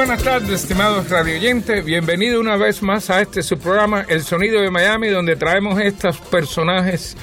Buenas 0.00 0.22
tardes, 0.22 0.62
estimados 0.62 1.10
radioyentes. 1.10 1.84
Bienvenido 1.84 2.40
una 2.40 2.56
vez 2.56 2.82
más 2.82 3.10
a 3.10 3.20
este 3.20 3.42
su 3.42 3.58
programa, 3.58 4.06
El 4.08 4.22
Sonido 4.22 4.62
de 4.62 4.70
Miami, 4.70 5.08
donde 5.08 5.36
traemos 5.36 5.78
estos 5.78 6.16
personajes, 6.16 7.18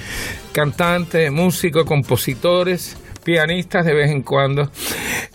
cantantes, 0.51 1.31
músicos, 1.31 1.85
compositores, 1.85 2.95
pianistas 3.27 3.85
de 3.85 3.93
vez 3.93 4.09
en 4.09 4.21
cuando. 4.21 4.71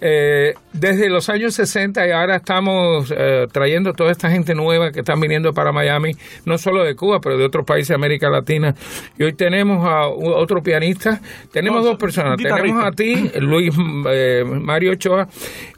Eh, 0.01 0.55
desde 0.73 1.11
los 1.11 1.29
años 1.29 1.53
60 1.55 2.07
y 2.07 2.11
ahora 2.11 2.37
estamos 2.37 3.13
eh, 3.15 3.47
trayendo 3.53 3.93
toda 3.93 4.11
esta 4.11 4.31
gente 4.31 4.55
nueva 4.55 4.91
que 4.91 5.01
están 5.01 5.21
viniendo 5.21 5.53
para 5.53 5.73
Miami, 5.73 6.13
no 6.47 6.57
solo 6.57 6.85
de 6.85 6.97
Cuba, 6.97 7.21
pero 7.21 7.37
de 7.37 7.45
otros 7.45 7.67
países 7.67 7.89
de 7.91 7.97
América 7.97 8.31
Latina. 8.31 8.75
Y 9.19 9.25
hoy 9.25 9.35
tenemos 9.35 9.87
a 9.87 10.09
otro 10.09 10.63
pianista, 10.63 11.21
tenemos 11.53 11.83
No, 11.83 11.91
dos 11.91 11.99
personas, 11.99 12.39
tenemos 12.39 12.83
a 12.83 12.93
ti, 12.93 13.31
Luis 13.39 13.75
eh, 14.09 14.43
Mario 14.47 14.93
Ochoa, 14.93 15.29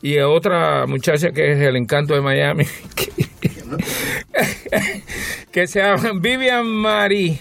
y 0.01 0.17
a 0.19 0.29
otra 0.29 0.87
muchacha 0.87 1.33
que 1.33 1.51
es 1.51 1.59
el 1.59 1.75
encanto 1.75 2.15
de 2.15 2.21
Miami. 2.21 2.65
que 2.95 3.34
se 5.67 5.81
llama 5.81 6.11
Vivian 6.21 6.67
Marie, 6.67 7.41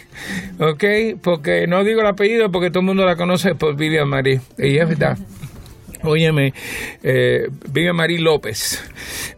¿ok? 0.60 0.84
Porque 1.22 1.68
no 1.68 1.84
digo 1.84 2.02
el 2.02 2.08
apellido 2.08 2.52
porque 2.52 2.70
todo 2.70 2.80
el 2.80 2.86
mundo 2.86 3.06
la 3.06 3.16
conoce 3.16 3.56
por 3.56 3.76
Vivian 3.76 4.08
Marie, 4.08 4.42
y 4.58 4.78
es 4.78 4.88
verdad. 4.88 5.18
Óyeme, 6.04 6.54
eh, 7.02 7.48
Vivian 7.72 7.96
Marie 7.96 8.20
López. 8.20 8.84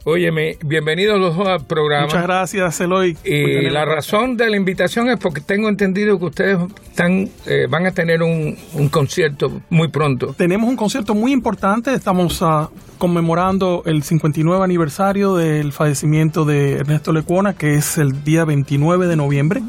Óyeme, 0.03 0.57
bienvenidos 0.65 1.19
los 1.19 1.37
dos 1.37 1.47
al 1.47 1.65
programa. 1.65 2.05
Muchas 2.05 2.23
gracias, 2.23 2.81
Eloy. 2.81 3.15
Y 3.23 3.69
la 3.69 3.85
razón 3.85 4.35
de 4.35 4.49
la 4.49 4.57
invitación 4.57 5.09
es 5.09 5.19
porque 5.19 5.41
tengo 5.41 5.69
entendido 5.69 6.17
que 6.17 6.25
ustedes 6.25 6.57
están, 6.89 7.29
eh, 7.45 7.67
van 7.69 7.85
a 7.85 7.91
tener 7.91 8.23
un, 8.23 8.57
un 8.73 8.89
concierto 8.89 9.61
muy 9.69 9.89
pronto. 9.89 10.33
Tenemos 10.33 10.67
un 10.67 10.75
concierto 10.75 11.13
muy 11.13 11.31
importante. 11.31 11.93
Estamos 11.93 12.41
ah, 12.41 12.69
conmemorando 12.97 13.83
el 13.85 14.01
59 14.01 14.63
aniversario 14.63 15.35
del 15.35 15.71
fallecimiento 15.71 16.45
de 16.45 16.77
Ernesto 16.77 17.13
Lecuona, 17.13 17.53
que 17.53 17.75
es 17.75 17.99
el 17.99 18.23
día 18.23 18.43
29 18.43 19.05
de 19.05 19.15
noviembre. 19.15 19.61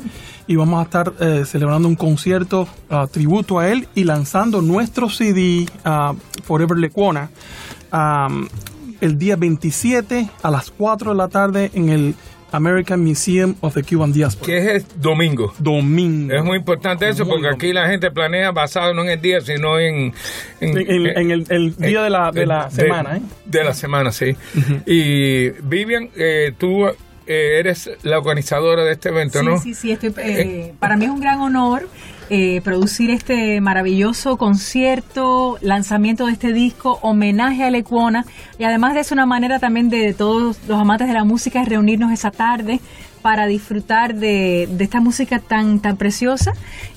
Y 0.49 0.55
vamos 0.57 0.79
a 0.81 0.83
estar 0.85 1.13
eh, 1.21 1.43
celebrando 1.45 1.89
un 1.89 1.97
concierto 1.97 2.69
ah, 2.89 3.07
tributo 3.11 3.59
a 3.59 3.69
él 3.71 3.89
y 3.95 4.05
lanzando 4.05 4.63
nuestro 4.63 5.09
CD 5.09 5.67
ah, 5.85 6.15
Forever 6.45 6.79
Lecuona 6.79 7.31
ah, 7.91 8.29
el 9.01 9.19
día 9.19 9.37
27 9.37 10.29
a 10.43 10.51
las 10.51 10.71
4 10.71 11.11
de 11.11 11.17
la 11.17 11.29
tarde 11.29 11.71
en 11.75 11.89
el 11.89 12.15
American 12.53 13.03
Museum 13.05 13.57
of 13.61 13.75
the 13.75 13.83
Cuban 13.83 14.13
Diaspora. 14.13 14.47
Que 14.47 14.77
es 14.77 14.87
domingo. 15.01 15.53
Domingo. 15.59 16.33
Es 16.33 16.45
muy 16.45 16.59
importante 16.59 17.09
eso 17.09 17.25
Muy 17.25 17.35
porque 17.35 17.49
aquí 17.49 17.73
la 17.73 17.89
gente 17.89 18.11
planea 18.13 18.53
basado 18.53 18.95
no 18.95 19.03
en 19.03 19.11
el 19.11 19.21
día, 19.21 19.41
sino 19.41 19.79
en... 19.81 20.15
En, 20.61 20.79
en- 20.79 21.07
en 21.19 21.31
el, 21.33 21.45
el 21.51 21.77
día 21.77 22.03
de 22.03 22.09
la, 22.11 22.31
de 22.31 22.47
la 22.47 22.67
de- 22.67 22.71
semana, 22.71 23.17
¿eh? 23.17 23.23
De 23.45 23.65
la 23.65 23.75
semana, 23.75 24.13
sí. 24.13 24.37
Y 24.87 25.51
Vivian, 25.65 26.09
eh, 26.17 26.53
tú 26.57 26.87
eh, 27.27 27.59
eres 27.59 27.91
la 28.03 28.19
organizadora 28.19 28.85
de 28.85 28.93
este 28.93 29.09
evento, 29.11 29.41
Sí, 29.41 29.47
¿no? 29.47 29.59
sí, 29.59 29.75
sí, 29.75 29.93
estoy, 29.93 30.13
eh, 30.19 30.75
para 30.79 30.97
mí 30.97 31.05
es 31.07 31.11
un 31.11 31.21
gran 31.21 31.41
honor 31.41 31.89
eh, 32.29 32.61
producir 32.65 33.11
este 33.11 33.61
maravilloso 33.61 34.37
concierto, 34.37 35.59
lanzamiento 35.61 36.27
de 36.27 36.33
este 36.33 36.53
disco, 36.53 36.99
homenaje 37.03 37.63
a 37.63 37.71
Lecuona 37.71 38.25
y 38.59 38.65
además 38.65 38.95
de 38.95 39.01
eso 39.01 39.15
una 39.15 39.27
manera 39.27 39.59
también 39.61 39.91
de 39.91 40.13
todos 40.13 40.57
los 40.67 40.81
amantes 40.81 41.07
de 41.07 41.15
la 41.15 41.23
música 41.25 41.63
es 41.63 41.69
reunirnos 41.69 42.11
esa 42.13 42.33
tarde 42.33 42.81
para 43.23 43.47
disfrutar 43.47 44.15
de, 44.17 44.69
de 44.71 44.85
esta 44.85 45.01
música 45.01 45.39
tan 45.39 45.81
tan 45.81 45.97
preciosa 45.97 46.53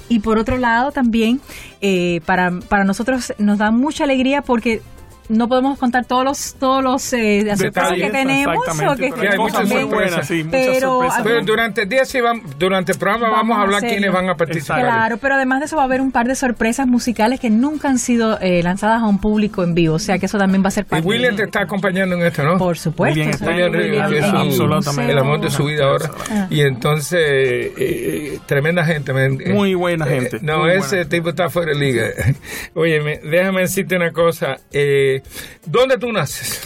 y 0.10 0.20
por 0.20 0.40
otro 0.40 0.58
lado 0.58 0.92
también 0.92 1.42
eh, 1.82 2.22
para, 2.26 2.52
para 2.68 2.84
nosotros 2.84 3.34
nos 3.38 3.60
da 3.60 3.70
mucha 3.70 4.06
alegría 4.06 4.42
porque 4.42 4.82
no 5.30 5.48
podemos 5.48 5.80
contar 5.80 6.06
todos 6.06 6.24
los 6.26 6.56
todos 6.60 6.84
los 6.84 7.14
eh, 7.14 7.44
las 7.46 7.60
sorpresas 7.60 7.94
que 7.94 8.10
tenemos 8.10 8.58
o 8.58 8.96
que- 8.96 9.12
pero 9.16 9.32
hay 9.32 9.38
muchas 9.38 9.58
también- 9.60 9.82
sorpresas, 9.90 10.28
sí, 10.28 10.44
muchas 10.44 10.52
Pero- 10.66 10.80
sorpresas. 10.90 11.22
Pero 11.24 11.42
durante 11.46 11.82
el 11.84 11.90
día 11.90 12.06
sí 12.06 12.18
vam- 12.20 12.42
durante 12.58 12.92
el 12.92 12.98
programa 12.98 13.28
vamos, 13.30 13.40
Vamos 13.40 13.58
a 13.58 13.62
hablar 13.62 13.78
hacerlo. 13.78 13.94
quiénes 13.96 14.12
van 14.14 14.30
a 14.30 14.36
participar. 14.36 14.82
Claro, 14.82 15.18
pero 15.18 15.36
además 15.36 15.60
de 15.60 15.66
eso 15.68 15.76
va 15.78 15.84
a 15.84 15.86
haber 15.86 16.02
un 16.02 16.12
par 16.12 16.28
de 16.28 16.36
sorpresas 16.36 16.88
musicales 16.88 17.40
que 17.40 17.50
nunca 17.50 17.90
han 17.90 18.00
sido 18.00 18.40
eh, 18.42 18.62
lanzadas 18.64 19.02
a 19.02 19.06
un 19.06 19.20
público 19.20 19.64
en 19.64 19.74
vivo, 19.76 19.96
o 19.96 20.00
sea 20.00 20.20
que 20.20 20.26
eso 20.26 20.38
también 20.38 20.64
va 20.64 20.68
a 20.68 20.72
ser 20.72 20.86
Y 20.86 20.90
parte. 20.90 21.08
William 21.08 21.36
te 21.36 21.44
está 21.44 21.62
acompañando 21.62 22.16
en 22.16 22.24
esto, 22.24 22.44
¿no? 22.44 22.58
Por 22.58 22.78
supuesto. 22.78 23.20
William 23.20 23.38
William 23.42 23.72
William, 23.72 24.14
es 24.14 24.24
absolutamente. 24.24 25.12
el 25.12 25.18
amor 25.20 25.42
de 25.42 25.50
su 25.52 25.64
vida 25.66 25.86
ahora. 25.86 26.12
Ah. 26.32 26.48
Y 26.50 26.62
entonces, 26.62 27.20
eh, 27.22 27.74
eh, 27.78 28.40
tremenda 28.46 28.84
gente. 28.84 29.14
Muy 29.54 29.74
buena 29.76 30.06
Eh, 30.08 30.10
gente, 30.22 30.40
no, 30.42 30.60
muy 30.60 30.72
ese 30.72 30.96
buena. 30.98 31.10
tipo 31.10 31.30
está 31.30 31.50
fuera 31.50 31.72
de 31.74 31.80
liga. 31.80 32.06
Oye, 32.74 33.20
déjame 33.24 33.62
decirte 33.62 33.96
una 33.96 34.12
cosa. 34.12 34.58
Eh, 34.72 35.19
¿Dónde 35.66 35.98
tú 35.98 36.12
naces? 36.12 36.62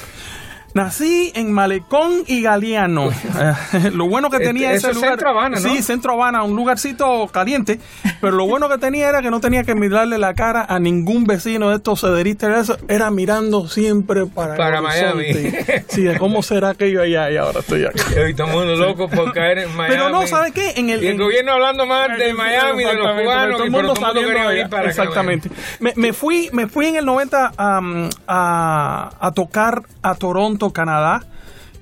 Nací 0.73 1.31
en 1.35 1.51
Malecón 1.51 2.23
y 2.27 2.41
Galeano. 2.41 3.09
Eh, 3.73 3.89
lo 3.93 4.07
bueno 4.07 4.29
que 4.29 4.37
Este, 4.37 4.47
tenía 4.49 4.71
ese 4.73 4.89
es 4.91 4.95
lugar. 4.95 5.11
Centro 5.11 5.29
Habana, 5.29 5.59
¿no? 5.59 5.61
Sí, 5.69 5.81
Centro 5.81 6.13
Habana, 6.13 6.43
un 6.43 6.55
lugarcito 6.55 7.27
caliente. 7.31 7.79
Pero 8.21 8.33
lo 8.37 8.45
bueno 8.45 8.69
que 8.69 8.77
tenía 8.77 9.09
era 9.09 9.21
que 9.21 9.31
no 9.31 9.39
tenía 9.39 9.63
que 9.63 9.73
mirarle 9.75 10.17
la 10.19 10.33
cara 10.35 10.65
a 10.69 10.79
ningún 10.79 11.23
vecino 11.25 11.69
de 11.69 11.77
estos 11.77 12.01
cederistas. 12.01 12.69
Eso 12.69 12.77
Era 12.87 13.09
mirando 13.09 13.67
siempre 13.67 14.25
para, 14.27 14.55
Para. 14.55 14.81
Miami. 14.81 15.25
Sí, 15.89 16.03
de 16.03 16.17
cómo 16.19 16.43
será 16.43 16.69
aquello 16.69 17.01
allá 17.01 17.31
y 17.31 17.37
ahora 17.37 17.59
estoy 17.61 17.85
acá. 17.85 18.03
Hoy 18.23 18.31
estamos 18.31 18.65
loco 18.77 19.09
por 19.09 19.33
caer 19.33 19.59
en 19.59 19.75
Miami. 19.75 19.95
Pero 19.95 20.09
no, 20.09 20.27
¿sabe 20.27 20.51
qué? 20.51 20.71
En 20.75 20.89
el, 20.91 21.03
Y 21.03 21.07
el 21.07 21.13
en- 21.13 21.17
gobierno 21.19 21.53
hablando 21.53 21.85
más 21.87 22.15
de 22.17 22.33
Miami, 22.33 22.83
de 22.83 22.93
los 22.93 23.21
cubanos, 23.21 23.55
todo 23.57 23.63
el 23.65 23.71
mundo 23.71 23.93
todo 23.95 24.13
quería 24.13 24.47
venir 24.47 24.63
acá, 24.65 24.83
Exactamente. 24.83 25.49
Me, 25.79 25.93
me 25.95 26.13
fui, 26.13 26.49
me 26.53 26.67
fui 26.67 26.85
en 26.87 26.97
el 26.97 27.05
90 27.05 27.53
am, 27.57 28.09
a, 28.27 29.09
a 29.19 29.31
tocar 29.31 29.81
a 30.03 30.15
Toronto, 30.15 30.62
Canadá. 30.71 31.23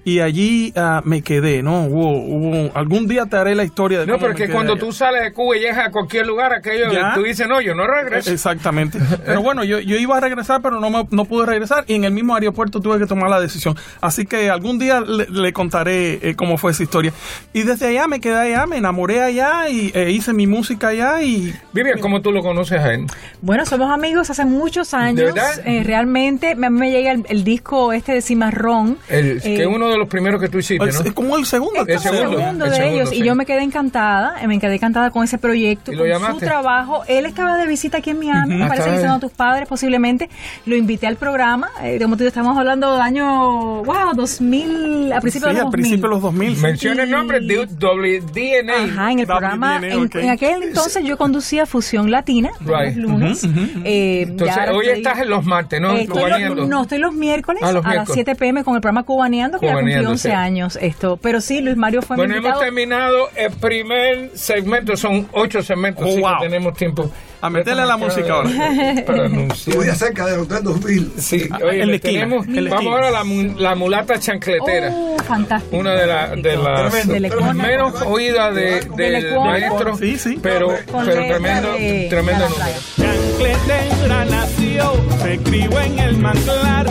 Y 0.03 0.19
allí 0.19 0.73
ah, 0.75 1.01
me 1.05 1.21
quedé, 1.21 1.61
¿no? 1.61 1.83
Hubo, 1.85 2.11
hubo- 2.11 2.71
algún 2.75 3.07
día 3.07 3.25
te 3.27 3.37
haré 3.37 3.53
la 3.53 3.63
historia 3.63 3.99
de 3.99 4.07
No, 4.07 4.13
cómo 4.13 4.21
pero 4.21 4.33
me 4.33 4.37
que 4.37 4.43
quedé 4.45 4.53
cuando 4.53 4.73
allá. 4.73 4.79
tú 4.81 4.91
sales 4.91 5.21
de 5.23 5.31
Cuba 5.31 5.55
y 5.55 5.59
llegas 5.59 5.77
a 5.87 5.91
cualquier 5.91 6.25
lugar, 6.25 6.53
aquello, 6.53 6.91
Ya. 6.91 7.13
tú 7.13 7.21
dices, 7.23 7.47
no, 7.47 7.61
yo 7.61 7.75
no 7.75 7.85
regreso. 7.85 8.31
Exactamente. 8.31 8.97
Pero 9.25 9.41
bueno, 9.43 9.63
yo, 9.63 9.79
yo 9.79 9.97
iba 9.97 10.17
a 10.17 10.19
regresar, 10.19 10.61
pero 10.63 10.79
no, 10.79 10.89
me- 10.89 11.07
no 11.11 11.25
pude 11.25 11.45
regresar 11.45 11.83
y 11.87 11.93
en 11.93 12.03
el 12.05 12.11
mismo 12.13 12.33
aeropuerto 12.33 12.79
tuve 12.79 12.97
que 12.97 13.05
tomar 13.05 13.29
la 13.29 13.39
decisión. 13.39 13.75
Así 14.01 14.25
que 14.25 14.49
algún 14.49 14.79
día 14.79 15.01
le, 15.01 15.27
le 15.29 15.53
contaré 15.53 16.13
eh, 16.27 16.35
cómo 16.35 16.57
fue 16.57 16.71
esa 16.71 16.81
historia. 16.81 17.13
Y 17.53 17.61
desde 17.63 17.87
allá 17.87 18.07
me 18.07 18.19
quedé 18.19 18.37
allá, 18.39 18.65
me 18.65 18.77
enamoré 18.77 19.21
allá 19.21 19.69
y 19.69 19.91
eh, 19.93 20.09
hice 20.11 20.33
mi 20.33 20.47
música 20.47 20.87
allá 20.87 21.21
y 21.21 21.53
Vivian, 21.73 21.99
¿cómo 21.99 22.21
tú 22.21 22.31
lo 22.31 22.41
conoces 22.41 22.79
a 22.79 22.93
él? 22.93 23.05
Bueno, 23.41 23.65
somos 23.67 23.91
amigos 23.91 24.29
hace 24.31 24.45
muchos 24.45 24.93
años. 24.95 25.33
verdad? 25.33 25.59
eh, 25.65 25.83
realmente, 25.83 26.55
me- 26.55 26.67
a 26.67 26.69
mí 26.71 26.79
me 26.79 26.91
llega 26.91 27.11
el, 27.11 27.23
el 27.29 27.43
disco 27.43 27.93
este 27.93 28.13
de 28.13 28.21
Cimarrón. 28.21 28.97
El, 29.07 29.41
que 29.41 29.55
eh, 29.57 29.61
es 29.61 29.67
uno 29.67 29.90
de 29.91 29.97
los 29.97 30.07
primeros 30.07 30.41
que 30.41 30.49
tú 30.49 30.57
hiciste, 30.59 30.85
¿no? 30.85 30.91
es 30.91 31.13
como 31.13 31.37
el 31.37 31.45
segundo. 31.45 31.81
Es 31.87 31.87
El 31.87 31.95
como 31.97 32.13
segundo, 32.17 32.31
el 32.37 32.43
segundo 32.43 32.65
el 32.65 32.71
de 32.71 32.77
segundo, 32.77 32.97
ellos 32.99 33.09
sí. 33.09 33.15
y 33.17 33.23
yo 33.23 33.35
me 33.35 33.45
quedé 33.45 33.61
encantada, 33.63 34.41
eh, 34.41 34.47
me 34.47 34.59
quedé 34.59 34.75
encantada 34.75 35.11
con 35.11 35.23
ese 35.23 35.37
proyecto, 35.37 35.91
¿Y 35.91 35.95
lo 35.95 36.01
con 36.03 36.09
llamaste? 36.11 36.39
su 36.39 36.45
trabajo. 36.45 37.03
Él 37.07 37.25
estaba 37.25 37.57
de 37.57 37.67
visita 37.67 37.97
aquí 37.99 38.09
en 38.11 38.19
Miami, 38.19 38.55
me 38.55 38.63
Ah, 38.65 38.67
parece 38.67 38.81
está 38.83 38.91
visitando 38.91 39.15
a 39.15 39.17
bien. 39.19 39.29
tus 39.29 39.37
padres 39.37 39.67
posiblemente. 39.67 40.29
Lo 40.65 40.75
invité 40.75 41.07
al 41.07 41.15
programa, 41.17 41.69
eh, 41.83 41.99
de 41.99 42.07
motivo 42.07 42.27
estamos 42.27 42.57
hablando 42.57 42.91
del 42.93 43.01
año, 43.01 43.83
wow, 43.83 44.13
2000, 44.15 45.13
a 45.13 45.21
principios 45.21 45.51
Sí, 45.51 45.55
de 45.57 45.61
los 45.63 45.71
2000. 45.71 45.71
principio 45.71 46.09
de 46.09 46.15
los 46.15 46.21
2000. 46.21 46.57
Menciona 46.57 47.03
el 47.03 47.11
nombre 47.11 47.39
de 47.39 47.65
WDNA. 47.65 48.73
Ajá, 48.73 49.11
en 49.11 49.19
el 49.19 49.25
WDNA, 49.25 49.37
programa, 49.39 49.79
en, 49.87 50.29
aquel 50.29 50.63
entonces 50.63 51.03
yo 51.03 51.17
conducía 51.17 51.65
Fusión 51.65 52.11
Latina, 52.11 52.49
Right. 52.61 52.95
los 52.95 53.11
lunes. 53.11 53.43
Eh, 53.83 54.25
Entonces, 54.27 54.57
hoy 54.71 54.85
estoy- 54.87 54.97
estás 55.01 55.19
en 55.19 55.29
los 55.29 55.45
martes, 55.45 55.79
¿no? 55.81 55.91
Eh, 55.91 56.01
estoy 56.03 56.23
Cubaneando. 56.23 56.55
los, 56.55 56.67
no, 56.69 56.81
estoy 56.83 56.97
los 56.99 57.13
miércoles 57.13 57.61
Ah, 57.63 57.71
los 57.71 57.83
a 57.85 57.87
las 57.89 57.95
miércoles. 58.07 58.13
7 58.13 58.35
pm 58.35 58.63
con 58.63 58.75
el 58.75 58.81
programa 58.81 59.03
Cubaneando, 59.03 59.59
que 59.59 59.67
poniéndose. 59.81 60.29
11 60.29 60.31
años 60.33 60.79
esto. 60.81 61.17
Pero 61.21 61.41
sí, 61.41 61.61
Luis 61.61 61.77
Mario 61.77 62.01
fue 62.01 62.15
mi 62.17 62.21
Bueno, 62.21 62.35
hemos 62.35 62.59
terminado 62.59 63.29
el 63.35 63.51
primer 63.51 64.31
segmento, 64.35 64.95
son 64.97 65.27
ocho 65.33 65.61
segmentos, 65.63 66.03
Oh, 66.05 66.09
así 66.11 66.19
wow. 66.21 66.31
que 66.39 66.45
tenemos 66.47 66.73
tiempo. 66.75 67.11
A 67.43 67.49
meterle 67.49 67.83
la 67.87 67.97
música 67.97 68.33
ahora. 68.33 68.49
Para 69.07 69.25
anunciar. 69.25 69.75
Muy 69.75 69.85
cerca 69.87 70.27
de 70.27 70.37
Orlando 70.37 70.75
Bill. 70.75 71.11
Sí, 71.17 71.47
Ah, 71.49 71.57
oye, 71.63 71.79
esquina, 71.95 71.99
tenemos, 71.99 72.45
vamos 72.45 72.57
esquina. 72.71 72.91
ahora 72.91 73.07
a 73.07 73.11
la, 73.11 73.23
mu- 73.23 73.57
la 73.57 73.73
mulata 73.73 74.19
chancletera. 74.19 74.89
Oh, 74.93 75.17
fantástico. 75.27 75.75
una 75.77 75.93
de, 75.95 76.05
la- 76.05 76.35
de 76.35 76.55
las 76.57 76.91
Tremendo, 76.93 77.53
menos 77.55 78.01
oídas 78.03 78.53
de, 78.53 78.81
De 78.95 79.09
del 79.11 79.35
maestro, 79.39 79.97
Sí, 79.97 80.19
sí. 80.19 80.37
pero, 80.39 80.67
Con 80.91 81.03
pero 81.03 81.19
letra 81.21 81.37
tremendo, 81.39 81.73
de 81.73 82.07
tremendo 82.11 82.47
número. 82.47 82.71
Chancletera 82.95 84.25
nació, 84.25 84.93
se 85.23 85.37
crió 85.39 85.79
en 85.81 85.97
el 85.99 86.17
manglar 86.17 86.87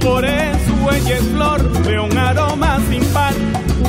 por 0.00 0.24
eso 0.24 0.90
ella 0.92 1.16
es 1.16 1.22
flor 1.28 1.62
de 1.82 2.00
un 2.00 2.16
aroma 2.16 2.78
sin 2.90 3.04
par. 3.06 3.34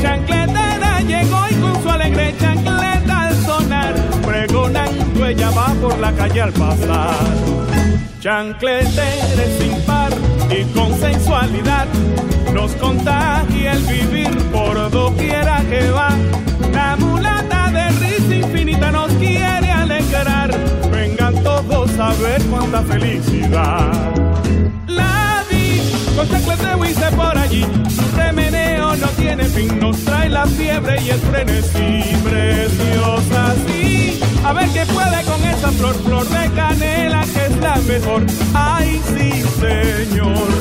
Chancletera 0.02 1.02
llegó 1.02 1.42
y 1.50 1.56
con 1.56 1.81
su 1.81 1.90
alegre 1.90 2.36
chancleta 2.40 3.28
al 3.28 3.36
sonar, 3.44 3.96
pregonando 4.25 5.25
ella 5.25 5.50
va 5.52 5.74
por 5.81 5.98
la 6.00 6.12
calle 6.13 6.42
al 6.42 6.54
pasar. 6.54 7.16
Chancletera 8.19 9.44
es 9.44 9.58
sin 9.60 9.81
par 9.81 10.12
y 10.50 10.63
con 10.74 10.94
sensualidad 11.00 11.88
nos 12.54 12.72
contagia 12.74 13.74
el 13.74 13.84
vivir 13.84 14.38
por 14.52 14.90
doquiera 14.92 15.62
que 15.69 15.90
va. 15.92 16.10
La 16.74 16.96
mulata 16.98 17.72
de 17.72 17.90
risa 18.00 18.36
infinita 18.36 18.92
nos 18.92 19.12
quiere 19.13 19.72
alegrar. 19.72 20.52
Vengan 20.92 21.42
todos 21.44 21.98
a 22.00 22.13
ver 22.22 22.42
cuánta 22.44 22.81
felicidad. 22.84 24.12
Con 26.16 26.30
chancleteo 26.30 26.86
hice 26.86 27.12
por 27.16 27.38
allí. 27.38 27.66
Este 27.88 28.34
meneo 28.34 28.96
no 28.96 29.08
tiene 29.10 29.46
fin, 29.46 29.80
nos 29.80 29.98
trae 30.04 30.30
la 30.30 30.46
fiebre 30.46 31.02
y 31.02 31.10
el 31.10 31.19
frenesí. 31.19 32.04
Preciosa 32.24 33.56
sí, 33.68 34.19
a 34.44 34.54
ver 34.54 34.69
qué 34.69 34.86
puede 34.86 35.24
con 35.24 35.44
esa 35.44 35.72
flor, 35.72 35.96
flor 36.04 36.28
de 36.28 36.52
canela 36.52 37.24
que 37.34 37.46
es 37.46 37.58
la 37.58 37.75
mejor. 37.78 38.25
Ay, 38.54 39.02
sí, 39.13 39.44
señor. 39.60 40.52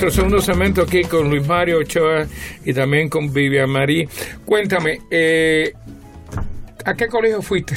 Nuestro 0.00 0.22
segundo 0.22 0.40
segmento 0.40 0.80
aquí 0.80 1.04
con 1.04 1.28
Luis 1.28 1.46
Mario 1.46 1.80
Ochoa 1.80 2.26
y 2.64 2.72
también 2.72 3.10
con 3.10 3.30
Vivian 3.30 3.68
Marí. 3.68 4.08
Cuéntame, 4.46 5.00
eh, 5.10 5.74
¿a 6.86 6.94
qué 6.94 7.06
colegio 7.06 7.42
fuiste? 7.42 7.74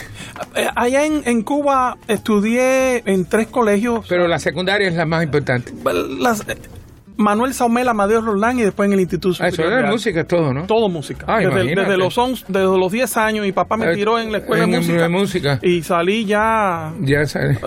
Eh, 0.55 0.67
allá 0.73 1.05
en, 1.05 1.23
en 1.25 1.43
Cuba 1.43 1.97
estudié 2.07 3.03
en 3.05 3.25
tres 3.25 3.47
colegios. 3.47 4.05
Pero 4.07 4.29
la 4.29 4.39
secundaria 4.39 4.87
es 4.87 4.93
la 4.93 5.05
más 5.05 5.21
importante. 5.21 5.73
Las, 6.17 6.45
Manuel 7.17 7.53
Saumel, 7.53 7.87
Amadeo 7.87 8.21
Roldán 8.21 8.59
y 8.59 8.63
después 8.63 8.87
en 8.87 8.93
el 8.93 8.99
Instituto 9.01 9.37
Ah, 9.41 9.47
eso 9.47 9.55
Superior 9.57 9.73
era 9.73 9.81
de 9.81 9.83
Arte. 9.87 9.93
música 9.95 10.23
todo, 10.25 10.53
¿no? 10.53 10.65
Todo 10.65 10.89
música. 10.89 11.25
Ah, 11.27 11.39
desde, 11.39 11.75
desde 11.75 11.97
los 11.97 12.17
11 12.17 12.45
desde 12.47 12.77
los 12.77 12.91
10 12.91 13.17
años 13.17 13.45
mi 13.45 13.51
papá 13.51 13.77
me 13.77 13.91
Eh, 13.91 13.95
tiró 13.95 14.19
en 14.19 14.31
la 14.31 14.39
escuela 14.39 14.63
en- 14.63 14.71
de 14.71 14.77
música. 14.77 15.01
de 15.01 15.09
música. 15.09 15.59
Y 15.61 15.83
salí 15.83 16.25
ya 16.25 16.91
Ya 17.01 17.21
eh, 17.21 17.57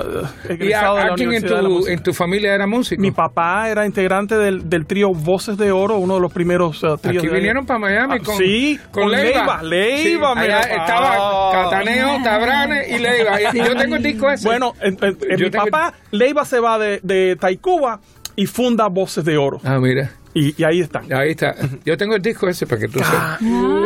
¿Y 0.60 0.72
a, 0.72 1.12
quién 1.16 1.32
en 1.32 1.44
tu, 1.46 1.54
Música. 1.56 1.93
en 1.93 2.02
tu 2.02 2.12
familia 2.12 2.54
era 2.54 2.66
músico? 2.66 3.00
Mi 3.00 3.10
papá 3.10 3.69
era 3.70 3.87
integrante 3.87 4.37
del, 4.37 4.69
del 4.69 4.87
trío 4.87 5.10
Voces 5.12 5.56
de 5.56 5.70
Oro, 5.72 5.96
uno 5.98 6.14
de 6.14 6.20
los 6.20 6.32
primeros 6.32 6.82
eh, 6.84 6.88
tríos. 7.00 7.22
Aquí 7.22 7.28
de- 7.28 7.34
vinieron 7.34 7.66
para 7.66 7.78
Miami 7.78 8.14
Ah, 8.20 8.25
con, 8.25 8.37
sí, 8.37 8.78
con 8.90 9.10
Leiva. 9.10 9.62
Leiva, 9.62 10.34
Sí, 10.34 10.40
mira. 10.40 10.60
estaba. 10.60 11.52
Cataneo, 11.52 12.22
Tabranes 12.22 12.88
y 12.90 12.98
Leiva. 12.98 13.40
Y 13.52 13.58
Yo 13.58 13.76
tengo 13.76 13.96
el 13.96 14.02
disco 14.02 14.31
ese. 14.31 14.46
Bueno, 14.48 14.72
en- 14.81 14.96
mi 15.38 15.50
papá, 15.50 15.93
Leiva 16.10 16.44
se 16.44 16.60
va 16.60 16.78
de, 16.78 17.00
de 17.02 17.37
Taicuba 17.37 18.00
y 18.36 18.46
funda 18.46 18.86
Voces 18.88 19.24
de 19.24 19.36
Oro. 19.36 19.60
Ah, 19.64 19.78
mira. 19.78 20.12
Y, 20.34 20.54
y 20.60 20.64
ahí 20.64 20.80
están. 20.82 21.10
Ahí 21.12 21.30
está. 21.30 21.54
Yo 21.84 21.96
tengo 21.96 22.14
el 22.14 22.20
disco 22.22 22.46
ese 22.48 22.66
para 22.66 22.80
que 22.82 22.88
tú 22.88 23.00
Ah. 23.02 23.38
sepas. 23.40 23.76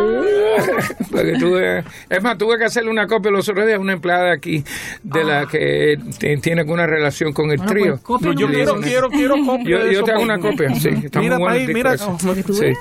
para 1.11 1.23
que 1.25 1.39
tú 1.39 1.53
veas. 1.53 1.85
Es 2.09 2.23
más, 2.23 2.37
tuve 2.37 2.59
que 2.59 2.65
hacerle 2.65 2.91
una 2.91 3.07
copia 3.07 3.31
los 3.31 3.49
otros 3.49 3.65
días 3.67 3.79
a 3.79 3.81
una 3.81 3.93
empleada 3.93 4.33
aquí 4.33 4.65
de 5.03 5.25
la 5.25 5.47
que 5.47 5.97
te- 6.19 6.37
tiene 6.39 6.63
una 6.65 6.87
relación 6.87 7.33
con 7.33 7.51
el 7.53 7.59
Bueno, 7.59 7.71
trío. 7.73 8.01
pues, 8.05 8.21
No, 8.23 8.33
yo 8.33 8.49
quiero, 8.49 8.81
quiero, 8.81 9.09
quiero 9.11 9.37
copia 9.47 9.65
Yo, 9.65 9.79
de 9.85 9.93
yo 9.93 9.99
eso 9.99 10.05
te 10.05 10.11
hago 10.11 10.21
por- 10.21 10.31
una 10.31 10.39
copia, 10.41 10.75
sí. 10.75 10.89
Está 11.05 11.21
Mira, 11.21 11.37
muy 11.37 11.45
bueno 11.45 11.55
ahí, 11.57 11.65
el 11.67 11.73
mira, 11.75 11.95
oh, 12.01 12.19
que 12.35 12.53
Sí. 12.53 12.73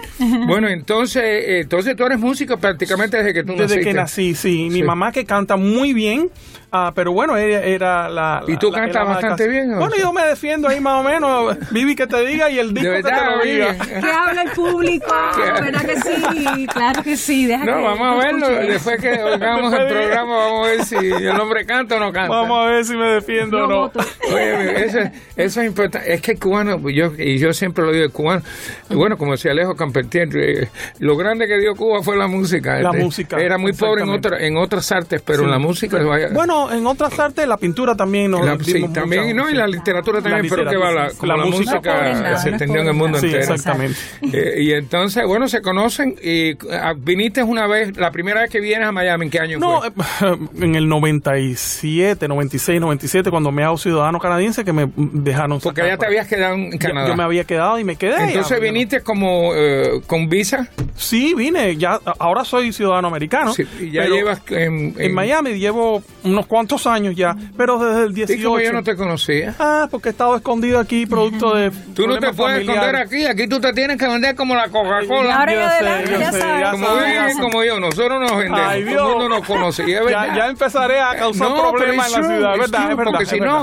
Bueno, 0.48 0.68
entonces, 0.68 1.24
eh, 1.24 1.60
entonces 1.62 1.96
tú 1.96 2.04
eres 2.06 2.20
músico 2.20 2.58
prácticamente 2.58 3.18
desde 3.18 3.34
que 3.36 3.44
tú 3.44 3.52
Desde 3.54 3.64
naciste. 3.64 3.84
que 3.84 3.94
nací, 3.94 4.36
sí. 4.36 4.68
Mi 4.72 4.80
Sí. 4.80 4.84
mamá 4.84 5.12
que 5.12 5.26
canta 5.26 5.56
muy 5.58 5.94
bien, 5.94 6.30
ah, 6.72 6.92
pero 6.96 7.12
bueno, 7.12 7.36
ella 7.38 7.62
era 7.64 8.10
la... 8.10 8.44
¿Y 8.48 8.54
la- 8.54 8.60
tú 8.60 8.72
la- 8.72 8.78
cantas 8.80 8.96
era 8.96 9.04
bastante 9.06 9.48
bien, 9.48 9.74
o 9.74 9.78
Bueno, 9.80 9.96
yo 9.98 10.14
me 10.14 10.24
defiendo 10.26 10.68
ahí 10.68 10.80
más 10.80 11.00
o 11.00 11.04
menos. 11.04 11.58
Vivi 11.72 11.96
que 11.96 12.08
te 12.08 12.26
diga 12.26 12.50
y 12.50 12.60
el 12.60 12.74
disco 12.74 12.92
que 12.92 13.04
te 13.04 13.04
verdad, 13.04 13.38
lo 13.38 13.44
diga. 13.44 13.72
Vivi. 13.74 13.86
¿Qué 14.02 14.12
habla 14.12 14.42
el 14.44 14.50
público? 14.52 15.14
¿Verdad 15.62 15.82
que 15.86 15.96
sí? 16.02 16.68
Claro 16.68 17.04
que 17.04 17.18
sí. 17.18 17.46
Deja 17.46 17.66
No, 17.66 17.76
que 17.78 17.84
vamos 17.84 18.08
a 18.08 18.26
verlo. 18.26 18.48
Después 18.50 19.02
que 19.02 19.10
hagamos 19.10 19.74
el 19.74 19.88
programa, 19.90 20.38
vamos 20.38 20.68
a 20.68 20.70
ver 20.72 20.86
si 20.86 20.96
el 20.96 21.40
hombre 21.40 21.66
canta 21.66 21.96
o 21.96 22.00
no 22.00 22.12
canta. 22.12 22.30
Vamos 22.36 22.60
a 22.68 22.70
ver 22.72 22.86
si 22.86 22.96
me 22.96 23.08
defiendo 23.08 23.58
Yo 23.58 23.64
o 23.66 23.68
no. 23.68 23.76
voto. 23.82 24.00
Oye, 24.34 24.86
eso, 24.86 25.00
eso 25.36 25.62
es 25.62 25.68
importante. 25.68 26.14
Es 26.14 26.22
que 26.22 26.32
el 26.34 26.40
cubano, 26.40 26.78
yo, 26.90 27.12
y 27.18 27.38
yo 27.40 27.52
siempre 27.54 27.84
lo 27.84 27.92
digo, 27.92 28.06
el 28.06 28.12
cubano, 28.12 28.42
y 28.90 28.96
bueno, 28.96 29.18
como 29.18 29.32
decía 29.34 29.52
Alejo 29.52 29.76
Campertier, 29.76 30.30
eh, 30.36 30.70
lo 31.00 31.16
grande 31.18 31.48
que 31.48 31.58
dio 31.58 31.76
Cuba 31.76 32.02
fue 32.04 32.16
la 32.18 32.28
música. 32.28 32.80
La 32.80 32.90
Este, 32.90 33.04
música, 33.04 33.38
Era 33.38 33.58
muy 33.58 33.74
pobre 33.74 34.04
en, 34.04 34.10
otra, 34.10 34.40
en 34.40 34.58
otras 34.58 34.92
artes, 34.92 35.22
pero 35.26 35.44
en 35.44 35.52
la 35.52 35.60
música... 35.60 35.98
vaya, 36.04 36.30
En 36.72 36.86
otras 36.88 37.18
artes, 37.20 37.48
la 37.48 37.58
pintura 37.58 37.96
también 37.96 38.32
nos 38.32 38.46
la- 38.46 38.58
sí, 38.64 38.84
también, 38.94 39.36
no, 39.36 39.50
y 39.50 39.54
la 39.54 39.68
literatura 39.68 40.22
también, 40.22 40.44
La 40.44 40.50
pero 40.56 40.70
que 40.70 40.78
va 40.78 40.92
la, 40.92 41.10
como 41.12 41.32
la 41.34 41.38
la, 41.38 41.46
música- 41.46 42.14
No 42.32 42.40
se 42.40 42.50
extendió 42.50 42.82
en 42.82 42.88
el 42.88 42.94
mundo 42.94 43.20
Sí, 43.20 43.28
entero. 43.28 43.44
exactamente. 43.54 43.98
Eh, 44.34 44.62
y 44.64 44.72
entonces, 44.74 45.26
bueno, 45.26 45.48
se 45.48 45.62
conocen 45.62 46.16
y 46.22 46.58
ah, 46.74 46.94
viniste 46.98 47.42
una 47.44 47.68
vez, 47.68 47.96
la 47.98 48.12
primera 48.12 48.42
vez 48.42 48.50
que 48.50 48.60
vienes 48.60 48.88
a 48.88 48.92
Miami, 48.92 49.26
¿en 49.26 49.32
qué 49.32 49.40
año 49.40 49.60
No, 49.60 49.82
fue? 49.82 49.90
eh, 50.30 50.38
en 50.62 50.76
el 50.76 50.88
97, 50.90 52.28
96, 52.28 52.80
97, 52.82 53.30
cuando 53.30 53.52
me 53.52 53.64
hago 53.64 53.78
ciudadano 53.78 54.20
canadiense, 54.20 54.64
que 54.66 54.74
me 54.74 54.90
dejaron 54.96 55.60
Porque 55.60 55.82
sacar, 55.82 55.94
ya 55.94 55.98
te 55.98 56.06
habías 56.06 56.28
quedado 56.28 56.56
en 56.56 56.78
Canadá. 56.78 57.08
Yo, 57.10 57.16
me 57.16 57.24
había 57.24 57.44
quedado 57.44 57.80
y 57.80 57.84
me 57.84 57.96
quedé. 57.96 58.24
Entonces 58.28 58.58
Ya, 58.58 58.64
viniste 58.64 59.02
como 59.02 59.52
eh, 59.56 60.02
con 60.08 60.30
visa 60.30 60.68
Sí, 60.96 61.34
vine. 61.34 61.78
Ya, 61.78 62.00
ahora 62.20 62.44
soy 62.44 62.74
ciudadano 62.74 63.08
americano. 63.08 63.54
Sí, 63.54 63.64
y 63.80 63.92
ya 63.92 64.02
pero 64.04 64.16
llevas 64.16 64.42
en, 64.50 64.96
En 64.98 65.14
Miami 65.14 65.58
llevo 65.58 66.04
unos 66.24 66.46
cuantos 66.50 66.86
años 66.88 67.16
ya, 67.16 67.34
pero 67.56 67.78
desde 67.80 68.02
el 68.04 68.10
Sí, 68.10 68.14
18. 68.16 68.44
como 68.50 68.60
yo 68.60 68.74
no 68.74 68.84
te 68.84 68.96
conocía. 68.98 69.56
Ah, 69.60 69.88
porque 69.90 70.10
he 70.10 70.12
estado 70.12 70.36
escondido 70.36 70.80
aquí, 70.80 71.06
producto 71.06 71.56
de. 71.56 71.72
Tú 71.96 72.08
no 72.08 72.20
te 72.20 72.34
puedes 72.34 72.60
esconder 72.62 72.96
aquí, 72.98 73.26
aquí 73.26 73.48
tú 73.48 73.62
te 73.62 73.72
tienes 73.72 73.98
que 73.98 74.08
vender 74.08 74.36
como 74.36 74.56
la 74.56 74.68
Coca-Cola. 74.68 75.36
Ahora 75.40 75.54
Yo 75.54 75.62
adelante, 75.62 76.12
ya 76.20 76.32
sé, 76.34 76.40
ya 76.40 76.72
Como 76.72 76.86
sabes. 76.88 77.36
Y 77.36 77.40
como 77.40 77.64
yo, 77.64 77.80
nosotros 77.80 78.20
nos 78.20 78.32
vendemos. 78.38 78.60
Ay, 78.62 78.82
Todo 78.82 78.90
el 78.90 78.96
Dios. 78.98 79.10
mundo 79.10 79.30
nos 79.30 79.46
conoce. 79.48 79.84
Y 79.88 79.94
es 79.94 80.00
Ya, 80.00 80.06
verdad. 80.06 80.36
ya 80.36 80.48
empezaré 80.48 81.00
a 81.00 81.16
causar 81.16 81.50
No, 81.50 81.72
problemas 81.72 82.12
pero 82.12 82.26
en 82.26 82.32
la 82.32 82.38
ciudad, 82.38 82.52
¿verdad? 82.58 82.82
es 82.92 82.98
verdad. 82.98 83.04
porque 83.06 83.24
es 83.24 83.30
si 83.30 83.40
verdad. 83.40 83.54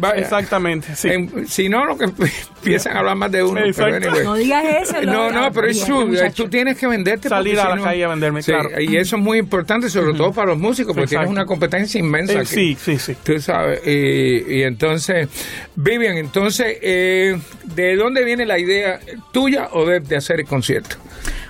no, 0.00 0.10
Exactamente, 0.14 0.94
sí. 0.96 1.08
en- 1.08 1.48
si 1.48 1.68
no, 1.68 1.84
lo 1.84 1.98
que 1.98 2.04
empiezan 2.56 2.96
a 2.96 3.00
hablar 3.00 3.16
más 3.16 3.32
de 3.32 3.42
uno. 3.42 3.54
Pero 3.54 3.66
Exacto. 3.66 4.08
anyway. 4.08 4.24
No 4.24 4.34
digas 4.34 4.64
eso. 4.82 5.02
No, 5.02 5.30
no, 5.30 5.50
pero 5.52 5.66
es 5.68 5.76
Bien, 5.76 5.86
true. 5.86 6.04
muchacho. 6.06 6.44
Tú 6.44 6.48
tienes 6.50 6.78
que 6.78 6.86
venderte. 6.86 7.28
Salir 7.28 7.58
a 7.58 7.74
la 7.76 7.82
calle 7.82 8.04
a 8.04 8.08
venderme, 8.08 8.42
claro. 8.42 8.70
Y 8.80 8.96
eso 8.96 9.16
es 9.16 9.22
muy 9.22 9.38
importante, 9.38 9.88
sobre 9.90 10.14
todo 10.14 10.32
para 10.32 10.48
los 10.48 10.58
músicos, 10.58 10.94
porque 10.94 11.08
tienes 11.08 11.28
una 11.28 11.44
competencia 11.46 11.98
inmensa. 11.98 12.19
Eh, 12.28 12.38
aquí. 12.38 12.46
sí, 12.46 12.76
sí, 12.78 12.98
sí. 12.98 13.16
Tú 13.22 13.40
sabes, 13.40 13.80
y, 13.86 14.56
y 14.58 14.62
entonces, 14.62 15.28
Vivian, 15.76 16.16
entonces, 16.16 16.76
eh, 16.82 17.38
¿de 17.74 17.96
dónde 17.96 18.24
viene 18.24 18.44
la 18.44 18.58
idea 18.58 18.98
tuya 19.32 19.68
o 19.72 19.86
de, 19.86 20.00
de 20.00 20.16
hacer 20.16 20.40
el 20.40 20.46
concierto? 20.46 20.96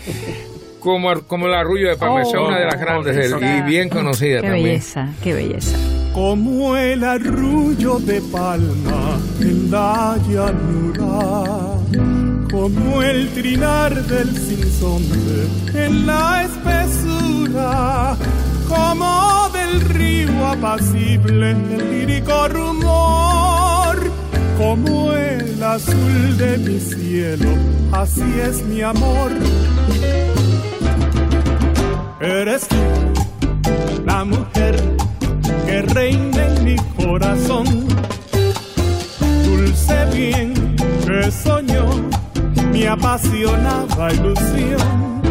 Como, 0.80 1.23
como 1.26 1.46
el 1.46 1.54
arrullo 1.54 1.88
de 1.88 1.96
Parmesán, 1.96 2.40
Oh, 2.40 2.49
una 2.49 2.58
de 2.58 2.66
las 2.66 2.78
grandes 2.78 3.16
de 3.16 3.25
él, 3.25 3.34
y 3.40 3.62
bien 3.62 3.88
conocida 3.88 4.42
Qué 4.42 4.49
también. 4.49 4.64
belleza, 4.66 5.08
qué 5.23 5.32
belleza. 5.32 5.78
Como 6.14 6.76
el 6.76 7.02
arrullo 7.02 7.99
de 7.99 8.23
palma 8.23 9.18
en 9.40 9.68
la 9.68 10.16
llanura, 10.28 11.42
como 12.49 13.02
el 13.02 13.28
trinar 13.30 13.92
del 14.06 14.30
sinsonte 14.38 15.49
en 15.75 16.06
la 16.06 16.44
espesura, 16.44 18.16
como 18.68 19.50
del 19.52 19.80
río 19.80 20.47
apacible 20.47 21.50
el 21.50 21.90
lírico 21.90 22.47
rumor, 22.47 24.12
como 24.56 25.12
el 25.12 25.61
azul 25.61 26.38
de 26.38 26.59
mi 26.59 26.78
cielo, 26.78 27.50
así 27.90 28.23
es 28.40 28.64
mi 28.66 28.83
amor. 28.83 29.33
Eres 32.21 32.68
tú 32.68 32.76
la 34.06 34.25
mujer 34.25 35.03
que 35.75 35.83
reina 35.83 36.47
en 36.47 36.64
mi 36.64 36.76
corazón. 36.97 37.64
Dulce 39.45 39.99
bien 40.14 40.76
que 41.04 41.31
soñó 41.33 41.87
mi 42.71 42.85
apasionada 42.87 44.12
ilusión. 44.12 45.23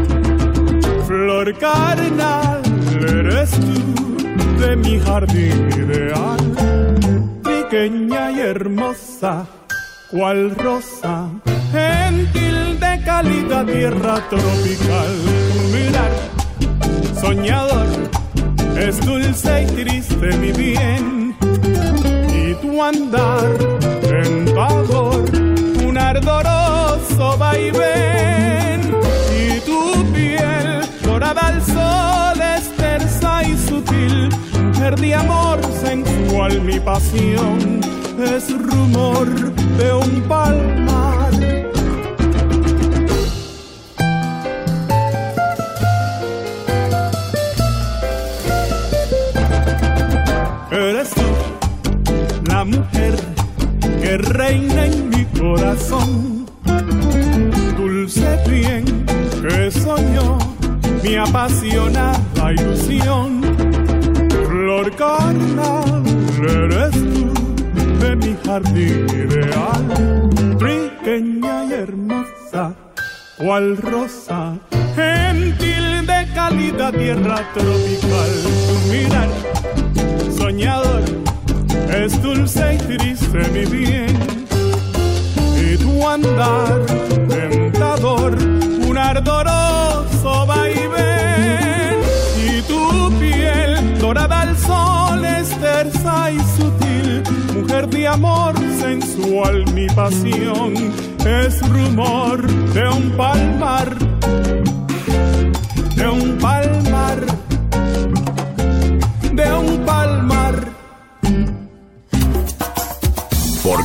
Flor 1.07 1.57
carnal, 1.57 2.61
eres 3.07 3.51
tú 3.51 3.77
de 4.59 4.75
mi 4.75 4.99
jardín 4.99 5.69
ideal. 5.83 6.43
Pequeña 7.43 8.31
y 8.31 8.39
hermosa, 8.41 9.45
cual 10.11 10.55
rosa, 10.57 11.29
gentil 11.71 12.79
de 12.81 13.01
cálida 13.05 13.65
tierra 13.65 14.15
tropical. 14.29 15.13
Mirar, 15.73 16.13
soñador, 17.21 17.87
es 18.77 18.99
dulce 18.99 19.63
y 19.63 19.65
triste 19.65 20.37
mi 20.37 20.51
bien. 20.51 21.35
Y 22.33 22.53
tu 22.55 22.81
andar 22.81 23.57
tentador 24.01 25.23
un 25.85 25.97
ardoroso 25.97 27.37
vaivén. 27.37 28.81
Y 29.31 29.59
tu 29.61 30.05
piel 30.13 30.81
dorada 31.03 31.47
al 31.47 31.61
sol 31.61 32.41
es 32.57 32.69
tersa 32.75 33.43
y 33.43 33.57
sutil. 33.57 34.29
De 34.83 35.15
amor 35.15 35.59
sensual 35.81 36.61
mi 36.61 36.79
pasión 36.79 37.79
es 38.19 38.51
rumor 38.51 39.27
de 39.77 39.93
un 39.93 40.21
palmar 40.27 41.12
mujer 52.77 53.15
que 54.01 54.17
reina 54.17 54.85
en 54.85 55.09
mi 55.09 55.25
corazón. 55.39 56.45
Dulce 57.77 58.37
bien 58.49 59.05
que 59.41 59.71
soñó 59.71 60.37
mi 61.03 61.15
apasionada 61.15 62.53
ilusión. 62.53 63.41
Flor 64.47 64.95
carnal, 64.95 66.03
eres 66.41 66.91
tú 66.91 67.33
de 67.99 68.15
mi 68.15 68.35
jardín 68.45 69.05
ideal. 69.09 70.29
Pequeña 70.59 71.65
y 71.65 71.73
hermosa, 71.73 72.73
cual 73.37 73.77
rosa, 73.77 74.57
gentil 74.95 76.05
de 76.07 76.27
cálida 76.33 76.91
tierra 76.91 77.41
tropical. 77.53 78.31
Tu 78.67 78.91
mirar 78.91 79.29
soñador, 80.37 81.03
es 81.89 82.21
dulce 82.21 82.75
y 82.75 82.77
triste 82.77 83.39
mi 83.51 83.65
bien. 83.65 84.17
Y 85.57 85.77
tu 85.77 86.07
andar 86.07 86.85
tentador, 87.27 88.37
un 88.87 88.97
ardoroso 88.97 90.45
vaivén. 90.45 91.99
Y 92.47 92.61
tu 92.63 93.11
piel 93.19 93.99
dorada 93.99 94.41
al 94.41 94.57
sol 94.57 95.25
es 95.25 95.49
tersa 95.59 96.31
y 96.31 96.39
sutil, 96.57 97.23
mujer 97.53 97.87
de 97.89 98.07
amor 98.07 98.53
sensual 98.79 99.65
mi 99.73 99.87
pasión. 99.87 100.73
Es 101.25 101.61
rumor 101.69 102.45
de 102.73 102.87
un 102.89 103.11
palmar, 103.11 103.95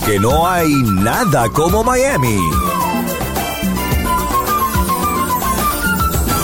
Porque 0.08 0.20
no 0.20 0.48
hay 0.48 0.72
nada 1.02 1.50
como 1.50 1.84
Miami. 1.84 2.38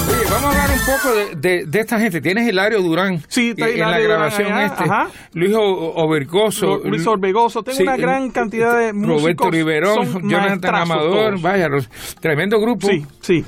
Oye, 0.07 0.25
vamos 0.31 0.45
a 0.45 0.49
hablar 0.51 0.71
un 0.71 0.85
poco 0.85 1.15
de, 1.15 1.35
de- 1.37 1.65
de 1.65 1.81
esta 1.81 1.99
gente. 1.99 2.21
Tienes 2.21 2.47
Hilario 2.47 2.83
Durán 2.83 3.23
Sí, 3.27 3.51
está 3.57 3.65
en 3.71 3.71
la 3.81 3.87
Hilario 3.87 4.05
Durán 4.05 4.19
grabación 4.21 4.53
allá, 4.53 4.67
este. 4.67 4.85
ajá. 4.85 5.09
Luis 5.33 5.55
Obergoso. 5.57 6.81
Luis 6.85 7.07
Orbegoso. 7.07 7.63
Tengo 7.63 7.79
Sí, 7.79 7.83
una 7.85 7.97
gran 7.97 8.31
cantidad 8.33 8.79
de 8.79 8.93
músicos. 8.93 9.23
Roberto 9.23 9.51
Riverón, 9.51 10.29
Jonathan 10.29 10.75
Amador, 10.75 11.29
todos. 11.31 11.43
vaya, 11.43 11.69
los- 11.69 11.89
tremendo 12.21 12.61
grupo. 12.61 12.87
Sí, 12.87 13.07
sí. 13.23 13.43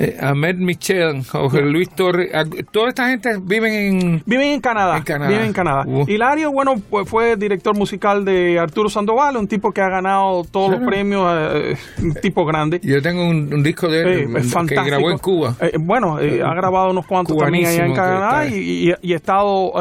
Eh, 0.00 0.16
Ahmed 0.20 0.56
Michel, 0.58 1.24
Jorge 1.24 1.60
Luis 1.62 1.90
Torres, 1.90 2.30
ah, 2.32 2.44
toda 2.70 2.90
esta 2.90 3.08
gente 3.08 3.30
viven 3.42 3.72
en... 3.72 4.22
Viven 4.26 4.48
en 4.48 4.60
Canadá. 4.60 4.98
En 4.98 5.02
Canadá. 5.02 5.28
Viven 5.28 5.46
en 5.46 5.52
Canadá. 5.52 5.82
Uh. 5.86 6.04
Hilario, 6.06 6.52
bueno, 6.52 6.76
pues 6.88 7.08
fue 7.08 7.36
director 7.36 7.76
musical 7.76 8.24
de 8.24 8.60
Arturo 8.60 8.88
Sandoval, 8.88 9.36
un 9.36 9.48
tipo 9.48 9.72
que 9.72 9.80
ha 9.80 9.88
ganado 9.88 10.44
todos 10.44 10.70
los 10.70 10.88
premios, 10.88 11.26
eh, 11.36 11.76
un 12.00 12.14
tipo 12.14 12.44
grande. 12.44 12.80
Yo 12.82 13.02
tengo 13.02 13.28
un, 13.28 13.52
un 13.52 13.62
disco 13.62 13.88
de 13.88 14.02
él 14.02 14.36
Eh, 14.36 14.66
que 14.68 14.74
grabó 14.74 15.10
en 15.10 15.18
Cuba. 15.18 15.56
Eh, 15.60 15.72
bueno, 15.80 16.16
ha 16.16 16.54
grabado 16.54 16.90
unos 16.90 17.04
cuantos 17.04 17.36
también 17.36 17.66
allá 17.66 17.86
en 17.86 17.94
Canadá 17.94 18.46
y, 18.46 18.90
y, 18.90 18.94
y 19.02 19.12
he 19.12 19.16
estado, 19.16 19.72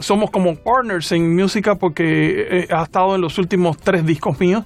somos 0.00 0.30
como 0.30 0.56
partners 0.56 1.12
en 1.12 1.36
música 1.36 1.74
porque 1.74 2.62
eh, 2.62 2.68
ha 2.70 2.84
estado 2.84 3.16
en 3.16 3.20
los 3.20 3.36
últimos 3.38 3.76
tres 3.76 4.06
discos 4.06 4.40
míos 4.40 4.64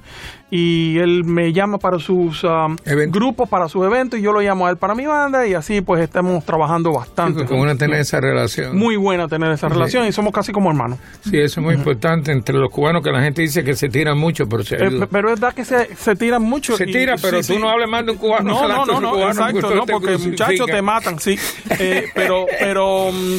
y 0.54 0.98
él 0.98 1.24
me 1.24 1.50
llama 1.54 1.78
para 1.78 1.98
sus 1.98 2.44
um, 2.44 2.76
grupos, 3.08 3.48
para 3.48 3.70
sus 3.70 3.86
eventos 3.86 4.18
y 4.20 4.22
yo 4.22 4.32
lo 4.32 4.40
llamo 4.42 4.66
a 4.66 4.70
él 4.70 4.76
para 4.76 4.94
mi 4.94 5.06
banda 5.06 5.46
y 5.46 5.54
así 5.54 5.80
pues 5.80 6.02
estamos 6.02 6.44
trabajando 6.44 6.92
bastante. 6.92 7.46
Como 7.46 7.62
una 7.62 7.74
tener 7.74 8.00
esa 8.00 8.20
relación. 8.20 8.76
Muy 8.76 8.96
buena 8.96 9.28
tener 9.28 9.50
esa 9.50 9.68
Sí. 9.68 9.74
relación 9.74 10.06
y 10.06 10.12
somos 10.12 10.30
casi 10.34 10.52
como 10.52 10.68
hermanos. 10.70 10.98
Sí, 11.24 11.38
eso 11.38 11.60
es 11.60 11.64
muy 11.64 11.74
importante 11.74 12.32
entre 12.32 12.58
los 12.58 12.70
cubanos, 12.70 13.02
que 13.02 13.10
la 13.10 13.22
gente 13.22 13.40
dice 13.40 13.64
que 13.64 13.74
se 13.74 13.88
tiran 13.88 14.18
mucho, 14.18 14.46
pero 14.46 14.62
se 14.62 14.76
Eh, 14.76 15.06
pero 15.10 15.32
es 15.32 15.40
verdad 15.40 15.54
que 15.54 15.64
se, 15.64 15.96
se 15.96 16.16
tiran 16.16 16.42
mucho. 16.42 16.76
Se 16.76 16.84
y- 16.84 16.92
tira, 16.92 17.14
pero 17.22 17.42
sí, 17.42 17.48
tú 17.48 17.54
sí. 17.54 17.58
no 17.62 17.70
hables 17.70 17.88
mal 17.88 18.04
de 18.04 18.12
un 18.12 18.18
cubano. 18.18 18.50
No, 18.50 18.68
no, 18.68 18.84
no, 18.84 19.00
no, 19.00 19.10
cubano, 19.12 19.28
exacto, 19.30 19.60
porque 19.62 19.74
no, 19.76 19.86
porque 19.86 20.18
muchachos 20.18 20.66
te 20.66 20.82
matan, 20.82 21.18
sí. 21.18 21.38
Eh, 21.78 22.08
pero, 22.14 22.44
pero, 22.60 23.10
mm, 23.10 23.36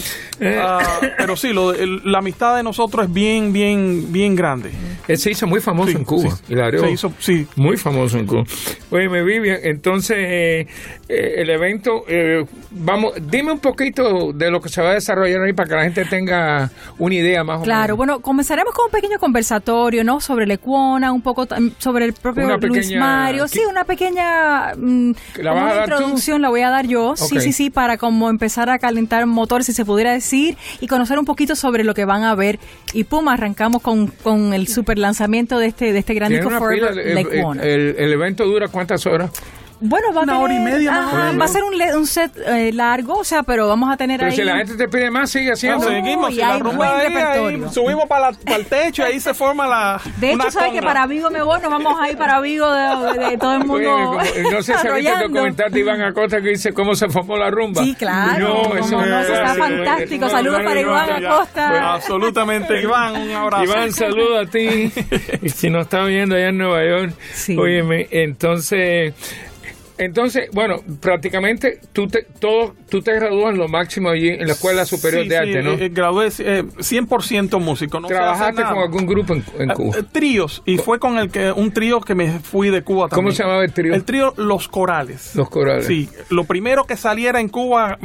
ah, 0.60 0.80
pero 1.18 1.36
sí, 1.36 1.54
lo, 1.54 1.74
el- 1.74 2.02
la 2.12 2.18
amistad 2.18 2.56
de 2.56 2.64
nosotros 2.64 3.06
es 3.06 3.14
bien, 3.14 3.54
bien, 3.54 4.12
bien 4.12 4.36
grande. 4.36 4.72
Él 5.08 5.18
se 5.18 5.32
hizo 5.32 5.46
muy 5.46 5.60
famoso 5.60 5.92
Sí, 5.92 5.98
en 5.98 6.04
Cuba. 6.06 6.32
sí. 6.32 6.54
Hilario. 6.54 6.80
Se 6.80 6.92
hizo, 6.92 7.03
sí. 7.20 7.48
Muy 7.56 7.78
famoso 7.78 8.18
en 8.18 8.26
Cuba. 8.26 8.44
Oye, 8.92 9.08
Vivian, 9.24 9.60
entonces 9.64 10.18
eh, 10.20 10.68
eh, 11.16 11.42
el 11.42 11.50
evento, 11.50 12.04
eh, 12.08 12.46
vamos, 12.72 13.14
dime 13.30 13.52
un 13.52 13.60
poquito 13.60 14.32
de 14.34 14.50
lo 14.52 14.62
que 14.62 14.70
se 14.70 14.82
va 14.82 14.92
a 14.92 14.94
desarrollar 14.94 15.42
ahí 15.42 15.54
para 15.54 15.70
que 15.70 15.76
la 15.76 15.84
gente 15.84 16.06
tenga 16.06 16.70
una 16.98 17.16
idea 17.16 17.44
más 17.44 17.60
o 17.60 17.64
Claro, 17.64 17.82
menos. 17.84 17.98
bueno, 17.98 18.20
comenzaremos 18.22 18.74
con 18.74 18.86
un 18.86 18.92
pequeño 18.92 19.20
conversatorio, 19.20 20.04
¿no? 20.04 20.20
Sobre 20.22 20.46
Lecuona, 20.46 21.12
un 21.12 21.22
poco 21.22 21.48
sobre 21.78 22.06
el 22.06 22.14
propio 22.14 22.46
Una 22.46 22.58
Luis 22.58 22.88
pequeña- 22.88 23.00
Mario. 23.00 23.48
Sí, 23.48 23.62
una 23.70 23.84
pequeña 23.84 24.74
mm, 24.76 25.12
¿La 25.38 25.52
como 25.52 25.64
vas 25.66 25.72
a 25.72 25.76
una 25.76 25.84
introducción 25.86 26.42
la 26.42 26.50
voy 26.50 26.62
a 26.62 26.70
dar 26.70 26.88
yo. 26.88 27.16
Sí, 27.16 27.40
sí, 27.40 27.52
sí, 27.54 27.70
para 27.70 27.98
como 27.98 28.30
empezar 28.30 28.70
a 28.70 28.80
calentar 28.80 29.26
motores, 29.26 29.66
si 29.68 29.74
se 29.74 29.86
pudiera 29.86 30.12
decir, 30.12 30.58
y 30.80 30.88
conocer 30.88 31.20
un 31.20 31.26
poquito 31.26 31.56
sobre 31.56 31.84
lo 31.84 31.94
que 31.94 32.06
van 32.06 32.24
a 32.24 32.36
ver. 32.36 32.60
Y 32.94 33.04
pum, 33.06 33.28
arrancamos 33.28 33.82
con, 33.82 34.08
con 34.08 34.54
el 34.54 34.68
super 34.68 34.98
lanzamiento 34.98 35.60
de 35.60 35.68
este, 35.68 35.94
de 35.94 36.00
este 36.00 36.14
gran 36.14 36.30
disco 36.32 36.50
Forever 36.50 36.92
el, 36.92 37.00
el- 37.00 37.16
Lecuona. 37.16 37.64
el- 37.64 37.96
el 37.98 38.14
evento 38.14 38.46
dura 38.46 38.68
cuántas 38.68 39.06
horas? 39.06 39.32
Bueno, 39.86 40.14
va 40.14 40.22
a 40.22 40.24
Una 40.24 40.34
tener- 40.34 40.44
hora 40.46 40.54
y 40.54 40.60
media 40.60 40.92
más 40.92 41.06
o 41.06 41.10
ajá, 41.18 41.26
menos. 41.26 41.42
Va 41.42 41.46
a 41.46 41.48
ser 41.50 41.64
un, 41.64 41.78
le- 41.78 41.98
un 41.98 42.08
set 42.08 42.32
eh, 42.48 42.72
largo, 42.74 43.16
o 43.20 43.24
sea, 43.26 43.44
pero 43.44 43.68
vamos 43.68 43.92
a 43.92 43.98
tener 43.98 44.18
Pero 44.20 44.32
ahí... 44.32 44.36
si 44.38 44.44
la 44.44 44.56
gente 44.58 44.76
te 44.76 44.88
pide 44.88 45.12
más, 45.12 45.30
sigue 45.30 45.52
haciendo. 45.52 45.86
Oh, 45.86 45.90
Seguimos, 45.90 46.32
y 46.32 46.36
si 46.36 46.40
la 46.40 46.54
hay 46.54 46.60
rumba 46.62 46.76
buen 46.78 46.90
ahí, 46.90 47.06
ahí, 47.08 47.14
repertorio. 47.14 47.70
subimos 47.72 48.06
para, 48.06 48.32
la- 48.32 48.38
para 48.38 48.56
el 48.58 48.66
techo 48.66 49.02
y 49.02 49.06
ahí 49.06 49.20
se 49.20 49.34
forma 49.34 49.68
la. 49.68 50.00
De 50.18 50.28
hecho, 50.28 50.36
una 50.36 50.52
sabes 50.52 50.70
que 50.72 50.80
conga. 50.80 50.94
para 50.94 51.08
Vigo 51.08 51.30
me 51.30 51.42
voy, 51.42 51.60
nos 51.62 51.70
vamos 51.70 52.00
a 52.02 52.10
ir 52.10 52.18
para 52.18 52.40
Vigo 52.40 52.72
de, 52.72 52.82
de- 53.20 53.30
de 53.32 53.38
todo 53.38 53.54
el 53.56 53.62
Oye, 53.70 53.88
mundo. 53.88 54.06
como- 54.06 54.14
no 54.20 54.24
sé 54.24 54.32
si 54.32 54.42
viste 54.42 54.52
el 54.54 54.64
desarrollando. 54.64 55.28
documental 55.28 55.72
de 55.72 55.80
Iván 55.80 56.02
Acosta 56.02 56.42
que 56.42 56.50
dice 56.50 56.74
cómo 56.74 56.96
se 56.96 57.10
formó 57.10 57.36
la 57.38 57.52
rumba. 57.52 57.84
Sí, 57.84 57.94
claro. 57.96 58.40
No, 58.70 58.76
eso 58.78 59.02
no, 59.06 59.20
eso 59.20 59.34
está 59.34 59.54
sí, 59.54 59.60
fantástico. 59.60 60.30
Saludos 60.30 60.62
para 60.64 60.80
Iván 60.80 61.22
ya. 61.22 61.30
Acosta. 61.34 61.70
Bueno, 61.72 61.88
absolutamente, 61.92 62.82
Iván, 62.82 63.16
un 63.22 63.32
abrazo. 63.32 63.64
Iván, 63.66 63.92
saludo 63.92 64.40
a 64.40 64.46
ti. 64.46 64.92
y 65.42 65.50
si 65.50 65.70
nos 65.70 65.84
está 65.84 66.04
viendo 66.06 66.36
allá 66.36 66.48
en 66.50 66.58
Nueva 66.58 66.86
York, 66.86 67.14
Sí. 67.34 67.58
óyeme, 67.58 68.08
entonces, 68.12 69.14
entonces, 69.98 70.50
bueno, 70.54 70.78
prácticamente 71.00 71.80
tú 71.94 72.08
te, 72.08 72.24
todo, 72.40 72.76
tú 72.90 73.02
te 73.02 73.14
gradúas 73.14 73.54
en 73.54 73.60
lo 73.60 73.68
máximo 73.68 74.10
allí 74.10 74.30
en 74.30 74.48
la 74.48 74.54
Escuela 74.54 74.86
Superior 74.86 75.24
Sí, 75.24 75.30
de 75.30 75.36
sí, 75.36 75.40
Arte, 75.42 75.64
¿no? 75.64 75.72
eh, 75.74 75.86
eh, 75.86 75.90
gradué 75.90 76.28
eh, 76.40 76.64
100% 76.78 77.60
músico. 77.60 78.00
No 78.00 78.08
¿Trabajaste 78.08 78.64
con 78.64 78.78
algún 78.78 79.06
grupo 79.06 79.34
en, 79.34 79.44
en 79.60 79.72
Eh, 79.72 79.74
Cuba? 79.74 79.98
eh, 79.98 80.04
tríos, 80.12 80.62
y 80.66 80.78
fue 80.78 81.00
con 81.00 81.18
el 81.18 81.30
que 81.32 81.52
un 81.52 81.72
trío 81.72 82.02
que 82.02 82.16
me 82.16 82.40
fui 82.40 82.70
de 82.70 82.82
Cuba 82.84 83.08
también. 83.10 83.26
¿Cómo 83.26 83.32
se 83.36 83.44
llamaba 83.44 83.64
el 83.64 83.74
trío? 83.74 83.94
El 83.94 84.04
trío 84.04 84.34
Los 84.38 84.68
Corales. 84.68 85.36
Los 85.36 85.50
corales. 85.50 85.86
Sí, 85.86 86.10
lo 86.30 86.44
primero 86.46 86.86
que 86.86 86.98
saliera 86.98 87.40
en 87.40 87.50
Cuba. 87.50 87.98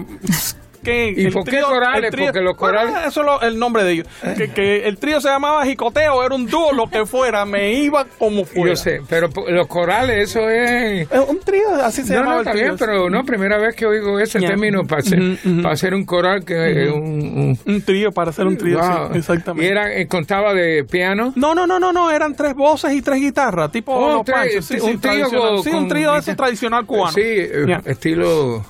Que 0.83 1.13
¿Y 1.17 1.27
el 1.27 1.33
por 1.33 1.45
qué 1.45 1.51
trío- 1.51 1.67
corales? 1.67 2.13
el 2.15 2.21
Porque 2.25 2.41
los 2.41 2.57
Bueno, 2.57 2.79
corales- 2.79 3.07
eso 3.09 3.23
es 3.41 3.49
el 3.49 3.59
nombre 3.59 3.85
de 3.85 3.93
ellos. 3.93 4.07
Que, 4.37 4.51
que 4.53 4.87
el 4.89 4.97
trío 4.99 5.21
se 5.21 5.29
llamaba 5.29 5.65
Jicoteo, 5.67 6.25
era 6.25 6.35
un 6.35 6.47
dúo, 6.47 6.73
lo 6.73 6.89
que 6.89 7.05
fuera, 7.05 7.45
me 7.45 7.73
iba 7.75 8.07
como 8.19 8.45
fuera. 8.45 8.71
Yo 8.71 8.77
sé, 8.77 9.01
pero 9.09 9.29
los 9.49 9.67
corales, 9.67 10.31
eso 10.31 10.49
es... 10.49 11.09
Eh, 11.11 11.19
Un 11.29 11.41
trío, 11.41 11.75
así 11.83 12.03
se 12.03 12.15
No, 12.15 12.21
llamaba 12.21 12.35
no, 12.37 12.41
el 12.41 12.47
está 12.47 12.53
trío. 12.53 12.65
bien, 12.65 12.77
pero 12.79 13.11
no, 13.11 13.25
primera 13.25 13.59
vez 13.59 13.75
que 13.75 13.87
oigo 13.87 14.19
ese 14.21 14.39
término 14.41 14.87
para 14.87 15.01
hacer, 15.01 15.21
para 15.63 15.75
hacer 15.75 15.95
un 15.95 16.05
coral 16.07 16.45
que 16.45 16.89
un... 16.95 17.03
un- 17.03 17.59
Un 17.75 17.83
trío, 17.83 18.13
para 18.13 18.31
hacer 18.31 18.47
un 18.47 18.57
trío, 18.57 18.79
Wow. 18.79 19.13
sí, 19.13 19.19
exactamente. 19.19 19.67
Y 19.67 19.71
era, 19.71 19.93
eh, 19.95 20.07
contaba 20.07 20.55
de 20.55 20.85
piano. 20.85 21.33
No, 21.37 21.55
no, 21.55 21.67
no, 21.67 21.79
no, 21.79 21.93
no, 21.93 22.11
eran 22.11 22.35
tres 22.37 22.55
voces 22.55 22.93
y 22.93 23.03
tres 23.03 23.21
guitarras, 23.21 23.71
tipo 23.73 23.93
Oh, 23.95 24.15
los 24.17 24.25
tres- 24.25 24.37
panchos, 24.39 24.65
sí, 24.65 24.75
un 24.81 24.93
sí, 24.93 24.97
trío 24.99 25.29
con- 25.29 25.63
Sí, 25.63 25.71
un 25.71 25.89
trío 25.89 26.13
de 26.13 26.19
ese 26.21 26.35
tradicional 26.35 26.87
cubano. 26.87 27.13
Sí, 27.13 27.21
eh, 27.25 27.79
estilo 27.87 28.65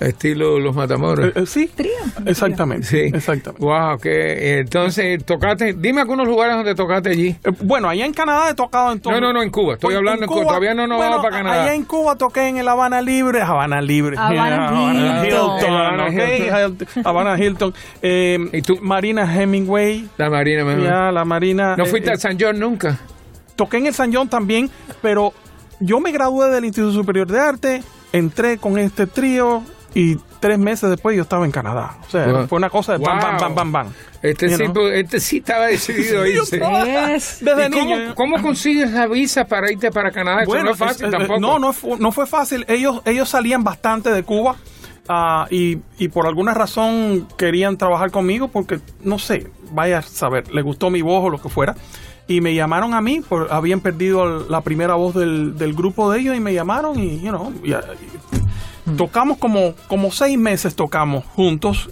estilo 0.00 0.58
Los 0.58 0.74
Matamoros. 0.74 1.26
Eh, 1.26 1.32
eh, 1.36 1.46
sí, 1.46 1.68
Trío. 1.74 1.90
exactamente, 2.26 2.86
sí. 2.86 2.98
exactamente. 3.14 3.64
Wow, 3.64 3.98
que 3.98 4.10
eh, 4.10 4.58
entonces 4.60 5.24
tocaste, 5.24 5.74
dime 5.74 6.00
algunos 6.00 6.26
lugares 6.26 6.56
donde 6.56 6.74
tocaste 6.74 7.10
allí. 7.10 7.36
Eh, 7.44 7.50
Bueno, 7.62 7.88
allá 7.88 8.06
en 8.06 8.12
Canadá 8.12 8.50
he 8.50 8.54
tocado 8.54 8.92
en 8.92 9.00
todo. 9.00 9.12
No, 9.12 9.20
no, 9.20 9.32
no, 9.32 9.42
en 9.42 9.50
Cuba. 9.50 9.74
Estoy 9.74 9.88
Pues, 9.88 9.96
hablando 9.96 10.22
en 10.24 10.28
Cuba. 10.28 10.44
Todavía 10.44 10.74
no 10.74 10.86
nos 10.86 10.96
bueno, 10.96 11.10
vamos 11.12 11.26
para 11.26 11.36
Canadá. 11.42 11.62
Allá 11.64 11.74
en 11.74 11.84
Cuba 11.84 12.16
toqué 12.16 12.48
en 12.48 12.56
el 12.56 12.68
Habana 12.68 13.02
Libre. 13.02 13.42
Habana 13.42 13.80
Libre. 13.82 14.16
Habana 14.18 14.72
Hilton. 15.24 15.74
Habana 15.74 16.08
Hilton. 16.08 16.76
ok, 16.96 17.06
Habana 17.06 17.38
Hilton. 17.38 17.74
Eh, 18.02 18.38
¿Y 18.52 18.62
tú? 18.62 18.78
Marina 18.80 19.22
Hemingway. 19.40 20.08
La 20.16 20.30
Marina, 20.30 20.64
me 20.64 20.82
Ya, 20.82 21.12
la 21.12 21.24
Marina. 21.24 21.76
¿No 21.76 21.84
fuiste 21.86 22.10
eh, 22.10 22.14
a 22.14 22.16
San 22.16 22.36
John 22.40 22.58
nunca? 22.58 22.98
Toqué 23.56 23.76
en 23.76 23.86
el 23.86 23.94
San 23.94 24.12
John 24.14 24.28
también, 24.28 24.70
pero 25.02 25.34
yo 25.80 26.00
me 26.00 26.12
gradué 26.12 26.48
del 26.48 26.64
Instituto 26.64 26.92
Superior 26.94 27.26
de 27.26 27.38
Arte, 27.40 27.82
entré 28.12 28.56
con 28.58 28.78
este 28.78 29.06
trío 29.06 29.62
y 29.94 30.16
tres 30.40 30.58
meses 30.58 30.88
después 30.90 31.16
yo 31.16 31.22
estaba 31.22 31.44
en 31.44 31.50
Canadá. 31.50 31.96
O 32.06 32.10
sea, 32.10 32.26
Wow. 32.26 32.46
fue 32.48 32.56
una 32.58 32.70
cosa 32.70 32.92
de 32.96 33.04
bam, 33.04 33.18
bam, 33.18 33.30
Wow. 33.32 33.40
bam, 33.40 33.54
bam, 33.54 33.72
bam. 33.72 33.92
Este, 34.22 34.50
You 34.50 34.56
sí, 34.56 34.62
know. 34.64 34.74
pues, 34.74 34.94
este 34.98 35.20
sí 35.20 35.38
estaba 35.38 35.66
decidido 35.66 36.22
a 36.22 36.28
irse. 36.28 36.60
Es- 37.14 37.38
Desde 37.44 37.66
¿Y 37.66 37.70
cómo, 37.70 37.96
niño. 37.96 38.14
cómo 38.14 38.42
consigues 38.42 38.90
la 38.90 39.06
visa 39.06 39.44
para 39.46 39.70
irte 39.72 39.90
para 39.90 40.10
Canadá? 40.10 40.42
Eso 40.42 40.62
no 40.62 40.70
es 40.70 40.76
fácil 40.78 41.06
es- 41.06 41.14
eh, 41.14 41.16
tampoco. 41.18 41.40
No, 41.40 41.58
no, 41.58 41.72
fu- 41.72 41.96
no 41.96 42.12
fue 42.12 42.26
fácil. 42.26 42.64
Ellos, 42.68 43.00
ellos 43.04 43.28
salían 43.28 43.64
bastante 43.64 44.10
de 44.12 44.22
Cuba 44.22 44.56
ah, 45.08 45.46
y, 45.50 45.78
y 45.98 46.08
por 46.08 46.26
alguna 46.26 46.54
razón 46.54 47.26
querían 47.36 47.76
trabajar 47.78 48.10
conmigo 48.10 48.48
porque, 48.48 48.78
no 49.02 49.18
sé, 49.18 49.50
vaya 49.72 49.98
a 49.98 50.02
saber, 50.02 50.52
les 50.54 50.64
gustó 50.64 50.90
mi 50.90 51.02
voz 51.02 51.24
o 51.24 51.30
lo 51.30 51.40
que 51.40 51.48
fuera. 51.48 51.74
Y 52.28 52.40
me 52.40 52.54
llamaron 52.54 52.94
a 52.94 53.00
mí, 53.00 53.22
por, 53.28 53.48
habían 53.52 53.80
perdido 53.80 54.46
la 54.48 54.60
primera 54.60 54.94
voz 54.94 55.14
del, 55.16 55.58
del 55.58 55.72
grupo 55.74 56.12
de 56.12 56.20
ellos 56.20 56.36
y 56.36 56.40
me 56.40 56.54
llamaron 56.54 56.96
y, 57.00 57.20
you 57.20 57.30
know, 57.30 57.52
y- 57.64 57.70
y 57.72 57.74
tocamos 58.96 59.38
como, 59.38 59.74
como 59.88 60.10
seis 60.10 60.38
meses 60.38 60.74
tocamos 60.76 61.24
juntos 61.24 61.90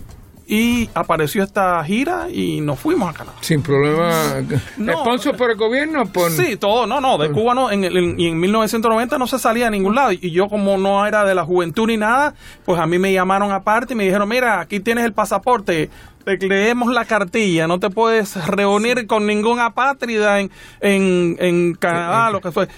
y 0.51 0.89
apareció 0.95 1.43
esta 1.45 1.85
gira 1.85 2.29
y 2.33 2.63
nos 2.63 2.79
fuimos 2.79 3.11
a 3.11 3.13
Canadá. 3.13 3.37
Sin 3.43 3.61
problema. 3.61 4.11
No. 4.79 5.01
¿Sponsor 5.01 5.37
por 5.37 5.51
el 5.51 5.57
gobierno? 5.59 6.07
Por... 6.07 6.31
Sí, 6.31 6.57
todo, 6.57 6.87
no, 6.87 7.01
no, 7.03 7.19
de 7.19 7.31
Cuba 7.31 7.53
no, 7.55 7.71
en, 7.71 7.85
en- 7.85 8.19
y 8.19 8.29
en 8.29 8.41
1990 8.41 9.19
no 9.19 9.27
se 9.27 9.39
salía 9.39 9.67
a 9.67 9.71
ningún 9.71 9.95
lado. 9.95 10.13
Y 10.13 10.31
yo 10.31 10.49
como 10.49 10.79
no 10.79 11.05
era 11.07 11.25
de 11.27 11.35
la 11.35 11.45
juventud 11.45 11.87
ni 11.87 11.99
nada, 11.99 12.35
pues 12.65 12.81
a 12.81 12.87
mí 12.87 12.99
me 12.99 13.13
llamaron 13.13 13.53
aparte 13.53 13.93
y 13.93 13.97
me 13.97 14.05
dijeron, 14.05 14.27
mira, 14.29 14.61
aquí 14.61 14.81
tienes 14.81 15.05
el 15.05 15.13
pasaporte, 15.13 15.91
te 16.25 16.37
leemos 16.39 16.93
la 16.95 17.05
cartilla, 17.05 17.67
no 17.67 17.79
te 17.79 17.91
puedes 17.91 18.35
reunir 18.47 19.07
con 19.07 19.27
ningún 19.27 19.61
apátrida 19.61 20.41
en, 20.41 20.51
en, 20.81 21.37
en 21.41 21.75
Canadá, 21.75 22.31
lo 22.31 22.41
que 22.41 22.53
fue. 22.53 22.69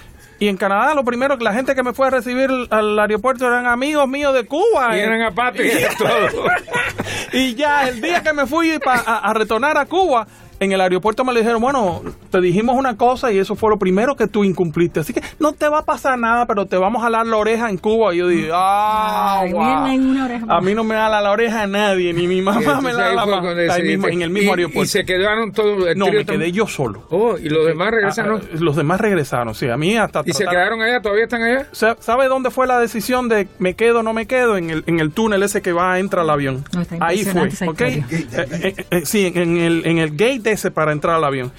Y 0.40 0.48
en 0.48 0.56
Canadá 0.56 0.94
lo 0.94 1.04
primero 1.04 1.36
que 1.38 1.44
la 1.44 1.52
gente 1.52 1.74
que 1.74 1.82
me 1.82 1.92
fue 1.92 2.08
a 2.08 2.10
recibir 2.10 2.50
al 2.70 2.98
aeropuerto 2.98 3.46
eran 3.46 3.66
amigos 3.66 4.08
míos 4.08 4.34
de 4.34 4.46
Cuba. 4.46 4.96
Y 4.96 5.00
eran 5.00 5.22
apátridas 5.22 5.94
todo. 5.98 6.08
Y 7.32 7.54
ya 7.54 7.88
el 7.88 8.00
día 8.00 8.22
que 8.22 8.32
me 8.32 8.46
fui 8.46 8.78
pa- 8.80 9.04
a, 9.06 9.18
a 9.30 9.34
retornar 9.34 9.76
a 9.78 9.86
Cuba, 9.86 10.26
en 10.58 10.72
el 10.72 10.80
aeropuerto 10.80 11.24
me 11.24 11.32
dijeron, 11.34 11.60
bueno, 11.62 12.02
te 12.30 12.40
dijimos 12.40 12.76
una 12.76 12.96
cosa 12.96 13.30
y 13.32 13.38
eso 13.38 13.54
fue 13.56 13.70
lo 13.70 13.78
primero 13.78 14.16
que 14.16 14.26
tú 14.26 14.44
incumpliste. 14.44 15.00
Así 15.00 15.12
que 15.12 15.22
no 15.38 15.52
te 15.52 15.68
va 15.68 15.78
a 15.80 15.84
pasar 15.84 16.18
nada, 16.18 16.46
pero 16.46 16.66
te 16.66 16.76
vamos 16.76 17.00
a 17.00 17.04
jalar 17.04 17.26
la 17.26 17.36
oreja 17.36 17.68
en 17.68 17.76
Cuba. 17.76 18.14
Y 18.14 18.18
yo 18.18 18.28
dije, 18.28 18.50
ah, 18.52 19.40
Ay, 19.40 19.52
wow. 19.52 19.62
una 19.62 20.24
oreja. 20.24 20.46
A 20.48 20.60
mí 20.60 20.74
no 20.74 20.84
me 20.84 20.94
jala 20.94 21.20
la 21.20 21.30
oreja 21.30 21.66
nadie, 21.66 22.12
ni 22.12 22.26
mi 22.26 22.40
mamá 22.42 22.80
me 22.80 22.92
la 22.92 23.06
ahí 23.08 23.16
la 23.16 23.22
fue 23.24 23.30
ma- 23.32 23.40
cuando 23.40 23.60
ahí 23.60 23.66
decidiste. 23.66 23.88
mismo, 23.96 24.08
en 24.08 24.22
el 24.22 24.30
mismo 24.30 24.48
Y- 24.50 24.54
aeropuerto. 24.60 24.82
Y 24.82 24.86
se 24.86 25.04
quedaron 25.04 25.52
todos. 25.52 25.96
no, 25.96 26.06
me 26.10 26.24
quedé 26.24 26.52
yo 26.52 26.66
solo. 26.66 27.06
Oh, 27.10 27.36
y 27.36 27.48
los 27.48 27.66
demás 27.66 27.90
regresaron. 27.90 28.40
Ah, 28.42 28.56
los 28.58 28.76
demás 28.76 29.00
regresaron, 29.00 29.54
sí. 29.54 29.68
A 29.68 29.76
mí 29.76 29.96
hasta 29.96 30.22
¿Y 30.24 30.32
se 30.32 30.44
tratar- 30.44 30.54
quedaron 30.54 30.82
allá? 30.82 31.00
¿Todavía 31.02 31.24
están 31.24 31.42
allá? 31.42 31.66
Sa- 31.72 31.96
¿Sabe 32.00 32.28
dónde 32.28 32.50
fue 32.50 32.66
la 32.66 32.78
decisión 32.78 33.28
de 33.28 33.48
me 33.58 33.74
quedo 33.74 34.00
o 34.00 34.02
no 34.02 34.12
me 34.12 34.26
quedo? 34.26 34.56
En 34.56 34.70
el, 34.70 34.84
en 34.86 35.00
el 35.00 35.10
túnel 35.12 35.42
ese 35.42 35.62
que 35.62 35.72
va, 35.72 35.98
entra 35.98 36.22
al 36.22 36.30
avión. 36.30 36.64
No, 36.72 36.84
Ahí 37.00 37.24
fue, 37.24 37.50
¿ok? 37.66 37.80
Eh, 37.80 38.04
eh, 38.10 38.74
eh, 38.90 39.02
sí, 39.04 39.32
en 39.34 39.56
el, 39.56 39.82
en 39.86 39.98
el 39.98 40.10
gate 40.16 40.52
ese 40.52 40.70
para 40.70 40.92
entrar 40.92 41.16
al 41.16 41.24
avión. 41.24 41.52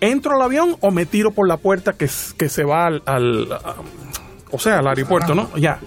¿Entro 0.00 0.34
al 0.34 0.42
avión 0.42 0.76
o 0.80 0.90
me 0.90 1.06
tiro 1.06 1.30
por 1.32 1.46
la 1.48 1.56
puerta 1.56 1.92
que, 1.92 2.08
se 2.08 2.64
va 2.64 2.86
al, 2.86 3.02
al, 3.06 3.52
a- 3.52 3.76
o 4.50 4.58
sea, 4.58 4.78
al 4.78 4.86
aeropuerto, 4.88 5.34
¿no? 5.34 5.56
Ya. 5.56 5.78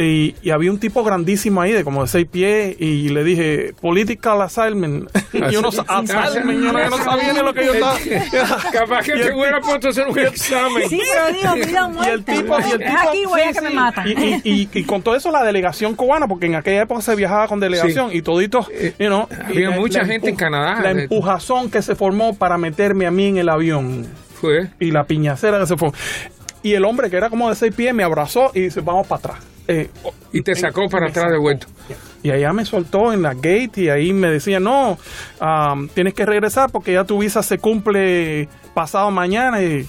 Y, 0.00 0.36
y 0.42 0.50
había 0.50 0.70
un 0.70 0.78
tipo 0.78 1.02
grandísimo 1.02 1.60
ahí 1.60 1.72
de 1.72 1.82
como 1.82 2.02
de 2.02 2.08
seis 2.08 2.24
pies 2.30 2.76
y 2.80 3.08
le 3.08 3.24
dije, 3.24 3.74
political 3.80 4.40
assignment. 4.42 5.10
y 5.32 5.56
uno, 5.56 5.68
assignment, 5.88 6.62
yo 6.62 6.72
no, 6.90 6.98
sabía 6.98 7.32
ni 7.32 7.40
lo 7.40 7.52
que 7.52 7.66
yo 7.66 7.72
estaba. 7.74 7.96
Capaz 8.72 9.04
que 9.04 9.16
Y 9.16 9.20
el 9.20 9.26
te 9.26 9.34
hubiera 9.34 9.60
puesto 9.60 9.88
a 9.88 9.90
hacer 9.90 10.06
un 10.06 10.16
examen. 10.20 10.88
Sí, 10.88 11.00
pero 11.12 11.36
digo, 11.56 11.66
vida 11.68 11.86
o 11.86 11.90
y 11.90 11.92
muerte. 11.94 12.12
el 12.12 12.24
tipo, 12.24 12.56
y 12.60 12.62
el 12.70 12.82
Es 12.82 12.88
tipo- 12.88 13.08
aquí, 13.08 13.24
voy 13.26 13.40
sí, 13.42 13.48
a 13.48 13.52
que 13.52 13.60
me 13.60 13.70
matan. 13.70 14.08
Y, 14.08 14.12
y, 14.12 14.40
y- 14.44 14.68
y 14.72 14.84
con 14.84 15.02
todo 15.02 15.16
eso 15.16 15.32
la 15.32 15.42
delegación 15.42 15.96
cubana, 15.96 16.28
porque 16.28 16.46
en 16.46 16.54
aquella 16.54 16.82
época 16.82 17.00
se 17.00 17.16
viajaba 17.16 17.48
con 17.48 17.58
delegación 17.58 18.10
y 18.12 18.22
toditos, 18.22 18.68
you 19.00 19.06
know, 19.08 19.26
había 19.46 19.70
y 19.74 19.78
mucha 19.80 20.04
gente 20.04 20.30
en 20.30 20.36
Canadá. 20.36 20.80
La 20.80 20.92
empujazón 20.92 21.72
que 21.72 21.82
se 21.82 21.96
formó 21.96 22.36
para 22.36 22.56
meterme 22.56 23.06
a 23.06 23.10
mí 23.10 23.26
en 23.26 23.38
el 23.38 23.48
avión 23.48 24.06
Fue. 24.40 24.68
y 24.78 24.92
la 24.92 25.04
piñacera 25.04 25.58
que 25.58 25.66
se 25.66 25.76
formó. 25.76 25.92
Y 26.62 26.74
el 26.74 26.84
hombre 26.84 27.10
que 27.10 27.16
era 27.16 27.30
como 27.30 27.48
de 27.48 27.56
seis 27.56 27.74
pies 27.74 27.92
me 27.94 28.04
abrazó 28.04 28.52
y 28.54 28.60
dice, 28.60 28.80
vamos 28.80 29.04
para 29.08 29.18
atrás. 29.18 29.38
Eh, 29.68 29.90
Y 30.32 30.42
te 30.42 30.54
sacó 30.54 30.88
para 30.88 31.08
atrás 31.08 31.30
de 31.30 31.38
vuelta. 31.38 31.66
Y 32.22 32.30
allá 32.30 32.52
me 32.52 32.64
soltó 32.64 33.12
en 33.12 33.22
la 33.22 33.34
gate 33.34 33.70
y 33.76 33.88
ahí 33.90 34.12
me 34.12 34.28
decía, 34.30 34.58
no, 34.58 34.98
am, 35.38 35.88
tienes 35.88 36.14
que 36.14 36.26
regresar 36.26 36.70
porque 36.70 36.92
ya 36.94 37.04
tu 37.04 37.18
visa 37.18 37.42
se 37.42 37.58
cumple 37.58 38.48
pasado 38.74 39.10
mañana. 39.10 39.62
Y, 39.62 39.86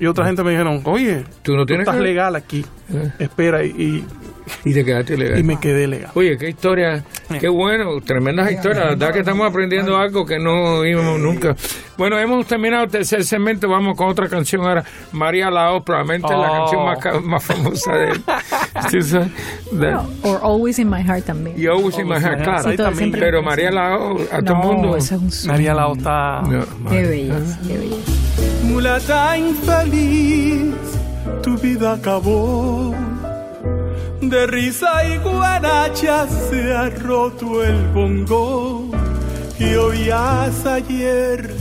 y 0.00 0.06
otra 0.06 0.24
gente 0.26 0.42
me 0.42 0.50
dijeron, 0.50 0.82
oye, 0.84 1.24
Tú 1.42 1.54
no 1.56 1.64
tienes 1.66 1.84
estás 1.86 1.96
que- 1.98 2.02
legal 2.02 2.34
aquí. 2.34 2.64
Eh. 2.92 3.12
Espera. 3.20 3.62
Y, 3.64 4.04
Y 4.64 4.74
te 4.74 4.84
quedaste 4.84 5.16
legal. 5.16 5.38
y 5.38 5.42
me 5.42 5.58
quedé 5.58 5.86
legal. 5.86 6.10
Oye, 6.14 6.36
qué 6.38 6.48
historia, 6.50 7.04
qué 7.40 7.48
bueno, 7.48 8.00
tremendas 8.04 8.50
historias. 8.50 8.84
La 8.84 8.90
verdad 8.90 9.12
que 9.12 9.18
estamos 9.20 9.48
aprendiendo 9.48 9.96
algo 9.96 10.24
que 10.26 10.38
no 10.38 10.84
íbamos 10.84 11.18
nunca. 11.20 11.54
Bueno, 11.96 12.18
hemos 12.18 12.46
terminado 12.46 12.84
el 12.84 12.90
tercer 12.90 13.24
segmento. 13.24 13.68
Vamos 13.68 13.96
con 13.96 14.08
otra 14.08 14.28
canción 14.28 14.62
ahora. 14.62 14.84
María 15.12 15.50
Lao, 15.50 15.82
probablemente 15.82 16.28
la 16.32 16.50
Oh. 16.50 16.56
canción 16.70 16.84
más, 16.84 17.24
más 17.24 17.44
famosa 17.44 17.92
de 17.94 18.10
él. 18.10 18.22
¿Tú 18.90 19.02
sabes? 19.02 19.28
De- 19.72 19.94
Or 20.22 20.40
Always 20.42 20.78
in 20.78 20.88
My 20.90 21.02
Heart 21.02 21.24
también. 21.26 21.58
Y 21.60 21.66
Always 21.66 21.98
in 21.98 22.06
My 22.08 22.18
Heart, 22.20 22.42
claro. 22.42 22.70
Sí, 22.70 22.76
todo 22.76 22.90
Pero 23.12 23.42
María 23.42 23.70
Lao, 23.70 24.16
a 24.32 24.38
todo 24.38 24.38
el 24.38 24.44
No, 24.44 24.62
mundo. 24.62 24.96
es 24.96 25.10
un. 25.12 25.30
María 25.46 25.74
Lao 25.74 25.94
está... 25.94 26.42
No, 26.42 26.64
Qué 26.90 27.02
belleza, 27.06 27.58
qué 27.66 27.76
belleza. 27.78 28.12
Mulata 28.64 29.36
infeliz, 29.38 30.74
tu 31.42 31.56
vida 31.58 31.94
acabó. 31.94 32.94
De 34.20 34.46
risa 34.46 35.04
y 35.06 35.18
guaracha 35.18 36.26
se 36.28 36.72
ha 36.72 36.90
roto 36.90 37.64
el 37.64 37.88
bongo. 37.88 38.90
Y 39.58 39.74
oías 39.74 40.64
ayer 40.66 41.54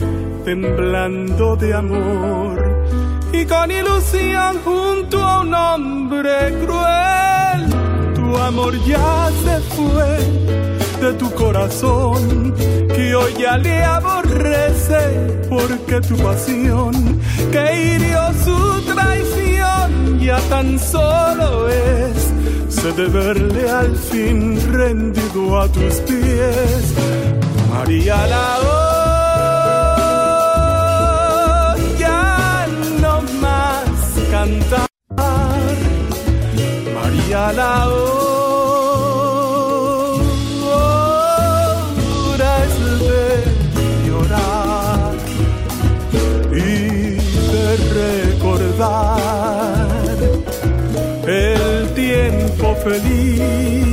temblando 0.46 1.56
de 1.56 1.74
amor. 1.74 2.86
Y 3.32 3.46
con 3.46 3.72
ilusión 3.72 4.60
junto 4.64 5.22
a 5.24 5.42
un 5.42 5.54
hombre 5.54 6.54
cruel. 6.66 8.14
Tu 8.16 8.38
amor 8.38 8.74
ya 8.86 9.30
se 9.44 9.60
fue 9.76 10.60
de 11.02 11.14
tu 11.14 11.32
corazón, 11.32 12.54
que 12.94 13.16
hoy 13.16 13.34
ya 13.40 13.58
le 13.58 13.84
aborrece, 13.84 15.48
porque 15.50 16.02
tu 16.02 16.18
pasión, 16.18 17.20
que 17.52 17.96
hirió 17.96 18.22
su 18.44 18.82
traición, 18.82 20.20
ya 20.20 20.40
tan 20.50 20.78
solo 20.78 21.70
es, 21.70 22.29
se 22.70 22.92
de 22.94 23.08
verle 23.08 23.70
al 23.70 23.96
fin 23.96 24.58
rendido 24.72 25.60
a 25.60 25.68
tus 25.68 25.96
pies. 26.08 26.94
María 27.74 28.28
la 28.28 28.60
ya 31.98 32.68
no 33.02 33.22
más 33.42 33.90
cantar. 34.32 34.88
María 36.96 37.52
la 37.54 37.88
hora 37.90 38.19
feliz 52.90 53.89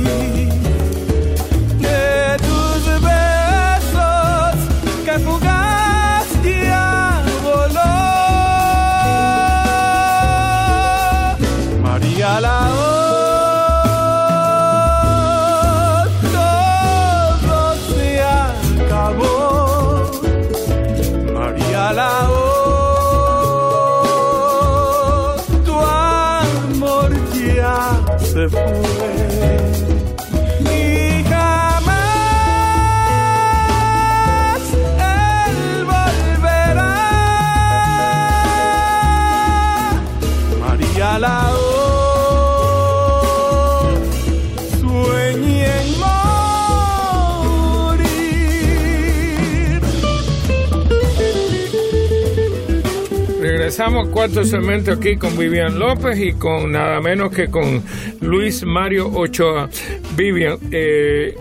Regresamos 53.87 54.13
cuarto 54.13 54.43
segmento 54.43 54.91
aquí 54.91 55.15
con 55.15 55.37
Vivian 55.37 55.79
López 55.79 56.19
y 56.19 56.33
con 56.33 56.73
nada 56.73 56.99
menos 56.99 57.31
que 57.31 57.47
con 57.47 57.81
Luis 58.19 58.65
Mario 58.65 59.09
Ochoa. 59.13 59.69
Vivian, 60.17 60.57
eh, 60.73 61.37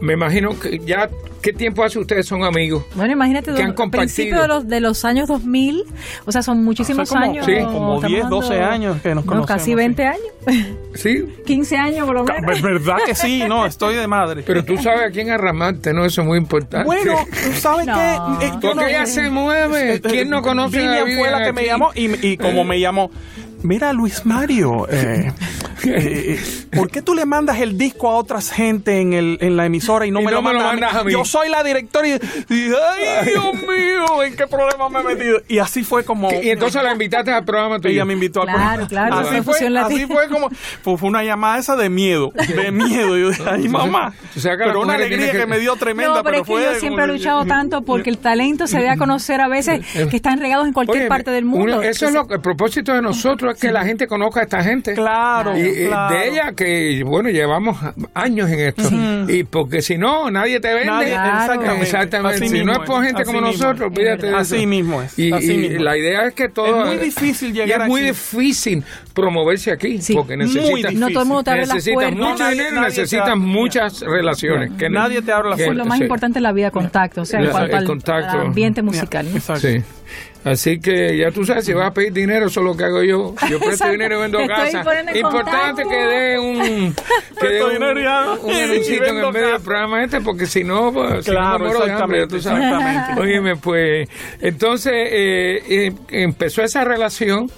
me 0.00 0.14
imagino 0.14 0.58
que 0.58 0.80
ya, 0.80 1.08
¿qué 1.44 1.52
tiempo 1.52 1.84
hace 1.84 1.98
ustedes 1.98 2.26
son 2.26 2.42
amigos? 2.42 2.84
Bueno, 2.94 3.12
imagínate, 3.12 3.52
Que 3.52 3.62
han 3.62 3.68
do- 3.70 3.74
compartido. 3.74 4.00
principio 4.14 4.40
de 4.42 4.48
los, 4.48 4.66
de 4.66 4.80
los 4.80 5.04
años 5.04 5.28
2000, 5.28 5.84
o 6.24 6.32
sea, 6.32 6.42
son 6.42 6.64
muchísimos 6.64 7.06
como- 7.08 7.22
años. 7.22 7.44
sí, 7.44 7.52
como 7.64 7.96
estamos 7.96 8.06
10, 8.06 8.28
12 8.30 8.62
años 8.62 8.96
que 9.02 9.14
nos 9.14 9.24
no, 9.26 9.30
conocemos, 9.32 9.46
casi 9.46 9.64
sí. 9.66 9.74
20 9.74 10.06
años, 10.06 10.26
¿Sí? 10.94 11.24
15 11.46 11.76
años 11.76 12.06
por 12.06 12.14
lo 12.16 12.24
menos. 12.24 12.50
Es 12.56 12.62
verdad 12.62 12.96
que 13.04 13.14
sí, 13.14 13.44
no, 13.46 13.66
estoy 13.66 13.94
de 13.96 14.06
madre. 14.06 14.42
Pero 14.46 14.64
tú 14.64 14.78
sabes 14.78 15.02
a 15.02 15.10
quién 15.10 15.30
arramarte, 15.30 15.92
¿no? 15.92 16.04
Eso 16.06 16.22
es 16.22 16.26
muy 16.26 16.38
importante. 16.38 16.86
Bueno, 16.86 17.16
¿sabes 17.58 17.86
No. 17.86 17.94
qué? 17.94 18.46
Eh, 18.46 18.50
Porque 18.62 18.74
no- 18.74 18.86
ella 18.86 19.04
se 19.06 19.28
mueve. 19.30 20.00
¿Quién 20.00 20.30
no 20.30 20.40
conoce 20.40 20.78
a 20.86 21.04
Vivian 21.04 21.18
fue 21.18 21.30
la 21.30 21.38
que 21.38 21.44
aquí? 21.44 21.52
me 21.52 21.66
llamó 21.66 21.90
y, 21.94 22.26
y 22.26 22.36
como 22.38 22.64
me 22.64 22.80
llamó, 22.80 23.10
mira 23.62 23.92
Luis 23.92 24.24
Mario, 24.24 24.86
eh, 24.90 25.30
eh, 25.86 26.40
¿por 26.76 26.90
qué 26.90 27.02
tú 27.02 27.14
le 27.14 27.24
mandas 27.26 27.60
el 27.60 27.76
disco 27.78 28.08
a 28.10 28.14
otras 28.16 28.50
gente 28.50 29.00
en, 29.00 29.12
el, 29.12 29.38
en 29.40 29.56
la 29.56 29.66
emisora 29.66 30.06
y 30.06 30.10
no 30.10 30.20
Y 30.20 30.24
me 30.24 30.30
no 30.30 30.36
lo 30.38 30.42
me 30.42 30.52
lo 30.54 30.60
mandas, 30.60 30.94
a 30.94 31.04
mí? 31.04 31.12
Yo 31.12 31.24
soy 31.24 31.48
la 31.48 31.62
directora 31.62 32.08
y, 32.08 32.12
y, 32.12 32.18
ay 32.50 33.26
Dios 33.26 33.54
mío, 33.54 34.22
¿en 34.24 34.36
qué 34.36 34.46
problema 34.46 34.88
me 34.88 35.00
he 35.00 35.14
metido? 35.14 35.40
Y 35.48 35.58
así 35.58 35.82
fue 35.84 36.04
como... 36.04 36.30
Y 36.32 36.50
entonces 36.50 36.82
la 36.82 36.92
invitaste 36.92 37.30
al 37.32 37.44
programa 37.44 37.78
tuyo. 37.78 37.94
Ella 37.94 38.04
me 38.04 38.14
invitó 38.14 38.42
al 38.42 38.48
Claro, 38.48 38.86
programa. 38.86 38.88
claro, 38.88 39.28
Así 39.28 39.42
fue 39.42 39.54
así 39.78 40.06
fue 40.06 40.28
como... 40.28 40.48
Pues 40.82 41.00
fue 41.00 41.08
una 41.08 41.22
llamada 41.24 41.58
esa 41.58 41.76
de 41.76 41.88
miedo, 41.90 42.32
de 42.34 42.70
miedo. 42.72 43.16
Yo 43.16 43.30
dije, 43.30 43.42
ay 43.46 43.68
mamá. 43.68 44.12
O 44.36 44.40
sea, 44.40 44.52
que 44.52 44.58
las 44.64 44.68
pero 44.68 44.80
una 44.82 44.94
alegría 44.94 45.30
que... 45.32 45.38
que- 45.38 45.46
me 45.46 45.58
dio 45.58 45.76
tremenda, 45.76 46.16
no, 46.16 46.22
pero, 46.22 46.36
es 46.38 46.42
que 46.42 46.46
fue 46.46 46.62
yo 46.64 46.74
siempre 46.80 47.04
he 47.04 47.08
luchado 47.08 47.44
tanto 47.44 47.82
porque 47.82 48.08
el 48.10 48.18
talento 48.18 48.66
se 48.66 48.78
dé 48.78 48.88
a 48.88 48.96
conocer 48.96 49.40
a 49.40 49.48
veces 49.48 49.80
que 50.10 50.16
están 50.16 50.40
regados 50.40 50.66
en 50.66 50.72
cualquier 50.72 51.02
Oye, 51.02 51.08
parte 51.08 51.30
del 51.30 51.44
mundo. 51.44 51.64
uno- 51.78 51.82
eso 51.82 52.06
es 52.06 52.12
lo 52.14 52.26
que 52.26 52.34
el 52.34 52.40
propósito 52.40 52.92
de 52.94 53.02
nosotros 53.02 53.54
es 53.54 53.60
que 53.60 53.70
la 53.70 53.84
gente 53.84 54.06
conozca 54.06 54.40
a 54.40 54.42
esta 54.44 54.62
gente. 54.62 54.94
Claro, 54.94 55.56
Y, 55.56 55.60
y 55.82 55.86
claro. 55.86 56.14
de 56.18 56.28
ella 56.28 56.52
que 56.56 57.02
bueno 57.04 57.28
llevamos 57.30 57.76
años 58.14 58.50
en 58.50 58.60
esto 58.60 58.88
y 59.28 59.44
porque 59.44 59.82
si 59.82 59.98
no 59.98 60.30
nadie 60.30 60.60
te 60.60 60.68
vende 60.72 60.86
Nadie- 60.90 61.14
exactamente. 61.14 61.82
exactamente 61.82 62.48
si 62.48 62.64
no 62.64 62.72
es 62.72 62.78
por 62.80 63.04
gente 63.04 63.24
como 63.24 63.40
nosotros 63.40 63.90
es. 63.92 63.98
olvídate 63.98 64.26
de 64.28 64.34
Así 64.36 64.56
eso. 64.56 64.66
mismo 64.66 65.02
es, 65.02 65.18
y, 65.18 65.32
así 65.32 65.52
y 65.52 65.56
mismo. 65.58 65.82
la 65.84 65.96
idea 65.96 66.26
es 66.26 66.34
que 66.34 66.48
todo 66.48 66.80
Es 66.82 66.86
muy 66.86 66.96
difícil 67.04 67.50
y 67.50 67.52
llegar 67.52 67.82
es 67.82 67.88
muy 67.88 68.00
aquí. 68.02 68.08
difícil 68.10 68.84
promoverse 69.14 69.72
aquí 69.72 69.98
Sí, 70.00 70.14
porque 70.14 70.36
necesitas. 70.36 70.94
No 70.94 71.08
todo 71.10 71.22
el 71.22 71.28
mundo 71.28 71.42
te 71.44 71.50
abre 71.50 71.66
las 71.66 71.74
necesitas 71.76 71.94
puertas. 71.94 72.18
mucho 72.18 72.42
Nadie- 72.44 72.50
dinero 72.52 72.70
y 72.70 72.74
nadie 72.74 72.88
necesitas 72.88 73.36
muchas 73.36 74.00
relaciones 74.00 74.70
que 74.78 74.90
Nadie 74.90 75.22
te 75.22 75.32
abre 75.32 75.50
las 75.50 75.58
Sí, 75.60 75.70
lo 75.72 75.84
más 75.84 76.00
importante 76.00 76.38
es 76.38 76.42
la 76.42 76.52
vida 76.52 76.70
contacto, 76.70 77.22
o 77.22 77.24
sea, 77.24 77.40
en 77.40 77.50
cuanto 77.50 77.76
el 77.76 78.24
al, 78.24 78.40
ambiente 78.40 78.82
musical. 78.82 79.26
Exacto. 79.34 79.68
Sí. 79.68 79.82
Así 80.44 80.78
que 80.78 81.16
ya 81.16 81.30
tú 81.30 81.44
sabes, 81.44 81.64
si 81.64 81.72
vas 81.72 81.88
a 81.88 81.94
pedir 81.94 82.12
dinero, 82.12 82.46
eso 82.46 82.60
es 82.60 82.66
lo 82.66 82.76
que 82.76 82.84
hago 82.84 83.02
yo. 83.02 83.34
Yo 83.50 83.58
presto 83.58 83.70
Exacto. 83.70 83.92
dinero 83.92 84.18
y 84.18 84.20
vendo 84.20 84.38
casa. 84.46 84.78
Importante 85.14 85.82
contacto. 85.82 85.88
que 85.88 85.96
dé 85.96 86.38
un, 86.38 86.94
que 87.40 87.46
dé 87.48 87.48
Presto 87.48 87.66
un, 87.66 87.72
dinero 87.72 88.00
ya. 88.00 88.32
un 88.42 88.50
anuncito 88.52 89.04
en 89.06 89.16
el 89.18 89.32
medio 89.32 89.48
del 89.48 89.62
programa 89.62 90.04
este, 90.04 90.20
porque 90.20 90.46
si 90.46 90.62
no, 90.62 90.92
pues, 90.92 91.24
si 91.24 91.30
no 91.30 91.36
Claro, 91.38 91.58
me 91.58 91.64
muero 91.70 91.86
de 91.86 91.92
hambre, 91.92 92.20
ya 92.20 92.26
tú 92.26 92.40
sabes. 92.40 92.62
exactamente. 92.64 93.20
Óyeme, 93.20 93.56
pues, 93.56 94.08
entonces 94.40 94.92
eh, 94.94 95.62
eh, 95.86 95.92
empezó 96.10 96.62
esa 96.62 96.84
relación 96.84 97.50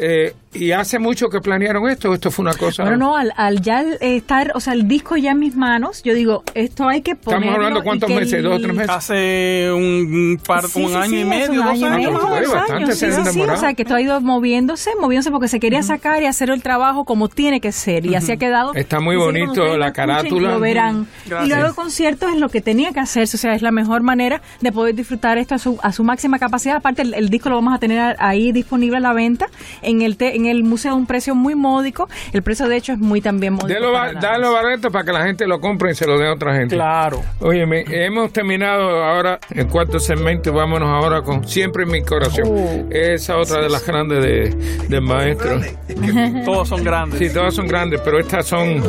eh, 0.00 0.34
y 0.52 0.72
hace 0.72 0.98
mucho 0.98 1.28
que 1.28 1.40
planearon 1.40 1.88
esto. 1.88 2.12
Esto 2.14 2.30
fue 2.30 2.42
una 2.44 2.54
cosa. 2.54 2.82
Bueno, 2.82 2.96
no, 2.96 3.16
al, 3.16 3.32
al 3.36 3.60
ya 3.60 3.82
el- 3.82 3.98
estar, 4.00 4.50
o 4.54 4.60
sea, 4.60 4.72
el 4.72 4.88
disco 4.88 5.16
ya 5.16 5.32
en 5.32 5.38
mis 5.38 5.54
manos, 5.54 6.02
yo 6.02 6.14
digo, 6.14 6.42
esto 6.54 6.88
hay 6.88 7.02
que 7.02 7.14
ponerlo. 7.14 7.44
Estamos 7.46 7.54
hablando 7.66 7.84
cuántos 7.84 8.10
meses, 8.10 8.32
el- 8.32 8.42
dos 8.44 8.58
o 8.58 8.60
tres 8.60 8.74
meses. 8.74 8.90
Hace 8.90 9.70
un 9.72 10.40
par, 10.44 10.66
Sí, 10.66 10.82
un 10.82 10.88
sí, 10.90 10.94
año 10.96 11.10
sí, 11.10 11.20
y 11.20 11.24
medio, 11.24 11.50
un 11.50 11.56
dos 11.58 11.66
años. 11.66 11.90
medio, 11.90 12.10
dos 12.12 12.20
Fue 12.22 12.46
bastante, 12.46 12.72
años, 12.84 12.98
se 12.98 13.12
sí, 13.12 13.22
sí, 13.24 13.30
sí, 13.32 13.40
o 13.42 13.56
sea, 13.56 13.74
que 13.74 13.82
esto 13.82 13.94
ha 13.94 14.00
ido 14.00 14.20
moviéndose, 14.20 14.90
moviéndose 15.00 15.30
porque 15.30 15.48
se 15.48 15.60
quería 15.60 15.82
sacar 15.82 16.22
y 16.22 16.26
hacer 16.26 16.50
el 16.50 16.62
trabajo 16.62 17.04
como 17.04 17.28
tiene 17.28 17.60
que 17.60 17.70
ser 17.72 18.06
y 18.06 18.14
así 18.14 18.32
ha 18.32 18.36
quedado. 18.36 18.74
Está 18.74 19.00
muy 19.00 19.16
sí, 19.16 19.20
bonito 19.22 19.76
la 19.76 19.92
carátula. 19.92 20.52
Lo 20.52 20.60
verán. 20.60 21.06
Gracias. 21.26 21.46
Y 21.46 21.50
luego 21.50 21.68
el 21.68 21.74
concierto 21.74 22.28
es 22.28 22.36
lo 22.36 22.48
que 22.48 22.60
tenía 22.60 22.92
que 22.92 23.00
hacerse, 23.00 23.36
o 23.36 23.40
sea, 23.40 23.54
es 23.54 23.62
la 23.62 23.70
mejor 23.72 24.02
manera 24.02 24.40
de 24.60 24.72
poder 24.72 24.94
disfrutar 24.94 25.38
esto 25.38 25.54
a 25.54 25.58
su, 25.58 25.78
a 25.82 25.92
su 25.92 26.02
máxima 26.04 26.38
capacidad. 26.38 26.76
Aparte, 26.76 27.02
el, 27.02 27.14
el 27.14 27.28
disco 27.28 27.50
lo 27.50 27.56
vamos 27.56 27.74
a 27.74 27.78
tener 27.78 28.16
ahí 28.18 28.50
disponible 28.52 28.96
a 28.96 29.00
la 29.00 29.12
venta 29.12 29.46
en 29.82 29.89
el 30.02 30.16
te- 30.16 30.36
en 30.36 30.46
el 30.46 30.62
museo 30.64 30.92
a 30.92 30.94
un 30.94 31.06
precio 31.06 31.34
muy 31.34 31.54
módico. 31.54 32.08
El 32.32 32.42
precio 32.42 32.68
de 32.68 32.76
hecho 32.76 32.92
es 32.92 32.98
muy 32.98 33.20
también 33.20 33.54
módico. 33.54 33.72
Dalo, 33.80 33.92
para 33.92 34.12
dalo 34.20 34.52
barato 34.52 34.90
para 34.90 35.04
que 35.04 35.12
la 35.12 35.24
gente 35.24 35.46
lo 35.46 35.60
compre 35.60 35.90
y 35.92 35.94
se 35.94 36.06
lo 36.06 36.18
dé 36.18 36.28
a 36.28 36.32
otra 36.32 36.54
gente. 36.54 36.74
Claro. 36.76 37.20
Oye, 37.40 37.64
hemos 38.04 38.32
terminado 38.32 39.02
ahora 39.04 39.38
el 39.50 39.66
cuarto 39.66 39.98
segmento. 39.98 40.52
Vámonos 40.52 40.88
ahora 40.88 41.22
con 41.22 41.46
Siempre 41.46 41.82
en 41.84 41.90
mi 41.90 42.02
corazón. 42.02 42.44
Oh. 42.46 42.86
Esa 42.90 43.36
otra 43.36 43.60
de 43.60 43.68
las 43.68 43.84
grandes 43.86 44.22
de, 44.22 44.50
del 44.88 45.00
maestro. 45.02 45.60
Todos 46.44 46.68
son 46.68 46.84
grandes. 46.84 47.18
Sí, 47.18 47.32
todas 47.34 47.54
son 47.54 47.66
grandes, 47.66 48.00
pero 48.04 48.18
estas 48.20 48.46
son. 48.46 48.82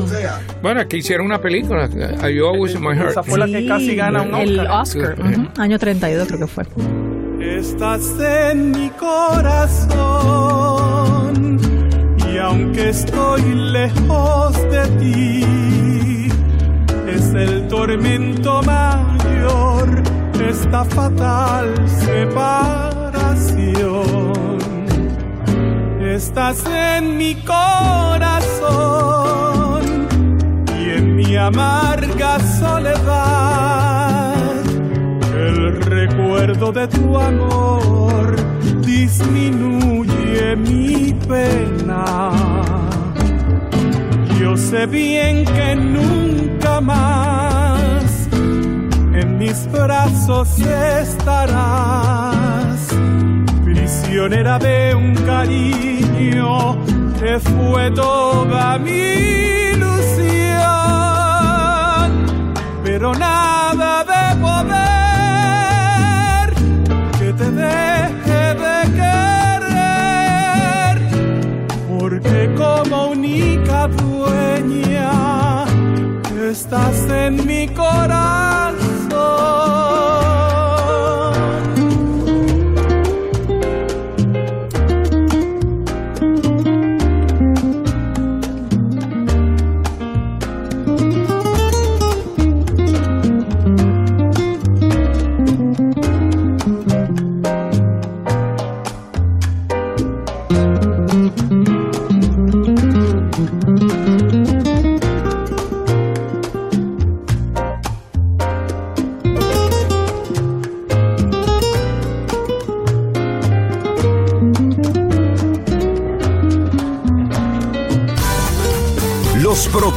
Bueno, 0.62 0.82
aquí 0.82 0.98
hicieron 0.98 1.26
una 1.26 1.40
película. 1.42 1.88
You 2.30 2.46
Always 2.48 2.76
in 2.76 2.82
My 2.82 2.96
Heart. 2.96 3.12
Esa 3.12 3.24
fue 3.24 3.40
la 3.40 3.48
que 3.48 3.66
casi 3.68 3.96
gana 3.96 4.22
un 4.22 4.36
el 4.36 4.60
Oscar. 4.60 5.14
Oscar, 5.14 5.16
Sí. 5.34 5.40
ujú, 5.42 5.62
año 5.62 5.80
32 5.80 6.28
creo 6.28 6.40
que 6.40 6.48
fue. 6.48 6.66
Estás 7.42 8.20
en 8.20 8.70
mi 8.70 8.90
corazón 8.92 9.90
y 12.32 12.38
aunque 12.38 12.90
estoy 12.90 13.42
lejos 13.42 14.54
de 14.70 14.88
ti, 15.00 16.30
es 17.08 17.34
el 17.34 17.68
tormento 17.68 18.62
mayor, 18.62 20.04
esta 20.48 20.86
fatal 20.86 21.74
separación. 21.88 22.62
Estás 26.00 26.64
en 26.68 27.18
mi 27.18 27.34
corazón 27.44 28.22
y 30.80 30.90
en 30.92 31.16
mi 31.16 31.36
amarga 31.36 32.40
soledad. 32.60 34.01
Recuerdo 36.08 36.72
de 36.72 36.88
tu 36.88 37.16
amor 37.16 38.36
disminuye 38.82 40.56
mi 40.56 41.14
pena. 41.30 42.32
Yo 44.40 44.58
sé 44.58 44.88
bien 44.88 45.46
que 45.46 45.76
nunca 45.76 46.82
más 46.82 48.28
en 49.14 49.38
mis 49.38 49.72
brazos 49.72 50.58
estarás, 51.02 51.20
prisionera 53.64 54.58
de 54.58 54.96
un 54.96 55.14
cariño 55.14 56.84
que 57.20 57.40
fue 57.40 57.92
toda 57.92 58.80
mi 58.80 59.02
ilusión 59.76 60.42
pero 62.84 63.14
nada 63.14 63.51
porque 72.22 72.54
como 72.56 73.08
única 73.10 73.88
dueña 73.88 75.66
estás 76.50 77.10
en 77.10 77.46
mi 77.46 77.68
corazón. 77.70 78.81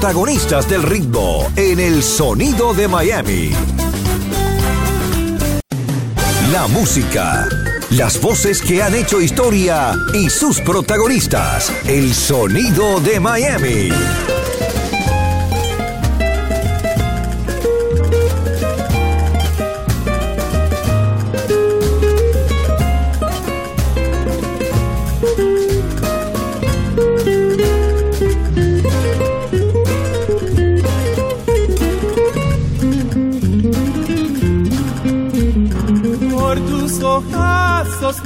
Protagonistas 0.04 0.68
del 0.68 0.82
ritmo 0.82 1.50
en 1.56 1.80
el 1.80 2.02
sonido 2.02 2.74
de 2.74 2.88
Miami. 2.88 3.52
La 6.52 6.66
música, 6.66 7.48
las 7.88 8.20
voces 8.20 8.60
que 8.60 8.82
han 8.82 8.94
hecho 8.94 9.22
historia 9.22 9.94
y 10.12 10.28
sus 10.28 10.60
protagonistas. 10.60 11.72
El 11.86 12.12
sonido 12.12 13.00
de 13.00 13.18
Miami. 13.18 13.88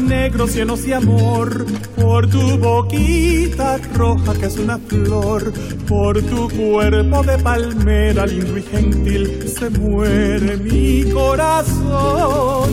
Negros 0.00 0.54
llenos 0.54 0.84
de 0.84 0.94
amor, 0.94 1.66
por 1.96 2.28
tu 2.28 2.58
boquita 2.58 3.78
roja 3.94 4.34
que 4.38 4.46
es 4.46 4.58
una 4.58 4.78
flor, 4.78 5.52
por 5.86 6.22
tu 6.22 6.48
cuerpo 6.48 7.22
de 7.22 7.38
palmera 7.38 8.26
lindo 8.26 8.58
y 8.58 8.62
gentil, 8.62 9.48
se 9.48 9.70
muere 9.70 10.56
mi 10.58 11.10
corazón. 11.10 12.70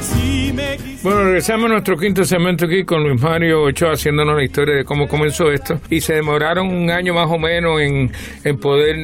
Si 0.00 0.52
me 0.52 0.76
Bueno, 1.02 1.24
regresamos 1.24 1.66
a 1.66 1.68
nuestro 1.74 1.96
quinto 1.96 2.24
segmento 2.24 2.66
aquí 2.66 2.84
con 2.84 3.02
Luis 3.02 3.20
Mario 3.20 3.62
Ochoa 3.62 3.92
haciéndonos 3.92 4.36
la 4.36 4.44
historia 4.44 4.76
de 4.76 4.84
cómo 4.84 5.06
comenzó 5.08 5.50
esto. 5.50 5.80
Y 5.90 6.00
se 6.00 6.14
demoraron 6.14 6.68
un 6.68 6.90
año 6.90 7.14
más 7.14 7.30
o 7.30 7.38
menos 7.38 7.80
en, 7.80 8.10
en 8.44 8.58
poder 8.58 8.96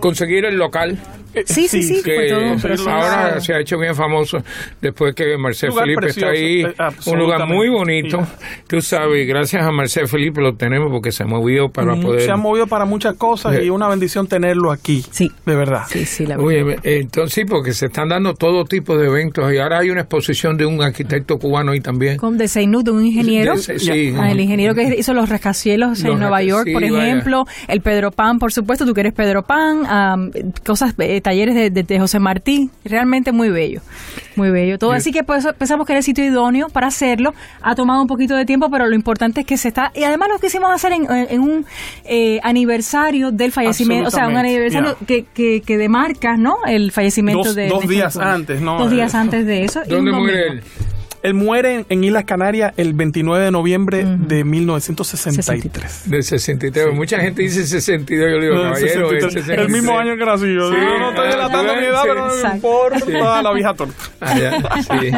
conseguir 0.00 0.44
el 0.44 0.56
local. 0.56 0.98
Sí, 1.46 1.68
sí, 1.68 1.82
sí, 1.82 2.02
que 2.02 2.14
fue 2.14 2.28
todo 2.28 2.52
un 2.52 2.60
proceso. 2.60 2.90
ahora 2.90 3.40
se 3.40 3.54
ha 3.54 3.60
hecho 3.60 3.78
bien 3.78 3.94
famoso 3.94 4.38
después 4.80 5.14
que 5.14 5.36
Marcel 5.36 5.70
Lugar 5.70 5.84
Felipe 5.86 6.06
está 6.08 6.28
ahí. 6.28 6.62
eh, 6.62 6.74
un 7.06 7.18
lugar 7.18 7.46
muy 7.46 7.68
bonito. 7.68 8.26
Tú 8.68 8.80
sabes, 8.80 9.26
gracias 9.26 9.62
a 9.64 9.70
Marcel 9.70 10.08
Felipe 10.08 10.40
lo 10.40 10.54
tenemos 10.54 10.90
porque 10.90 11.12
se 11.12 11.24
movió 11.24 11.68
para 11.68 11.94
Mm, 11.94 12.02
poder... 12.02 12.22
Se 12.22 12.30
han 12.30 12.40
movido 12.40 12.66
para 12.66 12.84
muchas 12.84 13.14
cosas 13.14 13.56
Sí. 13.56 13.64
y 13.64 13.70
una 13.70 13.88
bendición 13.88 14.26
tenerlo 14.26 14.70
aquí. 14.72 15.04
Sí. 15.10 15.30
De 15.46 15.54
verdad. 15.54 15.82
Sí, 15.88 16.04
sí, 16.04 16.26
la 16.26 16.36
verdad. 16.36 16.46
Oye, 16.46 16.76
entonces 17.00 17.34
sí, 17.34 17.44
porque 17.44 17.72
se 17.72 17.86
están 17.86 18.08
dando 18.08 18.34
todo 18.34 18.64
tipo 18.64 18.96
de 18.96 19.06
eventos 19.06 19.52
y 19.52 19.58
ahora 19.58 19.78
hay 19.80 19.90
una 19.90 20.00
exposición 20.02 20.56
de 20.56 20.66
un 20.66 20.82
arquitecto 20.82 21.38
cubano 21.38 21.72
ahí 21.72 21.80
también. 21.80 22.16
Con 22.16 22.36
de 22.38 22.48
Seinud, 22.48 22.84
de 22.84 22.90
un 22.90 23.04
ingeniero. 23.06 23.54
De- 23.54 23.78
sí. 23.78 24.14
Ah, 24.18 24.30
el 24.30 24.40
ingeniero 24.40 24.74
que 24.74 24.94
hizo 24.98 25.12
los 25.14 25.28
rascacielos 25.28 26.00
en 26.00 26.08
Los 26.10 26.18
Nueva 26.20 26.40
rasca- 26.40 26.46
York, 26.46 26.64
sí, 26.66 26.72
por 26.72 26.82
vaya. 26.82 27.04
ejemplo. 27.06 27.44
El 27.68 27.80
Pedro 27.80 28.10
Pan, 28.10 28.38
por 28.38 28.52
supuesto, 28.52 28.84
tú 28.86 28.94
que 28.94 29.00
eres 29.00 29.12
Pedro 29.12 29.42
Pan. 29.42 29.84
cosas, 30.64 30.94
eh, 30.98 31.20
talleres 31.24 31.56
de, 31.56 31.70
de- 31.70 31.82
de 31.82 31.98
José 31.98 32.20
Martí. 32.20 32.70
Realmente 32.84 33.32
muy 33.32 33.48
bello. 33.48 33.80
Muy 34.36 34.50
bello. 34.50 34.78
Todo 34.78 34.92
Sí. 34.92 34.96
así 34.98 35.12
que 35.12 35.24
por 35.24 35.36
eso 35.38 35.52
pensamos 35.54 35.86
que 35.86 35.92
era 35.94 35.98
el 35.98 36.04
sitio 36.04 36.24
idóneo 36.24 36.68
para 36.68 36.86
hacerlo. 36.86 37.34
Ha 37.62 37.74
tomado 37.74 38.00
un 38.02 38.06
poquito 38.06 38.36
de 38.36 38.44
tiempo, 38.44 38.70
pero 38.70 38.86
lo 38.86 38.94
importante 38.94 39.40
es 39.40 39.46
que 39.46 39.56
se 39.56 39.68
está. 39.68 39.90
Y 39.94 40.04
además 40.04 40.28
lo 40.32 40.38
quisimos 40.38 40.70
hacer 40.72 40.92
en, 40.92 41.06
en 41.10 41.40
un 41.40 41.66
eh, 42.04 42.38
aniversario 42.44 43.32
del 43.32 43.50
fallecimiento. 43.50 44.08
O 44.08 44.10
sea, 44.12 44.28
un 44.28 44.36
aniversario 44.36 44.96
ya. 45.00 45.06
que, 45.06 45.24
que, 45.34 45.60
que 45.62 45.78
demarca, 45.78 46.36
¿no? 46.36 46.56
El 46.66 46.92
fallecimiento 46.92 47.44
Dos- 47.44 47.54
de. 47.56 47.68
dos 47.68 47.80
Néstor 47.80 47.90
días 47.90 48.16
antes, 48.16 48.60
¿no? 48.60 48.78
Dos 48.78 48.90
días 48.90 49.14
Eh, 49.14 49.16
antes 49.16 49.46
de 49.46 49.64
eso. 49.64 49.80
¿Dónde 49.88 50.12
muere 50.12 50.48
él? 50.48 50.62
Él 51.24 51.34
muere 51.34 51.74
en, 51.74 51.86
en 51.88 52.04
Islas 52.04 52.24
Canarias 52.24 52.72
el 52.76 52.92
29 52.92 53.46
de 53.46 53.50
noviembre 53.50 54.04
de 54.06 54.44
1963. 54.44 56.02
Del 56.10 56.22
63. 56.22 56.94
Mucha 56.94 57.18
gente 57.18 57.42
dice 57.42 57.66
62. 57.66 58.30
Yo 58.30 58.38
le 58.38 58.44
digo, 58.46 58.54
No, 58.56 58.62
caballero, 58.64 59.08
63. 59.08 59.24
es 59.24 59.32
63. 59.32 59.66
el 59.66 59.72
mismo 59.72 59.98
año 59.98 60.16
que 60.16 60.24
nací 60.24 60.54
yo. 60.54 60.70
Sí. 60.70 60.76
Yo 60.78 60.98
no 60.98 61.08
estoy 61.10 61.28
delatando 61.28 61.72
Ah, 61.72 61.76
mi 61.80 61.86
edad, 61.86 62.02
sí. 62.02 62.08
pero 62.08 62.26
no 62.26 62.34
me 62.48 62.54
importa 62.54 63.42
la 63.42 63.52
vieja 63.54 63.74
torta. 63.74 63.94
Allá, 64.20 64.52
sí. 64.82 65.10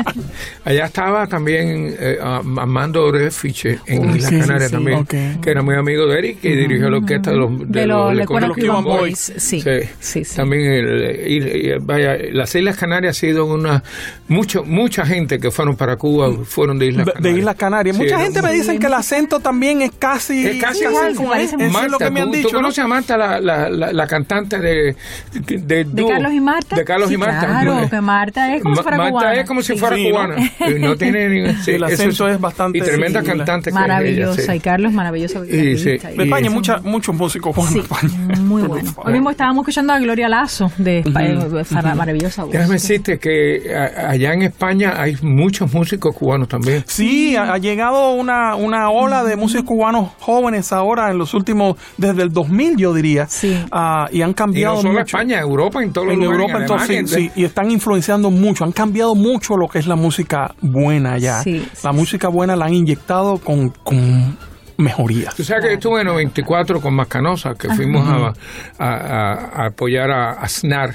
Allá 0.64 0.84
estaba 0.86 1.26
también 1.26 1.96
eh, 1.98 2.18
Am- 2.22 2.58
Armando 2.58 3.04
Orefiche 3.04 3.80
en 3.86 4.10
Islas 4.16 4.30
sí, 4.30 4.36
sí, 4.36 4.40
Canarias 4.40 4.70
sí, 4.70 4.76
también, 4.76 5.06
que 5.06 5.50
era 5.50 5.62
muy 5.62 5.74
amigo 5.74 6.06
de 6.06 6.18
Eric 6.18 6.38
y 6.42 6.50
dirigió 6.52 6.88
la 6.88 6.98
orquesta 6.98 7.30
de 7.32 7.36
los, 7.36 7.50
de 7.68 7.86
los 7.86 8.14
Lecuona 8.14 8.46
Lecuona 8.48 8.54
Cuban 8.54 8.82
Cuban 8.82 8.84
Boys. 8.84 9.00
Boys. 9.00 9.42
Sí, 9.42 9.60
Sí. 9.60 9.70
sí, 9.98 10.24
sí. 10.24 10.36
También 10.36 10.62
el- 10.70 11.78
vaya, 11.80 12.16
las 12.32 12.54
Islas 12.54 12.76
Canarias 12.76 13.16
ha 13.16 13.20
sido 13.20 13.44
una 13.46 13.82
mucho 14.28 14.62
mucha 14.64 15.04
gente 15.04 15.38
que 15.38 15.50
fueron 15.50 15.76
para 15.76 15.95
Cuba 15.96 16.30
fueron 16.44 16.78
de 16.78 16.86
Islas 16.86 17.06
de- 17.06 17.12
Canarias. 17.12 17.32
de 17.34 17.38
Islas 17.40 17.54
Canarias. 17.56 17.96
Sí, 17.96 18.02
Mucha 18.02 18.18
gente 18.20 18.42
me 18.42 18.52
dice 18.52 18.78
que 18.78 18.86
el 18.86 18.94
acento 18.94 19.40
también 19.40 19.82
es 19.82 19.90
casi, 19.98 20.46
Es 20.46 20.62
casi 20.62 20.84
igual, 20.84 21.12
es, 21.12 21.18
parece 21.20 21.56
eso 21.56 21.64
mucho. 21.66 21.84
es 21.84 21.90
lo 21.92 21.98
que 21.98 22.10
me 22.10 22.20
han 22.20 22.26
¿tú- 22.30 22.32
dicho. 22.36 22.48
¿Tú 22.48 22.54
¿no? 22.54 22.58
conoces 22.60 22.84
a 22.84 22.88
Marta, 22.88 23.16
la, 23.16 23.40
la, 23.40 23.68
la, 23.68 23.92
la 23.92 24.06
cantante 24.06 24.58
de, 24.58 24.96
de, 25.32 25.84
dúo? 25.84 26.08
Carlos 26.08 26.32
y 26.32 26.40
Marta? 26.40 26.76
De 26.76 26.84
Carlos 26.84 27.08
Sí, 27.08 27.14
y 27.14 27.18
Marta. 27.18 27.46
claro, 27.46 27.88
que 27.90 28.00
Marta 28.00 28.54
es 28.54 28.62
como 28.62 28.76
si 28.76 28.82
fuera 28.82 28.96
Marta 28.98 29.10
cubana. 29.12 29.34
es 29.34 29.46
como 29.46 29.62
si 29.62 29.72
Sí. 29.74 29.78
fuera 29.78 29.96
Sí, 29.96 30.04
¿no? 30.04 30.10
cubana. 30.10 30.36
Eh, 30.60 30.78
No 30.78 30.96
tiene 30.98 31.28
ni, 31.28 31.54
sí, 31.62 31.72
El 31.72 31.84
eso 31.84 31.94
acento 31.94 32.28
es 32.28 32.40
bastante 32.40 32.78
Y 32.78 32.80
tremenda 32.82 33.22
cantante 33.22 33.70
es 33.70 33.76
ella, 33.76 33.80
Maravillosa. 33.86 34.42
sí. 34.42 34.52
Y 34.52 34.60
Carlos, 34.60 34.92
maravilloso. 34.92 35.44
Y 35.44 35.76
sí. 35.78 35.90
De 35.98 36.24
España, 36.24 36.50
muchos 36.50 37.14
músicos 37.14 37.54
buenos 37.54 37.74
de 37.74 37.80
España. 37.80 38.12
muy 38.40 38.62
bueno. 38.66 38.92
Hoy 38.96 39.12
mismo 39.12 39.30
estábamos 39.30 39.62
escuchando 39.62 39.92
a 39.92 39.98
Gloria 39.98 40.28
Lazo 40.28 40.70
de 40.78 41.00
España, 41.00 41.38
esa 41.60 41.94
maravillosa 41.94 42.44
voz. 42.44 42.52
Déjame 42.52 42.74
decirte 42.74 43.18
que 43.18 43.74
allá 43.74 44.32
en 44.32 44.42
España 44.42 44.94
hay 45.00 45.16
muchos 45.22 45.72
músicos 45.72 45.85
cubanos 46.14 46.48
también. 46.48 46.84
Sí, 46.86 47.36
ha, 47.36 47.52
ha 47.54 47.58
llegado 47.58 48.12
una, 48.12 48.54
una 48.56 48.90
ola 48.90 49.24
de 49.24 49.36
músicos 49.36 49.66
cubanos 49.66 50.10
jóvenes 50.20 50.72
ahora 50.72 51.10
en 51.10 51.18
los 51.18 51.34
últimos, 51.34 51.76
desde 51.96 52.22
el 52.22 52.32
2000 52.32 52.76
yo 52.76 52.94
diría, 52.94 53.26
Sí. 53.26 53.56
Ah, 53.72 54.06
y 54.12 54.22
han 54.22 54.30
Y 54.30 54.34
cambiado 54.34 54.76
no 54.76 54.82
solo 54.82 54.92
mucho. 54.94 55.16
España, 55.16 55.40
Europa, 55.40 55.82
en 55.82 55.92
todos 55.92 56.06
los 56.06 56.14
en 56.14 56.20
lugares. 56.20 56.40
Europa 56.42 56.60
entonces 56.62 56.86
sí, 56.88 56.94
Alemania, 56.94 57.32
sí, 57.34 57.40
y 57.40 57.44
están 57.44 57.70
influenciando 57.70 58.30
mucho, 58.30 58.64
han 58.64 58.72
cambiado 58.72 59.14
mucho 59.14 59.56
lo 59.56 59.68
que 59.68 59.78
es 59.78 59.86
la 59.86 59.96
música 59.96 60.54
buena 60.60 61.14
allá. 61.14 61.42
Sí, 61.42 61.66
la 61.82 61.90
sí, 61.92 61.96
música 61.96 62.28
buena 62.28 62.56
la 62.56 62.66
han 62.66 62.74
inyectado 62.74 63.38
con, 63.38 63.70
con 63.70 64.36
mejorías. 64.78 65.34
Tú 65.34 65.42
sabes 65.44 65.62
que 65.64 65.68
yo 65.70 65.74
estuve 65.74 66.00
en 66.00 66.06
94 66.08 66.80
con 66.80 66.94
Mascanosa, 66.94 67.54
que 67.54 67.68
fuimos 67.70 68.06
a, 68.08 68.32
a- 68.78 68.94
a- 68.96 69.32
a 69.62 69.66
apoyar 69.68 70.10
a, 70.10 70.32
a 70.32 70.48
Snar 70.48 70.94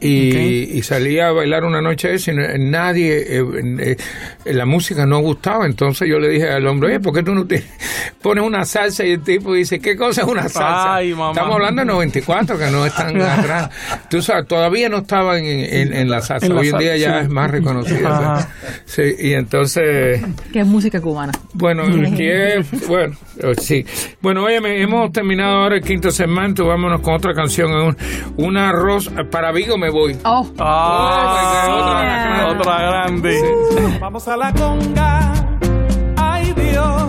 y, 0.00 0.30
Ok. 0.30 0.36
y 0.76 0.82
salí 0.82 1.18
a 1.18 1.32
bailar 1.32 1.64
una 1.64 1.80
noche 1.80 2.14
esa 2.14 2.32
y 2.32 2.36
nadie, 2.58 3.38
eh, 3.38 3.96
eh, 4.44 4.52
la 4.54 4.66
música 4.66 5.04
no 5.06 5.18
gustaba. 5.20 5.66
Entonces 5.66 6.08
yo 6.08 6.18
le 6.18 6.28
dije 6.28 6.48
al 6.48 6.66
hombre, 6.66 6.90
oye, 6.90 7.00
¿por 7.00 7.12
qué 7.14 7.22
tú 7.22 7.34
no 7.34 7.46
te 7.46 7.64
pones 8.22 8.44
una 8.44 8.64
salsa? 8.64 9.04
Y 9.04 9.12
el 9.12 9.22
tipo 9.22 9.52
dice, 9.54 9.80
¿qué 9.80 9.96
cosa 9.96 10.22
es 10.22 10.28
una 10.28 10.42
salsa? 10.42 10.94
Ay, 10.94 11.10
mamá. 11.12 11.30
Estamos 11.32 11.54
hablando 11.54 11.82
de 11.82 11.86
94, 11.86 12.58
que 12.58 12.70
no 12.70 12.86
están 12.86 13.20
atrás. 13.20 13.70
Tú 14.08 14.22
sabes, 14.22 14.46
todavía 14.46 14.88
no 14.88 14.98
estaban 14.98 15.38
en, 15.44 15.60
en- 15.88 15.92
en 15.92 16.08
la 16.10 16.20
salsa. 16.20 16.46
En 16.46 16.54
la 16.54 16.60
Hoy 16.60 16.68
en 16.68 16.78
día 16.78 16.96
ya 16.96 17.18
sí. 17.18 17.24
es 17.24 17.28
más 17.30 17.50
reconocida. 17.50 18.48
Sí, 18.84 19.02
y 19.18 19.32
entonces... 19.32 20.22
Que 20.52 20.60
es 20.60 20.66
música 20.66 21.00
cubana. 21.00 21.32
Bueno, 21.54 21.84
que 22.16 22.58
es- 22.58 22.86
bueno, 22.88 23.07
eh, 23.42 23.54
sí. 23.58 23.84
Bueno, 24.20 24.44
oye, 24.44 24.58
hemos 24.82 25.10
terminado 25.12 25.58
ahora 25.62 25.76
el 25.76 25.82
quinto 25.82 26.10
segmento. 26.10 26.66
Vámonos 26.66 27.00
con 27.00 27.14
otra 27.14 27.34
canción. 27.34 27.70
Un, 27.72 27.96
un 28.36 28.56
arroz 28.56 29.10
para 29.30 29.52
Vigo 29.52 29.76
me 29.78 29.90
voy. 29.90 30.16
Oh, 30.24 30.46
Ah, 30.58 32.46
otra- 32.48 32.58
otra 32.60 32.82
grande. 32.82 33.40
Vamos 34.00 34.26
a 34.28 34.36
la 34.36 34.52
conga, 34.52 35.32
ay 36.16 36.52
Dios, 36.56 37.08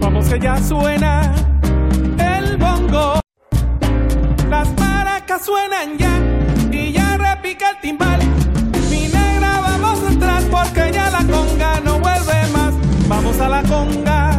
vamos 0.00 0.28
que 0.28 0.38
ya 0.40 0.56
suena 0.58 1.34
el 2.18 2.56
bongo. 2.56 3.20
Las 4.48 4.68
maracas 4.78 5.44
suenan 5.44 5.98
ya 5.98 6.20
y 6.70 6.92
ya 6.92 7.16
repica 7.16 7.70
el 7.70 7.80
timbal. 7.80 8.20
Mi 8.90 9.08
negra, 9.08 9.60
vamos 9.60 10.02
a 10.04 10.12
entrar 10.12 10.42
porque 10.50 10.90
ya 10.92 11.10
la 11.10 11.18
conga 11.18 11.80
no 11.84 11.98
vuelve 11.98 12.46
más. 12.52 12.74
Vamos 13.08 13.40
a 13.40 13.48
la 13.48 13.62
conga, 13.62 14.33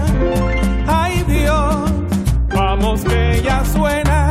ya 3.41 3.63
suena 3.65 4.29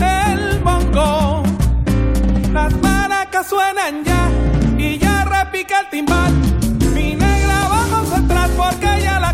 el 0.00 0.60
bongo. 0.60 1.42
Las 2.52 2.74
maracas 2.80 3.48
suenan 3.48 4.04
ya 4.04 4.30
y 4.78 4.98
ya 4.98 5.24
repica 5.24 5.80
el 5.80 5.88
timbal. 5.90 6.32
Mi 6.94 7.14
negra, 7.14 7.68
vamos 7.68 8.12
atrás 8.12 8.50
porque 8.56 9.02
ya 9.02 9.20
la 9.20 9.33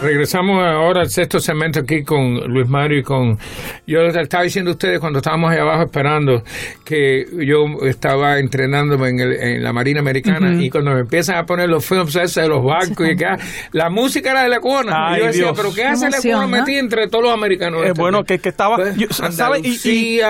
Regresamos 0.00 0.62
ahora 0.62 1.00
al 1.00 1.10
sexto 1.10 1.40
segmento 1.40 1.80
aquí 1.80 2.04
con 2.04 2.34
Luis 2.52 2.68
Mario 2.68 2.98
y 2.98 3.02
con... 3.02 3.36
Yo 3.84 4.00
les 4.02 4.14
estaba 4.14 4.44
diciendo 4.44 4.70
a 4.70 4.74
ustedes 4.74 5.00
cuando 5.00 5.18
estábamos 5.18 5.50
ahí 5.50 5.58
abajo 5.58 5.82
esperando 5.82 6.44
que 6.84 7.26
yo 7.44 7.64
estaba 7.84 8.38
entrenándome 8.38 9.08
en, 9.08 9.18
el- 9.18 9.32
en 9.32 9.64
la 9.64 9.72
Marina 9.72 9.98
Americana 9.98 10.62
y 10.62 10.70
cuando 10.70 10.92
me 10.92 11.00
empiezan 11.00 11.36
a 11.36 11.46
poner 11.46 11.68
los 11.68 11.84
films 11.84 12.14
esos 12.14 12.34
de 12.42 12.48
los 12.48 12.62
barcos 12.64 13.08
y 13.10 13.16
que 13.16 13.26
la 13.72 13.90
música 13.90 14.30
era 14.30 14.44
de 14.44 14.48
la 14.50 14.60
cubana. 14.60 14.92
Ay, 15.10 15.16
y 15.16 15.20
yo 15.20 15.26
decía, 15.26 15.42
Dios. 15.46 15.56
pero 15.56 15.74
¿qué 15.74 15.84
hace 15.84 16.10
la 16.10 16.16
Emoción, 16.18 16.40
cubana 16.44 16.58
metida 16.58 16.78
entre 16.78 17.08
todos 17.08 17.24
los 17.24 17.32
americanos? 17.34 17.84
Es 17.84 17.94
bueno 17.94 18.22
que, 18.24 18.38
que 18.38 18.50
estaba. 18.50 18.76
Pues, 18.76 18.96
yo- 18.96 19.08
¿sabe? 19.10 19.60
Y- 19.64 20.20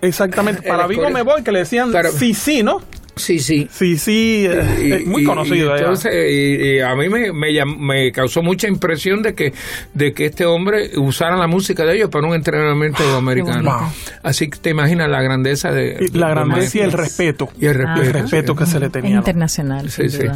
exactamente. 0.00 0.66
Para 0.68 0.82
El 0.84 0.88
Vigo 0.88 1.08
me 1.10 1.22
voy, 1.22 1.44
que 1.44 1.52
le 1.52 1.60
decían 1.60 1.92
Para- 1.92 2.10
sí, 2.10 2.34
sí, 2.34 2.64
¿no? 2.64 2.82
Sí, 3.16 3.38
sí. 3.40 3.68
Sí, 3.70 3.98
sí. 3.98 4.46
Y- 4.80 5.04
muy 5.06 5.22
y- 5.22 5.24
conocido 5.24 5.74
y 5.76 5.78
entonces, 5.78 6.12
y- 6.14 6.76
y 6.76 6.80
a 6.80 6.94
mí 6.94 7.08
me, 7.08 7.32
me, 7.32 7.52
me 7.78 8.12
causó 8.12 8.42
mucha 8.42 8.68
impresión 8.68 9.22
de 9.22 9.34
que, 9.34 9.52
de 9.94 10.12
que 10.14 10.26
este 10.26 10.46
hombre 10.46 10.90
usara 10.98 11.36
la 11.36 11.46
música 11.46 11.84
de 11.84 11.96
ellos 11.96 12.08
para 12.10 12.26
un 12.26 12.34
entrenamiento 12.34 13.02
americano. 13.16 13.70
bonito. 13.78 13.92
Así 14.22 14.48
que 14.48 14.58
te 14.58 14.70
imaginas 14.70 15.08
la 15.10 15.20
grandeza 15.22 15.70
de... 15.72 15.96
Y 16.00 16.16
la 16.16 16.28
de 16.28 16.34
grandeza 16.34 16.78
y 16.78 16.80
el 16.80 16.92
respeto. 16.92 17.48
Y 17.60 17.66
el 17.66 17.74
respeto. 17.74 18.00
El 18.02 18.12
respeto 18.14 18.56
que 18.56 18.66
se 18.66 18.80
le 18.80 18.88
tenía. 18.90 19.16
internacional. 19.16 19.90
Sí, 19.90 20.08
sí. 20.08 20.26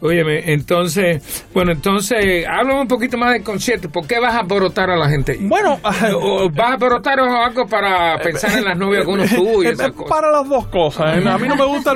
Óyeme, 0.00 0.52
entonces, 0.52 1.22
bueno, 1.54 1.72
entonces, 1.72 2.46
háblame 2.46 2.80
un 2.80 2.88
poquito 2.88 3.16
más 3.16 3.32
del 3.32 3.42
concierto. 3.42 3.88
¿Por 3.90 4.06
qué 4.06 4.18
vas 4.18 4.34
a 4.34 4.40
alborotar 4.40 4.90
a 4.90 4.96
la 4.96 5.08
gente? 5.08 5.38
Bueno, 5.40 5.78
¿O 6.14 6.50
¿Vas 6.50 6.70
a 6.70 6.72
alborotar 6.74 7.20
o 7.20 7.44
algo 7.44 7.66
para 7.66 8.18
pensar 8.18 8.58
en 8.58 8.64
las 8.64 8.76
novias 8.76 9.04
que 9.04 9.10
uno 9.10 9.24
tuvo 9.24 9.62
y 9.62 9.66
esas 9.68 9.92
cosas? 9.92 10.10
Para 10.10 10.30
las 10.30 10.48
dos 10.48 10.66
cosas. 10.68 11.18
¿eh? 11.18 11.28
A 11.28 11.38
mí 11.38 11.48
no 11.48 11.56
me 11.56 11.64
gusta 11.66 11.92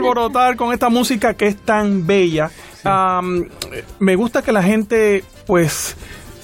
con 0.56 0.72
esta 0.72 0.88
música 0.88 1.34
que 1.34 1.46
es 1.46 1.56
tan 1.56 2.06
bella. 2.06 2.50
Me 3.98 4.16
gusta 4.16 4.42
que 4.42 4.52
la 4.52 4.62
gente, 4.62 5.24
pues, 5.46 5.96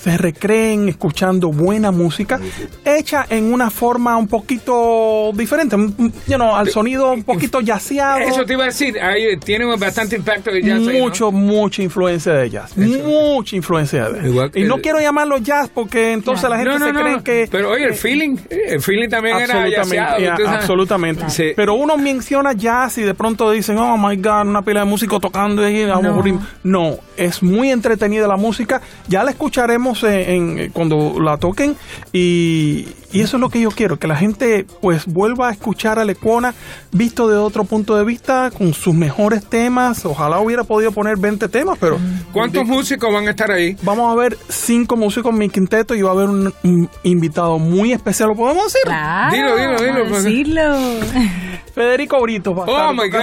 se 0.04 0.18
recreen 0.18 0.86
escuchando 0.90 1.50
buena 1.50 1.90
música 1.90 2.38
hecha 2.84 3.24
en 3.30 3.54
una 3.54 3.70
forma 3.70 4.18
un 4.18 4.28
poquito 4.28 5.32
diferente, 5.32 5.76
you 6.26 6.36
know, 6.36 6.54
al 6.54 6.68
sonido 6.68 7.12
un 7.12 7.24
poquito 7.24 7.62
yaceado. 7.62 8.18
Eso 8.18 8.44
te 8.44 8.52
iba 8.52 8.64
a 8.64 8.66
decir, 8.66 9.00
ahí 9.00 9.38
tiene 9.38 9.64
bastante 9.76 10.16
impacto 10.16 10.50
de 10.50 10.60
jazz 10.60 10.86
ahí, 10.86 10.98
¿no? 10.98 11.04
mucho, 11.04 11.32
mucha 11.32 11.82
influencia 11.82 12.34
de 12.34 12.50
jazz. 12.50 12.76
Mucha 12.76 13.56
influencia 13.56 14.10
de 14.10 14.30
jazz. 14.30 14.50
Y 14.54 14.64
no 14.64 14.76
quiero 14.82 15.00
llamarlo 15.00 15.38
jazz 15.38 15.70
porque 15.72 16.12
entonces 16.12 16.50
la 16.50 16.58
gente 16.58 16.72
No, 16.72 16.78
no, 16.78 16.86
se 16.86 16.92
cree 16.92 17.22
que... 17.22 17.48
Pero 17.50 17.70
oye, 17.70 17.86
el 17.86 17.94
feeling, 17.94 18.36
el 18.50 18.82
feeling 18.82 19.08
también 19.08 19.38
era 19.38 19.70
jazzeado, 19.70 20.18
yeah, 20.18 20.36
absolutamente. 20.48 21.30
Sí. 21.30 21.52
Pero 21.56 21.74
uno 21.74 21.96
menciona 21.96 22.52
jazz 22.52 22.98
y 22.98 23.02
de 23.02 23.14
pronto 23.14 23.50
dicen, 23.50 23.78
oh 23.78 23.96
my 23.96 24.16
God, 24.16 24.48
una 24.48 24.60
pila 24.60 24.80
de 24.80 24.86
músicos 24.86 25.18
tocando 25.22 25.64
ahí. 25.64 25.82
aburrim-". 25.84 26.40
No, 26.62 26.98
es 27.16 27.42
muy 27.42 27.70
entretenida 27.70 28.28
la 28.28 28.36
música. 28.36 28.82
Ya 29.08 29.24
la 29.24 29.30
escucharemos 29.30 29.93
en, 30.02 30.58
en- 30.58 30.70
cuando 30.72 31.20
la 31.20 31.36
toquen 31.38 31.76
y, 32.12 32.88
y 33.12 33.20
eso 33.20 33.36
es 33.36 33.40
lo 33.40 33.48
que 33.48 33.60
yo 33.60 33.70
quiero, 33.70 33.98
que 33.98 34.06
la 34.08 34.16
gente 34.16 34.66
pues 34.80 35.06
vuelva 35.06 35.48
a 35.48 35.52
escuchar 35.52 35.98
a 35.98 36.04
Lecuona 36.04 36.54
visto 36.92 37.28
de 37.28 37.36
otro 37.36 37.64
punto 37.64 37.96
de 37.96 38.04
vista, 38.04 38.50
con 38.56 38.74
sus 38.74 38.94
mejores 38.94 39.44
temas. 39.46 40.04
Ojalá 40.04 40.38
hubiera 40.40 40.64
podido 40.64 40.90
poner 40.92 41.16
20 41.16 41.48
temas, 41.48 41.78
pero 41.80 41.98
¿Cuántos 42.32 42.64
músicos 42.66 43.12
van 43.12 43.26
a 43.28 43.30
estar 43.30 43.50
ahí? 43.50 43.76
vamos 43.82 44.10
a 44.12 44.16
ver 44.20 44.36
cinco 44.48 44.96
músicos 44.96 45.32
en 45.32 45.38
mi 45.38 45.48
quinteto 45.48 45.94
y 45.94 46.02
va 46.02 46.10
a 46.10 46.12
haber 46.14 46.28
un, 46.28 46.52
un 46.64 46.90
invitado 47.04 47.58
muy 47.58 47.92
especial, 47.92 48.30
¿lo 48.30 48.34
podemos 48.36 48.64
decir? 48.64 48.80
Claro. 48.84 49.32
Dilo, 49.34 49.56
dilo, 49.56 49.76
dilo, 49.76 49.92
vamos 49.92 50.06
a 50.06 50.10
pues. 50.10 50.24
decirlo. 50.24 50.76
Federico 51.74 52.20
Brito. 52.22 52.54
va 52.54 52.64
Oh 52.66 52.92
my. 52.92 53.08
God, 53.10 53.20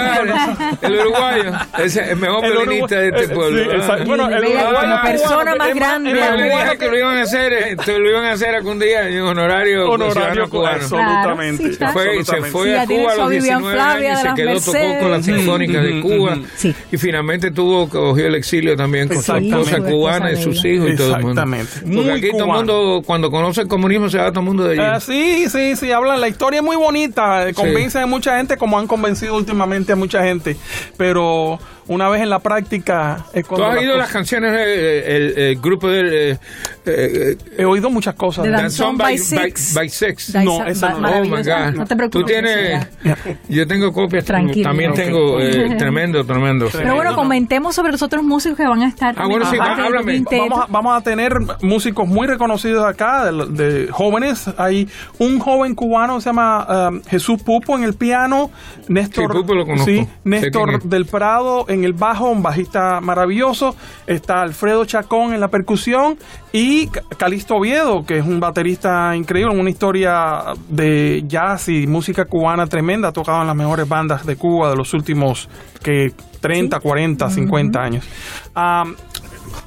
el 0.82 1.00
uruguayo, 1.00 1.52
es 1.80 1.96
el 1.96 2.18
mejor 2.18 2.42
violinista 2.42 2.96
de 3.00 3.08
uruguay- 3.10 3.22
este 3.22 3.34
eh, 3.34 3.36
pueblo. 3.36 3.64
sí, 3.64 3.70
Ah. 3.92 3.98
Bueno, 4.06 4.28
el 4.30 4.44
uruguayo 4.44 4.80
como 4.82 5.02
persona 5.04 5.56
más 5.56 5.74
grande. 5.76 6.14
más 6.20 6.30
cubano 6.64 6.78
que 6.80 6.88
lo 6.90 6.98
iban 6.98 7.18
a 7.18 7.22
hacer, 7.22 7.54
eh, 7.54 7.76
te 7.84 8.00
lo 8.00 8.10
iban 8.10 8.26
a 8.26 8.32
hacer 8.32 8.56
algún 8.56 8.80
día 8.80 9.08
en 9.08 9.22
honorario, 9.22 9.90
Honorario 9.90 10.50
cubano. 10.50 10.76
absolutamente. 10.76 11.78
Claro, 11.78 11.94
sí. 11.94 11.94
Fue, 11.94 12.04
se 12.04 12.20
absolutamente. 12.20 12.52
fue 12.52 12.64
Sí, 12.66 12.74
a 12.76 12.86
Cuba 12.88 13.12
a 13.12 13.16
los 13.16 13.30
Vivian 13.30 13.58
19 13.60 13.74
Flavia 13.76 14.10
años 14.12 14.20
y 14.20 14.28
se 14.28 14.36
quedó, 14.36 14.60
tocó 14.62 15.00
con 15.02 15.12
la. 15.12 15.22
Sinfónica 15.24 15.82
de 15.82 16.02
Cuba 16.02 16.38
Sí. 16.56 16.76
y 16.92 16.98
finalmente 16.98 17.52
tuvo, 17.52 17.88
cogió 17.90 18.28
el 18.28 18.36
exilio 18.36 18.76
también 18.76 19.08
con 19.08 19.22
su 19.22 19.36
esposa 19.36 19.80
cubana 19.80 20.32
y 20.32 20.38
sus 20.42 20.64
hijos 20.66 20.90
y 20.92 20.96
todo 20.96 21.16
el 21.16 21.22
mundo. 21.24 21.42
Exactamente. 21.42 21.72
Porque 21.96 22.12
aquí 22.12 22.32
todo 22.32 22.46
el 22.46 22.52
mundo, 22.52 23.02
cuando 23.06 23.30
conoce 23.32 23.62
el 23.62 23.68
comunismo, 23.68 24.10
se 24.10 24.18
va 24.18 24.30
todo 24.32 24.40
el 24.42 24.46
mundo 24.46 24.64
de 24.64 24.72
allí. 24.74 24.82
Ah, 24.82 25.00
sí, 25.00 25.46
sí, 25.50 25.76
sí, 25.76 25.92
hablan. 25.92 26.20
La 26.22 26.28
historia 26.28 26.60
es 26.60 26.64
muy 26.66 26.76
bonita. 26.76 27.48
eh, 27.50 27.54
Convence 27.54 28.00
a 28.00 28.06
mucha 28.06 28.38
gente 28.38 28.58
como 28.58 28.78
han 28.80 28.88
convencido 28.88 29.36
últimamente 29.36 29.92
a 29.92 29.96
mucha 29.96 30.24
gente. 30.24 30.56
Pero 30.98 31.60
una 31.94 32.10
vez 32.10 32.22
en 32.22 32.30
la 32.30 32.40
práctica 32.40 33.26
es 33.34 33.46
¿Tú 33.48 33.64
has 33.64 33.78
oído 33.78 33.98
las 33.98 34.10
canciones 34.12 34.52
del 34.52 35.38
el, 35.38 35.60
grupo 35.60 35.90
del 35.90 36.14
eh, 36.14 36.38
eh, 36.86 37.38
He 37.58 37.66
oído 37.66 37.90
muchas 37.90 38.16
cosas. 38.16 38.46
De 38.46 38.52
Danzón 38.52 38.98
by 38.98 39.14
by, 39.14 39.18
Six. 39.18 39.74
by 39.74 39.90
Six? 39.90 40.34
Danza- 40.34 40.44
No, 40.44 40.66
esa 40.66 40.90
no. 40.94 41.10
Oh 41.10 41.24
my. 41.24 41.30
God. 41.44 41.74
No 41.76 41.86
te 41.86 41.96
preocupes. 41.96 42.10
Tú 42.12 42.24
tienes. 42.24 42.88
Yo 43.50 43.68
tengo 43.68 43.92
copias. 43.92 44.26
Tranquilo. 44.26 44.70
También 44.70 44.94
tengo. 44.94 45.40
eh, 45.40 45.76
tremendo, 45.78 46.24
tremendo. 46.26 46.68
Pero 46.72 46.96
bueno, 46.96 47.16
comentemos 47.16 47.76
sobre 47.76 47.92
los 47.92 48.02
otros 48.02 48.24
músicos 48.24 48.58
que 48.58 48.68
van 48.68 48.82
a 48.84 48.88
estar. 48.88 49.14
Ah, 49.18 49.28
bueno, 49.28 49.46
sí, 49.50 49.58
háblame. 49.60 50.24
Vamos 50.32 50.60
a, 50.60 50.66
vamos 50.72 50.98
a 50.98 51.02
tener 51.02 51.34
músicos 51.62 52.08
muy 52.08 52.28
reconocidos 52.28 52.86
acá, 52.86 53.32
de, 53.32 53.46
de 53.48 53.88
jóvenes. 53.92 54.50
Hay 54.58 54.88
un 55.20 55.40
joven 55.40 55.76
cubano 55.76 56.16
que 56.16 56.22
se 56.22 56.30
llama 56.30 56.90
um, 56.90 57.02
Jesús 57.04 57.42
Pupo 57.44 57.78
en 57.78 57.84
el 57.84 57.94
piano, 57.96 58.50
Néstor, 58.88 59.32
Sí, 59.32 59.38
Pupo 59.40 59.54
lo 59.56 59.66
conozco. 59.66 59.86
sí, 59.86 60.08
Néstor 60.24 60.84
del 60.84 61.06
Prado 61.06 61.66
en 61.68 61.81
el 61.84 61.94
bajo, 61.94 62.30
un 62.30 62.42
bajista 62.44 63.00
maravilloso. 63.02 63.76
Está 64.08 64.42
Alfredo 64.42 64.86
Chacón 64.86 65.34
en 65.34 65.40
la 65.40 65.48
percusión 65.50 66.18
y 66.54 66.88
Calixto 67.18 67.56
Oviedo, 67.56 68.06
que 68.06 68.18
es 68.20 68.26
un 68.26 68.40
baterista 68.40 69.16
increíble, 69.16 69.58
una 69.60 69.70
historia 69.70 70.44
de 70.70 71.24
jazz 71.28 71.70
y 71.70 71.88
música 71.88 72.26
cubana 72.26 72.68
tremenda. 72.68 73.10
Ha 73.10 73.12
tocado 73.14 73.42
en 73.42 73.48
las 73.48 73.56
mejores 73.56 73.88
bandas 73.88 74.26
de 74.26 74.36
Cuba 74.36 74.70
de 74.70 74.76
los 74.76 74.94
últimos 74.94 75.50
que 75.84 76.12
30, 76.40 76.80
40, 76.80 77.30
50 77.30 77.80
años. 77.82 78.06
Am, 78.54 78.96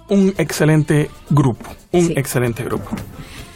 un 0.09 0.35
excelente 0.39 1.11
grupo, 1.31 1.71
un 1.93 2.07
Sí. 2.09 2.15
excelente 2.17 2.65
grupo. 2.65 2.91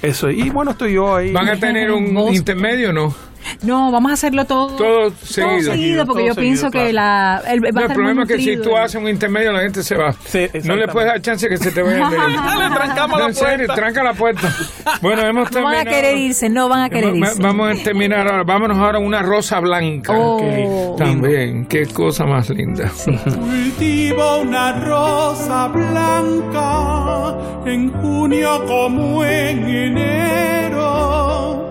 Eso, 0.00 0.30
y 0.30 0.48
bueno, 0.50 0.70
estoy 0.70 0.94
yo 0.94 1.16
ahí. 1.16 1.32
¿Van 1.32 1.48
a 1.48 1.56
tener 1.58 1.90
un 1.90 2.16
intermedio 2.32 2.90
o 2.90 2.92
no? 2.92 3.14
No, 3.62 3.90
vamos 3.90 4.10
a 4.10 4.14
hacerlo 4.14 4.44
todo. 4.44 4.76
Todo 4.76 5.10
seguido. 5.22 5.72
seguido, 5.72 6.06
porque 6.06 6.24
Todo 6.24 6.34
yo 6.34 6.40
pienso 6.40 6.70
seguido, 6.70 6.86
que 6.86 6.92
la, 6.92 7.42
el, 7.48 7.64
va 7.64 7.68
a 7.68 7.72
No, 7.72 7.78
el 7.80 7.84
estar 7.84 7.94
problema 7.96 8.24
muy 8.24 8.32
es 8.34 8.36
que 8.36 8.42
si 8.42 8.56
tú 8.62 8.76
haces 8.76 9.00
un 9.00 9.08
intermedio, 9.08 9.52
la 9.52 9.60
gente 9.60 9.82
se 9.82 9.96
va. 9.96 10.12
Sí, 10.26 10.46
no 10.64 10.76
le 10.76 10.86
puedes 10.88 11.08
dar 11.08 11.20
chance 11.22 11.48
que 11.48 11.56
se 11.56 11.70
te 11.70 11.80
ir. 11.80 11.86
Le 11.86 12.74
trancamos 12.74 13.18
No, 13.18 13.18
la 13.18 13.26
en 13.26 13.34
serio, 13.34 13.66
puerta. 13.66 13.74
tranca 13.74 14.02
la 14.04 14.14
puerta. 14.14 14.52
Bueno, 15.00 15.22
hemos 15.26 15.44
No 15.44 15.50
terminado. 15.50 15.76
van 15.78 15.88
a 15.88 15.90
querer 15.90 16.16
irse, 16.18 16.48
no 16.48 16.68
van 16.68 16.80
a 16.82 16.90
querer 16.90 17.16
irse. 17.16 17.42
Vamos 17.42 17.80
a 17.80 17.82
terminar 17.82 18.28
ahora. 18.28 18.44
Vámonos 18.44 18.78
ahora 18.78 18.98
a 18.98 19.00
una 19.00 19.22
rosa 19.22 19.60
blanca. 19.60 20.12
Oh. 20.16 20.94
También, 20.98 21.66
qué 21.66 21.86
cosa 21.86 22.24
más 22.26 22.50
linda. 22.50 22.90
Cultivo 23.24 24.40
una 24.42 24.72
rosa 24.84 25.68
blanca 25.68 27.34
en 27.66 27.90
junio 27.92 28.64
como 28.66 29.24
en 29.24 29.68
enero 29.68 31.67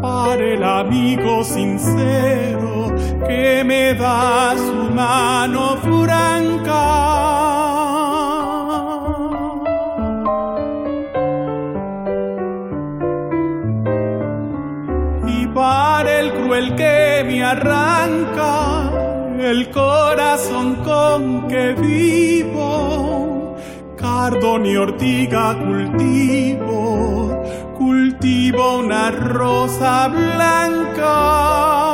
para 0.00 0.42
el 0.42 0.62
amigo 0.62 1.44
sincero 1.44 2.94
que 3.26 3.62
me 3.64 3.94
da 3.94 4.54
su 4.56 4.90
mano 4.94 5.76
franca. 5.82 7.20
y 15.26 15.46
para 15.48 16.20
el 16.20 16.32
cruel 16.32 16.74
que 16.74 17.24
me 17.26 17.44
arranca 17.44 18.90
el 19.38 19.70
corazón 19.70 20.76
con 20.84 21.48
que 21.48 21.74
vivo. 21.74 23.56
Cardo 23.96 24.58
ni 24.58 24.76
ortiga 24.76 25.56
cultivo, 25.58 26.79
una 28.60 29.10
rosa 29.10 30.08
blanca. 30.08 31.89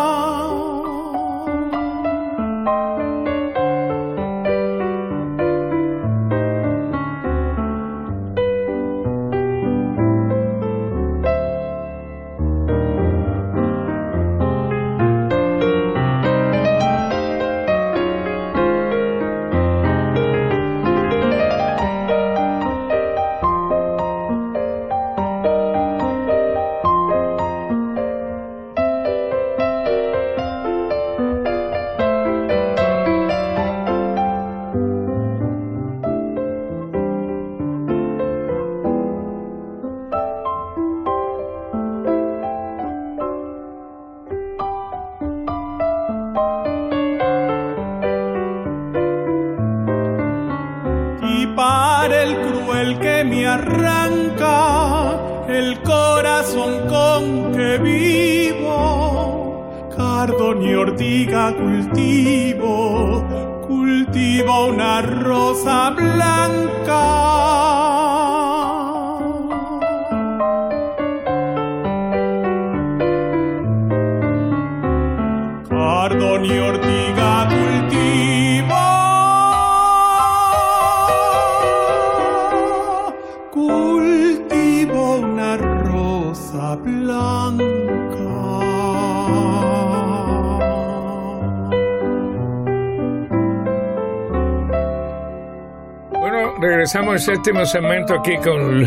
Regresamos 96.60 97.12
al 97.14 97.20
séptimo 97.20 97.64
segmento 97.66 98.14
aquí 98.14 98.36
con 98.38 98.80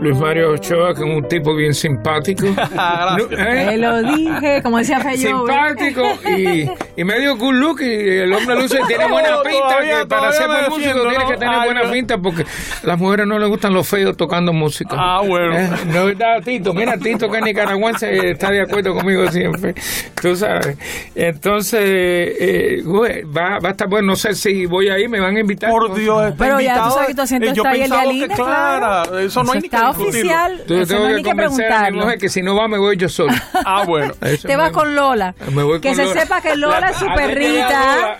Luis 0.00 0.18
Mario 0.18 0.52
Ochoa, 0.52 0.94
que 0.94 1.00
es 1.00 1.16
un 1.16 1.26
tipo 1.28 1.54
bien 1.54 1.72
simpático. 1.74 2.46
¿eh? 3.30 3.66
Te 3.70 3.76
lo 3.78 4.02
dije, 4.02 4.62
como 4.62 4.78
decía 4.78 5.00
Feyo. 5.00 5.38
simpático 5.38 6.02
y, 6.36 6.68
y 6.96 7.04
medio 7.04 7.36
good 7.36 7.54
look 7.54 7.80
y 7.80 8.18
el 8.18 8.32
hombre 8.32 8.56
luce 8.56 8.78
tiene 8.88 9.06
buena 9.08 9.42
pinta 9.42 9.68
todavía- 9.68 10.00
que 10.00 10.06
para 10.06 10.32
ser 10.32 10.46
buen 10.46 10.68
músico 10.70 11.08
tiene 11.08 11.26
que 11.26 11.34
tener 11.34 11.54
Ay, 11.54 11.64
buena 11.66 11.82
no. 11.84 11.90
pinta 11.92 12.18
porque 12.18 12.42
a 12.42 12.86
las 12.86 12.98
mujeres 12.98 13.26
no 13.26 13.38
les 13.38 13.48
gustan 13.48 13.72
los 13.74 13.88
feos 13.88 14.16
tocando 14.16 14.52
música 14.52 14.96
Ah, 14.98 15.20
bueno. 15.26 15.56
Eh, 15.56 15.68
no 15.86 16.08
es 16.08 16.18
verdad 16.18 16.42
Tito 16.44 16.74
mira 16.74 16.96
Tito 16.98 17.30
que 17.30 17.38
es 17.38 17.44
nicaragüense 17.44 18.30
está 18.30 18.50
de 18.50 18.62
acuerdo 18.62 18.94
conmigo 18.94 19.30
siempre 19.30 19.74
tú 20.20 20.34
sabes 20.36 20.76
entonces 21.14 21.80
eh, 21.84 22.82
güey, 22.84 23.22
va, 23.24 23.58
va 23.58 23.68
a 23.68 23.72
estar 23.72 23.88
bueno 23.88 24.08
no 24.08 24.16
sé 24.16 24.34
si 24.34 24.66
voy 24.66 24.88
ahí 24.88 25.08
me 25.08 25.20
van 25.20 25.36
a 25.36 25.40
invitar 25.40 25.70
Por 25.70 25.94
Dios, 25.94 26.24
está 26.32 26.44
Pero 26.44 26.60
ya 26.60 26.84
tú 26.84 26.90
sabes 26.90 27.06
que 27.08 27.14
¿Cuándo 27.28 27.46
Eh, 27.46 27.52
yo 27.54 27.62
está 27.62 27.70
ahí 27.70 27.82
el 27.82 27.90
de 27.90 27.96
pensaba 27.96 28.02
que, 28.02 28.08
Aline? 28.08 28.34
claro, 28.34 29.18
eso 29.18 29.42
no 29.44 29.52
hay 29.52 29.60
ni 29.60 29.68
que 29.68 29.76
está 29.76 29.90
oficial. 29.90 30.52
Entonces 30.60 30.78
eso 30.78 30.88
tengo 30.94 31.00
no 31.00 31.06
hay 31.08 31.12
que 31.12 31.16
ni 31.16 31.22
que 31.24 31.30
convencer 31.30 31.72
a 31.72 31.90
mi 31.90 31.98
mujer 31.98 32.18
que 32.18 32.28
si 32.28 32.42
no 32.42 32.54
va 32.56 32.68
me 32.68 32.78
voy 32.78 32.96
yo 32.96 33.08
solo. 33.08 33.32
Ah, 33.66 33.84
bueno. 33.86 34.12
Eso 34.20 34.46
Te 34.48 34.56
vas 34.56 34.70
con 34.72 34.94
Lola. 34.94 35.34
Me 35.52 35.62
voy 35.62 35.80
que 35.80 35.88
con 35.88 35.96
se 35.96 36.04
Lola. 36.04 36.20
sepa 36.20 36.40
que 36.42 36.54
Lola 36.56 36.90
es 36.90 36.96
su 36.96 37.06
perrita. 37.06 38.18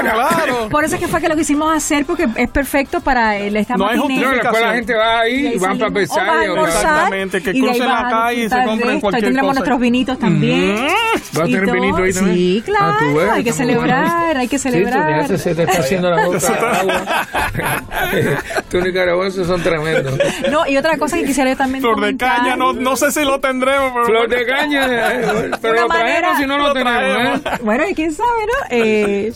claro. 0.01 0.69
Por 0.69 0.83
eso 0.83 0.95
es 0.95 1.01
que 1.01 1.07
fue 1.07 1.21
que 1.21 1.29
lo 1.29 1.35
quisimos 1.35 1.75
hacer 1.75 2.05
porque 2.05 2.27
es 2.35 2.49
perfecto 2.49 2.99
para 3.01 3.37
el 3.37 3.55
esta 3.57 3.75
No 3.75 3.87
hay. 3.87 3.97
No, 3.97 4.07
después 4.07 4.61
la 4.61 4.73
gente 4.73 4.93
va 4.93 5.19
ahí 5.21 5.53
y 5.55 5.57
van 5.57 5.77
para 5.77 5.89
la- 5.91 6.41
almorzar, 6.41 6.67
Exactamente, 6.67 7.41
que 7.41 7.51
crucen 7.53 7.87
la 7.87 8.07
calle 8.09 8.43
y 8.45 8.49
se 8.49 8.63
compren 8.63 8.99
cualquier 9.01 9.23
Tendremos 9.25 9.55
nuestros 9.55 9.79
vinitos 9.79 10.19
también. 10.19 10.87
¿Va 11.37 11.43
a 11.43 11.45
tener 11.45 11.71
vinito 11.71 11.97
ahí 11.97 12.13
también? 12.13 12.35
Sí, 12.35 12.61
claro, 12.65 12.85
Ah, 12.93 12.97
tú 12.99 13.15
ves, 13.17 13.29
hay 13.29 13.43
que 13.43 13.51
celebrar, 13.53 14.37
hay 14.37 14.47
que 14.47 14.57
tú, 14.57 14.63
celebrar. 14.63 15.37
se, 15.37 15.55
te 15.55 15.63
está 15.63 15.79
haciendo 15.79 16.09
la 16.09 16.25
boca 16.25 16.39
agua. 16.79 17.27
Nicaragüenses 18.89 19.45
son 19.47 19.61
tremendos. 19.69 20.19
No, 20.51 20.65
y 20.67 20.77
otra 20.77 20.97
cosa 20.97 21.17
que 21.17 21.25
quisiera 21.25 21.51
yo 21.51 21.57
también 21.57 21.81
Flor 21.81 21.95
de 21.95 22.01
comentar. 22.01 22.37
caña, 22.37 22.55
no, 22.55 22.73
no 22.73 22.95
sé 22.95 23.11
si 23.11 23.21
lo 23.23 23.39
tendremos, 23.39 23.91
pero... 23.93 24.05
Flor 24.05 24.29
de 24.29 24.45
caña, 24.45 24.85
eh, 24.87 25.51
pero 25.61 25.81
lo 25.81 25.87
traemos 25.87 25.87
manera- 25.89 26.37
si 26.37 26.45
no 26.45 26.57
lo, 26.57 26.67
lo 26.67 26.73
tenemos. 26.73 27.39
¿eh? 27.39 27.41
Bueno, 27.63 27.83
y 27.89 27.93
quién 27.93 28.11
sabe, 28.13 28.29
¿no? 28.45 28.67
Eh, 28.71 29.33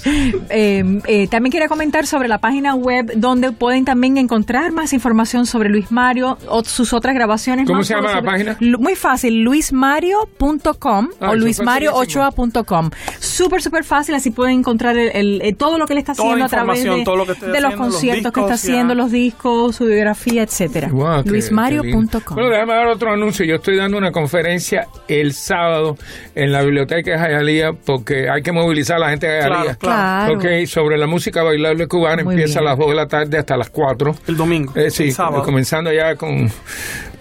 eh, 0.49 0.99
eh, 1.05 1.27
también 1.27 1.51
quería 1.51 1.67
comentar 1.67 2.05
sobre 2.07 2.27
la 2.27 2.37
página 2.39 2.73
web 2.75 3.11
donde 3.15 3.51
pueden 3.51 3.85
también 3.85 4.17
encontrar 4.17 4.71
más 4.71 4.93
información 4.93 5.45
sobre 5.45 5.69
Luis 5.69 5.91
Mario 5.91 6.37
o 6.47 6.63
sus 6.63 6.93
otras 6.93 7.13
grabaciones. 7.15 7.67
¿Cómo 7.67 7.83
se 7.83 7.93
llama 7.95 8.13
la 8.15 8.21
página? 8.21 8.57
Muy 8.79 8.95
fácil, 8.95 9.41
luismario.com 9.43 11.09
Ah, 11.19 11.29
o 11.31 11.35
luismariochoa.com. 11.35 12.89
Súper, 13.19 13.61
súper 13.61 13.83
fácil, 13.83 14.15
así 14.15 14.31
pueden 14.31 14.59
encontrar 14.59 14.97
el- 14.97 15.41
el- 15.41 15.55
todo 15.55 15.77
lo 15.77 15.85
que 15.85 15.93
él 15.93 15.99
está 15.99 16.13
Toda 16.13 16.27
haciendo 16.29 16.45
a 16.45 16.49
través 16.49 16.83
de, 16.83 17.03
todo 17.03 17.15
lo 17.15 17.25
que 17.25 17.33
esté 17.33 17.47
de 17.47 17.61
los 17.61 17.75
conciertos 17.75 18.31
que 18.31 18.39
está 18.39 18.49
ya. 18.51 18.55
haciendo, 18.55 18.95
los 18.95 19.11
discos, 19.11 19.75
su 19.75 19.85
biografía, 19.85 20.22
etcétera. 20.25 20.87
Qué 20.87 20.93
lindo. 20.93 21.23
luismario.com. 21.25 22.35
Bueno, 22.35 22.49
déjame 22.49 22.73
dar 22.73 22.87
otro 22.87 23.11
anuncio. 23.11 23.45
Yo 23.45 23.55
estoy 23.55 23.77
dando 23.77 23.97
una 23.97 24.11
conferencia 24.11 24.87
el 25.07 25.33
sábado 25.33 25.97
en 26.35 26.51
la 26.51 26.61
biblioteca 26.61 27.11
de 27.11 27.17
Jayalía 27.17 27.71
porque 27.85 28.29
hay 28.29 28.41
que 28.41 28.51
movilizar 28.51 28.97
a 28.97 28.99
la 28.99 29.09
gente 29.09 29.27
de 29.27 29.41
Jayalía. 29.41 29.75
Claro. 29.75 30.35
Ok, 30.35 30.45
sobre 30.67 30.97
la 30.97 31.07
música 31.07 31.43
bailable 31.43 31.87
cubana 31.87 32.23
Muy 32.23 32.33
empieza 32.35 32.59
bien. 32.59 32.67
a 32.67 32.71
las 32.71 32.79
2 32.79 32.89
de 32.89 32.95
la 32.95 33.07
tarde 33.07 33.37
hasta 33.37 33.57
las 33.57 33.69
4. 33.69 34.15
El 34.27 34.37
domingo. 34.37 34.73
Eh, 34.75 34.89
sí, 34.89 35.03
el 35.05 35.13
sábado. 35.13 35.43
comenzando 35.43 35.91
ya 35.91 36.15
con, 36.15 36.49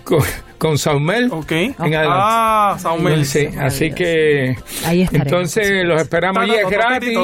con, 0.05 0.20
con 0.62 0.78
Saumel. 0.78 1.28
Ok. 1.32 1.50
En 1.50 1.74
adelante. 1.80 2.08
Ah, 2.08 2.76
Saumel. 2.78 3.26
Sí, 3.26 3.48
así 3.58 3.90
que 3.90 4.56
Ahí 4.86 5.08
entonces 5.10 5.84
los 5.84 6.00
esperamos 6.00 6.40
allí, 6.40 6.54
es 6.54 6.70
gratis. 6.70 7.18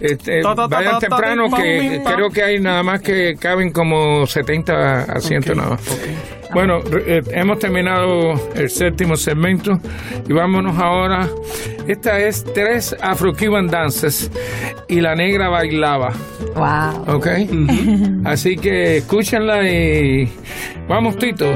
Este, 0.00 0.42
vayan 0.42 0.98
temprano 0.98 1.44
que 1.48 2.02
creo 2.04 2.30
que 2.30 2.42
hay 2.42 2.58
nada 2.58 2.82
más 2.82 3.00
que 3.00 3.36
caben 3.38 3.70
como 3.70 4.26
70 4.26 5.02
asientos 5.02 5.56
nada 5.56 5.70
más. 5.70 5.80
Bueno, 6.52 6.80
eh, 7.06 7.22
hemos 7.30 7.60
terminado 7.60 8.50
el 8.56 8.68
séptimo 8.68 9.14
segmento 9.14 9.78
y 10.28 10.32
vámonos 10.32 10.76
ahora. 10.76 11.28
Esta 11.86 12.18
es 12.18 12.44
tres 12.52 12.96
Afro-Cuban 13.00 13.68
dances 13.68 14.28
y 14.88 15.00
la 15.00 15.14
negra 15.14 15.48
bailaba. 15.48 16.12
Wow. 16.56 17.14
¿Ok? 17.16 17.28
Así 18.24 18.56
que 18.56 18.96
escúchenla 18.96 19.68
y 19.68 20.28
vamos, 20.88 21.16
Tito. 21.16 21.46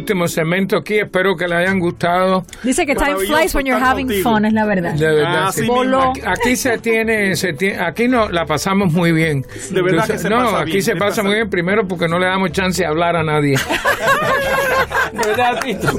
Último 0.00 0.26
segmento 0.28 0.76
aquí. 0.78 0.98
Espero 0.98 1.36
que 1.36 1.46
les 1.46 1.58
hayan 1.58 1.78
gustado. 1.78 2.44
Dice 2.62 2.84
que 2.86 2.94
time 2.94 3.16
flies 3.26 3.54
when 3.54 3.66
you're 3.66 3.82
having 3.84 4.06
contigo. 4.06 4.30
fun, 4.30 4.44
es 4.44 4.52
la 4.52 4.64
verdad. 4.66 4.94
De 4.94 5.06
verdad. 5.06 5.48
Así 5.48 5.62
sí. 5.64 5.70
Aquí, 5.70 6.20
aquí 6.26 6.56
se 6.56 6.78
tiene, 6.78 7.36
se 7.36 7.52
tiene, 7.52 7.78
aquí 7.80 8.08
no 8.08 8.28
la 8.28 8.46
pasamos 8.46 8.92
muy 8.92 9.12
bien. 9.12 9.44
De 9.70 9.82
verdad 9.82 10.06
que 10.06 10.18
se 10.18 10.28
no, 10.28 10.36
pasa 10.38 10.60
aquí 10.60 10.72
bien, 10.72 10.82
se 10.82 10.92
pasa 10.96 11.06
pasa 11.10 11.22
muy 11.22 11.34
bien 11.34 11.50
primero 11.50 11.86
porque 11.88 12.08
no 12.08 12.18
le 12.18 12.26
damos 12.26 12.52
chance 12.52 12.82
de 12.82 12.86
hablar 12.88 13.16
a 13.16 13.22
nadie. 13.22 13.56
¿Verdad, 15.12 15.60
Tito? 15.60 15.98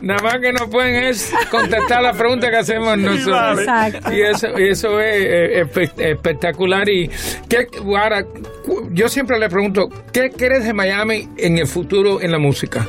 Nada 0.00 0.22
más 0.22 0.38
que 0.38 0.52
no 0.52 0.68
pueden 0.70 0.94
es 1.04 1.32
contestar 1.50 2.02
la 2.02 2.12
pregunta 2.12 2.48
que 2.50 2.56
hacemos 2.58 2.96
nosotros. 2.96 3.58
Exacto. 3.60 4.12
Y 4.12 4.20
eso, 4.22 4.58
y 4.58 4.68
eso 4.68 5.00
es 5.00 5.16
eh, 5.16 5.64
espe- 5.64 5.92
espectacular. 5.96 6.88
Y 6.88 7.10
¿qué, 7.48 7.66
ahora, 7.98 8.24
yo 8.96 9.08
siempre 9.08 9.38
le 9.38 9.48
pregunto, 9.50 9.88
¿qué 10.12 10.30
crees 10.30 10.64
de 10.64 10.72
Miami 10.72 11.28
en 11.36 11.58
el 11.58 11.66
futuro 11.66 12.20
en 12.22 12.32
la 12.32 12.38
música? 12.38 12.86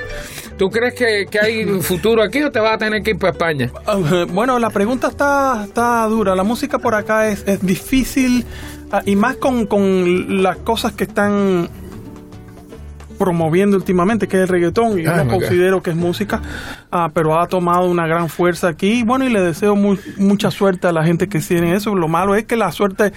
¿Tú 0.58 0.70
crees 0.70 0.93
que, 0.95 1.26
que 1.30 1.39
hay 1.39 1.66
futuro 1.82 2.24
aquí 2.24 2.41
o 2.41 2.49
te 2.49 2.60
vas 2.60 2.76
a 2.76 2.78
tener 2.78 3.03
que 3.03 3.12
ir 3.12 3.18
para 3.20 3.32
España? 3.34 3.70
Uh, 3.93 4.26
Bueno, 4.34 4.58
la 4.58 4.70
pregunta 4.70 5.10
está, 5.10 5.66
está 5.66 6.05
dura. 6.08 6.34
La 6.34 6.43
música 6.43 6.80
por 6.80 6.95
acá 6.95 7.28
es, 7.28 7.43
es 7.45 7.60
difícil 7.64 8.45
ah, 8.91 9.01
y 9.05 9.16
más 9.18 9.36
con, 9.36 9.66
con 9.68 10.41
las 10.41 10.58
cosas 10.58 10.93
que 10.93 11.03
están 11.03 11.70
promoviendo 13.20 13.76
últimamente, 13.78 14.28
que 14.28 14.38
es 14.38 14.43
el 14.43 14.47
reggaetón. 14.49 14.99
Y 14.99 15.03
yo 15.03 15.12
Ah, 15.12 15.18
no 15.24 15.26
God. 15.26 15.39
considero 15.41 15.82
que 15.84 15.89
es 15.89 15.95
música, 15.95 16.41
ah, 16.91 17.10
pero 17.14 17.39
ha 17.39 17.47
tomado 17.47 17.86
una 17.89 18.08
gran 18.08 18.30
fuerza 18.30 18.70
aquí. 18.70 19.03
Bueno, 19.03 19.26
y 19.26 19.30
le 19.30 19.41
deseo 19.41 19.76
muy, 19.76 19.99
mucha 20.18 20.51
suerte 20.51 20.88
a 20.88 20.91
la 20.93 21.03
gente 21.03 21.28
que 21.28 21.39
tiene 21.39 21.76
eso. 21.76 21.95
Lo 21.95 22.08
malo 22.08 22.34
es 22.36 22.45
que 22.45 22.55
la 22.55 22.72
suerte 22.72 23.12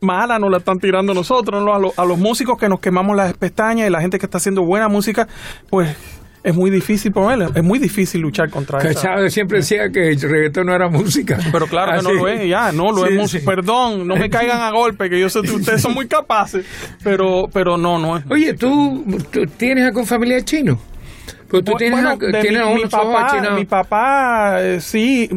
mala 0.00 0.38
nos 0.38 0.50
la 0.50 0.58
están 0.58 0.78
tirando 0.78 1.12
nosotros, 1.14 1.62
¿no? 1.64 1.74
a, 1.74 1.78
lo- 1.78 1.92
a 1.96 2.04
los 2.04 2.18
músicos 2.18 2.58
que 2.58 2.68
nos 2.68 2.80
quemamos 2.80 3.16
las 3.16 3.32
pestañas 3.34 3.86
y 3.86 3.90
la 3.90 4.00
gente 4.00 4.18
que 4.18 4.26
está 4.26 4.38
haciendo 4.38 4.62
buena 4.64 4.88
música, 4.88 5.28
pues 5.68 5.94
es 6.42 6.54
muy 6.54 6.70
difícil 6.70 7.12
ponerle, 7.12 7.48
es 7.54 7.62
muy 7.62 7.78
difícil 7.78 8.22
luchar 8.22 8.48
contra 8.48 8.78
eso. 8.78 9.02
Chávez 9.02 9.34
siempre 9.34 9.58
decía 9.58 9.90
que 9.90 10.08
el 10.08 10.18
reggaetón 10.22 10.68
no 10.68 10.74
era 10.74 10.88
música. 10.88 11.38
Pero 11.52 11.66
claro 11.66 11.92
que 11.98 12.02
no 12.02 12.12
lo 12.14 12.28
es, 12.28 12.48
ya, 12.48 12.72
no 12.72 12.92
lo 12.92 13.04
Sí, 13.06 13.12
hemos. 13.12 13.30
sí. 13.30 13.40
Perdón, 13.40 14.08
no 14.08 14.16
me 14.16 14.30
caigan 14.30 14.62
a 14.62 14.70
golpe, 14.70 15.10
que 15.10 15.20
yo 15.20 15.28
sé 15.28 15.42
que 15.42 15.50
ustedes 15.50 15.82
son 15.82 15.92
muy 15.92 16.08
capaces, 16.08 16.64
pero, 17.04 17.44
pero 17.52 17.76
no, 17.76 17.98
no 17.98 18.16
es. 18.16 18.24
Oye, 18.30 18.54
¿tú, 18.54 19.04
tú 19.30 19.46
tienes 19.58 19.84
algún 19.84 20.06
familiar 20.06 20.42
chino? 20.42 20.78
Pues 21.50 21.64
tú 21.64 21.72
tienes, 21.76 22.00
Bueno, 22.00 22.16
de 22.16 22.40
tienes 22.40 22.74
mi, 22.74 22.86
papá, 22.86 23.52
mi 23.56 23.64
papá, 23.64 24.62
eh, 24.62 24.80
sí, 24.80 25.28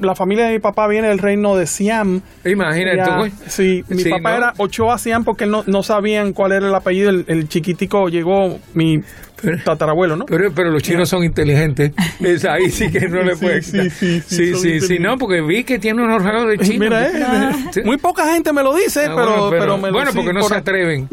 la 0.00 0.14
familia 0.14 0.46
de 0.46 0.52
mi 0.52 0.58
papá 0.60 0.86
viene 0.86 1.08
del 1.08 1.18
reino 1.18 1.56
de 1.56 1.66
Siam. 1.66 2.20
Imagínate 2.44 3.02
tú, 3.02 3.16
güey. 3.16 3.32
Sí, 3.48 3.84
mi 3.88 4.02
Sí, 4.02 4.10
papá 4.10 4.30
¿no? 4.30 4.36
era 4.36 4.54
Ochoa 4.58 4.96
Siam 4.98 5.24
porque 5.24 5.46
no, 5.46 5.64
no 5.66 5.82
sabían 5.82 6.32
cuál 6.32 6.52
era 6.52 6.68
el 6.68 6.74
apellido. 6.74 7.10
El, 7.10 7.24
el 7.26 7.48
chiquitico 7.48 8.08
llegó, 8.08 8.58
mi 8.74 9.00
tatarabuelo, 9.64 10.16
¿no? 10.16 10.26
Pero, 10.26 10.52
pero 10.52 10.70
los 10.70 10.82
chinos 10.82 11.08
son 11.08 11.24
inteligentes. 11.24 11.92
Es 12.20 12.44
ahí 12.44 12.70
sí 12.70 12.90
que 12.90 13.08
no 13.08 13.22
le 13.22 13.34
puede 13.36 13.62
sí, 13.62 13.88
sí, 13.90 14.20
sí, 14.26 14.54
sí, 14.54 14.80
sí, 14.80 14.98
no, 14.98 15.16
porque 15.18 15.40
vi 15.40 15.64
que 15.64 15.78
tiene 15.78 16.02
unos 16.02 16.22
rasgos 16.22 16.48
de 16.50 16.58
chino. 16.58 16.84
Mira, 16.84 17.06
eh, 17.08 17.52
Sí. 17.72 17.80
muy 17.84 17.96
poca 17.96 18.32
gente 18.32 18.52
me 18.52 18.62
lo 18.62 18.74
dice, 18.74 19.06
Ah, 19.06 19.12
pero, 19.14 19.16
bueno, 19.16 19.50
pero- 19.50 19.60
pero 19.62 19.78
me 19.78 19.88
lo- 19.88 19.92
bueno, 19.94 20.10
sí, 20.12 20.16
porque 20.18 20.32
no 20.32 20.40
por- 20.40 20.50
se 20.50 20.56
atreven. 20.56 21.08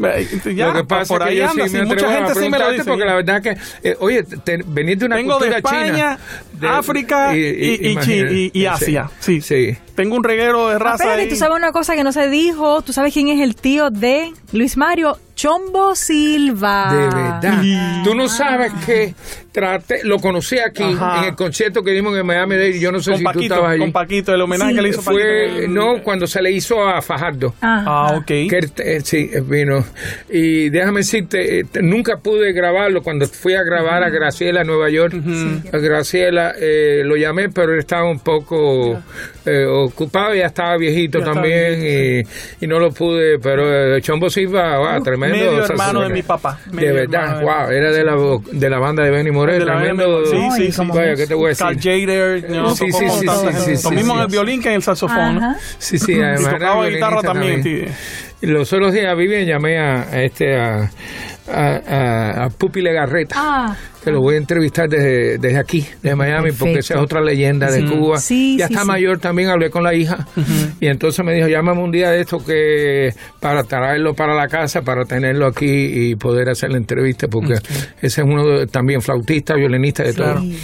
Ya, 0.54 0.66
lo 0.68 0.74
que 0.74 0.84
pasa 0.84 1.14
por 1.14 1.22
es 1.22 1.26
que 1.28 1.32
ahí 1.32 1.38
yo 1.38 1.50
anda, 1.50 1.68
sí 1.68 1.76
me 1.76 1.84
mucha 1.86 2.12
gente 2.12 2.34
sí 2.34 2.48
me 2.50 2.58
lo 2.58 2.70
dice. 2.70 2.84
porque 2.84 3.04
la 3.04 3.14
verdad 3.14 3.42
que, 3.42 3.56
eh, 3.82 3.96
oye, 4.00 4.22
te, 4.22 4.58
venir 4.66 4.98
de 4.98 5.06
una 5.06 5.16
Vengo 5.16 5.38
de 5.38 5.50
cultura 5.52 5.56
España, 5.58 6.18
china. 6.58 6.78
África 6.78 7.36
y, 7.36 7.40
y, 7.40 8.50
y 8.52 8.66
Asia. 8.66 9.10
Sí. 9.20 9.40
Sí. 9.40 9.76
Tengo 9.94 10.16
un 10.16 10.24
reguero 10.24 10.68
de 10.68 10.78
raza 10.78 11.04
espérate, 11.04 11.28
tú 11.28 11.36
sabes 11.36 11.56
una 11.56 11.72
cosa 11.72 11.94
que 11.96 12.04
no 12.04 12.12
se 12.12 12.28
dijo. 12.28 12.82
¿Tú 12.82 12.92
sabes 12.92 13.12
quién 13.12 13.28
es 13.28 13.40
el 13.40 13.56
tío 13.56 13.90
de 13.90 14.30
Luis 14.52 14.76
Mario? 14.76 15.16
Chombo 15.38 15.94
Silva. 15.94 16.88
De 16.90 17.08
verdad. 17.10 18.02
Tú 18.02 18.12
no 18.12 18.28
sabes 18.28 18.72
que 18.84 19.14
traté, 19.58 20.00
lo 20.04 20.18
conocí 20.18 20.58
aquí 20.58 20.82
Ajá. 20.82 21.18
en 21.20 21.24
el 21.30 21.34
concierto 21.34 21.82
que 21.82 21.90
dimos 21.92 22.16
en 22.18 22.26
Miami 22.26 22.54
Dade. 22.56 22.78
Yo 22.80 22.92
no 22.92 23.00
sé 23.00 23.10
con 23.12 23.18
si 23.18 23.24
Paquito, 23.24 23.40
tú 23.40 23.54
estabas 23.54 23.70
allí. 23.72 23.80
con 23.80 23.92
Paquito, 23.92 24.34
el 24.34 24.40
homenaje 24.40 24.70
Sí. 24.70 24.76
que 24.76 24.82
le 24.82 24.88
hizo 24.90 25.02
Paquito. 25.04 25.22
Fue, 25.24 25.68
no, 25.68 26.02
cuando 26.02 26.26
se 26.26 26.42
le 26.42 26.50
hizo 26.52 26.82
a 26.86 27.00
Fajardo. 27.02 27.54
Ajá. 27.60 27.84
Ah, 27.86 28.16
ok. 28.16 28.26
Que 28.26 28.60
eh, 28.78 29.00
sí, 29.02 29.30
eh, 29.32 29.40
vino. 29.44 29.84
Y 30.30 30.70
déjame 30.70 31.00
decirte, 31.00 31.60
eh, 31.60 31.64
nunca 31.82 32.18
pude 32.18 32.52
grabarlo 32.52 33.02
cuando 33.02 33.26
fui 33.26 33.54
a 33.54 33.62
grabar 33.62 34.02
a 34.02 34.10
Graciela 34.10 34.60
en 34.62 34.66
Nueva 34.66 34.90
York. 34.90 35.14
A 35.72 35.78
Graciela 35.78 36.54
eh, 36.60 37.02
lo 37.04 37.16
llamé, 37.16 37.48
pero 37.48 37.72
él 37.72 37.78
estaba 37.80 38.04
un 38.08 38.20
poco 38.20 39.00
eh, 39.46 39.64
ocupado, 39.66 40.34
ya 40.34 40.46
estaba 40.46 40.76
viejito 40.76 41.18
Ya 41.18 41.24
estaba 41.24 41.34
también 41.42 42.24
y, 42.60 42.64
y 42.64 42.66
no 42.68 42.78
lo 42.78 42.90
pude. 42.90 43.38
Pero 43.38 43.96
eh, 43.96 44.00
Chombo 44.02 44.28
Silva, 44.30 44.78
wow, 44.78 45.02
tremendo. 45.02 45.36
Medio 45.36 45.64
hermano 45.64 46.00
de 46.02 46.08
mi 46.10 46.22
papá. 46.22 46.58
De 46.70 46.92
verdad, 46.92 47.38
hermano 47.40 47.46
wow, 47.66 47.70
era 47.70 47.90
de 47.90 48.04
la, 48.04 48.16
de 48.52 48.70
la 48.70 48.78
banda 48.78 49.02
de 49.04 49.10
Benny 49.10 49.30
Morel, 49.30 49.47
De 49.52 49.64
la 49.64 49.78
tremendo. 49.78 50.26
sí, 50.26 50.36
sí, 50.56 50.70
sí. 50.70 50.76
como 50.76 50.94
Vaya, 50.94 51.14
¿qué 51.16 51.26
te 51.26 51.34
voy 51.34 51.46
a 51.46 51.48
decir? 51.48 51.66
Carl 51.66 51.78
Jader, 51.80 52.50
¿no? 52.50 52.70
Sí, 52.74 52.86
sí, 52.92 53.04
Lo 53.84 53.90
mismo 53.90 54.12
sí. 54.14 54.18
en 54.18 54.24
el 54.24 54.26
violín 54.28 54.62
que 54.62 54.68
en 54.68 54.74
el 54.76 54.82
saxofón. 54.82 55.40
Sí, 55.78 55.98
sí, 55.98 56.12
Y 56.12 56.20
además 56.20 56.40
era 56.48 56.58
tocaba 56.58 56.86
guitarra 56.88 57.22
también. 57.22 57.88
Y 58.40 58.46
los 58.46 58.72
otros 58.72 58.92
días, 58.92 59.16
Vivian, 59.16 59.44
llamé 59.46 59.78
a, 59.78 60.02
a 60.02 60.22
este, 60.22 60.56
a, 60.56 60.88
a, 61.52 61.76
a, 61.88 62.44
a 62.44 62.48
Pupi 62.50 62.80
Legarreta, 62.82 63.34
Ah. 63.36 63.76
Que 64.04 64.10
lo 64.10 64.20
voy 64.20 64.34
a 64.36 64.38
entrevistar 64.38 64.88
desde, 64.88 65.38
desde 65.38 65.58
aquí, 65.58 65.86
de 66.02 66.14
Miami, 66.14 66.52
porque 66.52 66.78
esa 66.78 66.94
es 66.94 67.00
otra 67.00 67.20
leyenda 67.20 67.70
de 67.70 67.84
Cuba. 67.84 68.18
Sí, 68.18 68.56
ya 68.58 68.66
sí, 68.68 68.72
está 68.74 68.82
sí. 68.82 68.88
mayor 68.88 69.18
también, 69.18 69.50
hablé 69.50 69.70
con 69.70 69.82
la 69.82 69.94
hija, 69.94 70.26
y 70.80 70.86
entonces 70.86 71.24
me 71.24 71.34
dijo, 71.34 71.48
llámame 71.48 71.82
un 71.82 71.90
día 71.90 72.10
de 72.10 72.20
esto 72.20 72.38
que 72.44 73.10
para 73.40 73.62
traerlo 73.64 74.14
para 74.14 74.34
la 74.34 74.46
casa, 74.48 74.82
para 74.82 75.04
tenerlo 75.04 75.46
aquí 75.46 75.66
y 76.10 76.14
poder 76.16 76.48
hacer 76.48 76.70
la 76.70 76.78
entrevista, 76.78 77.26
porque 77.28 77.54
ese 78.00 78.20
es 78.20 78.26
uno 78.26 78.46
de- 78.46 78.66
también 78.66 79.00
flautista, 79.02 79.54
violinista 79.54 80.02
de 80.04 80.12
todo. 80.14 80.38
Sí, 80.40 80.46
Oye, 80.48 80.58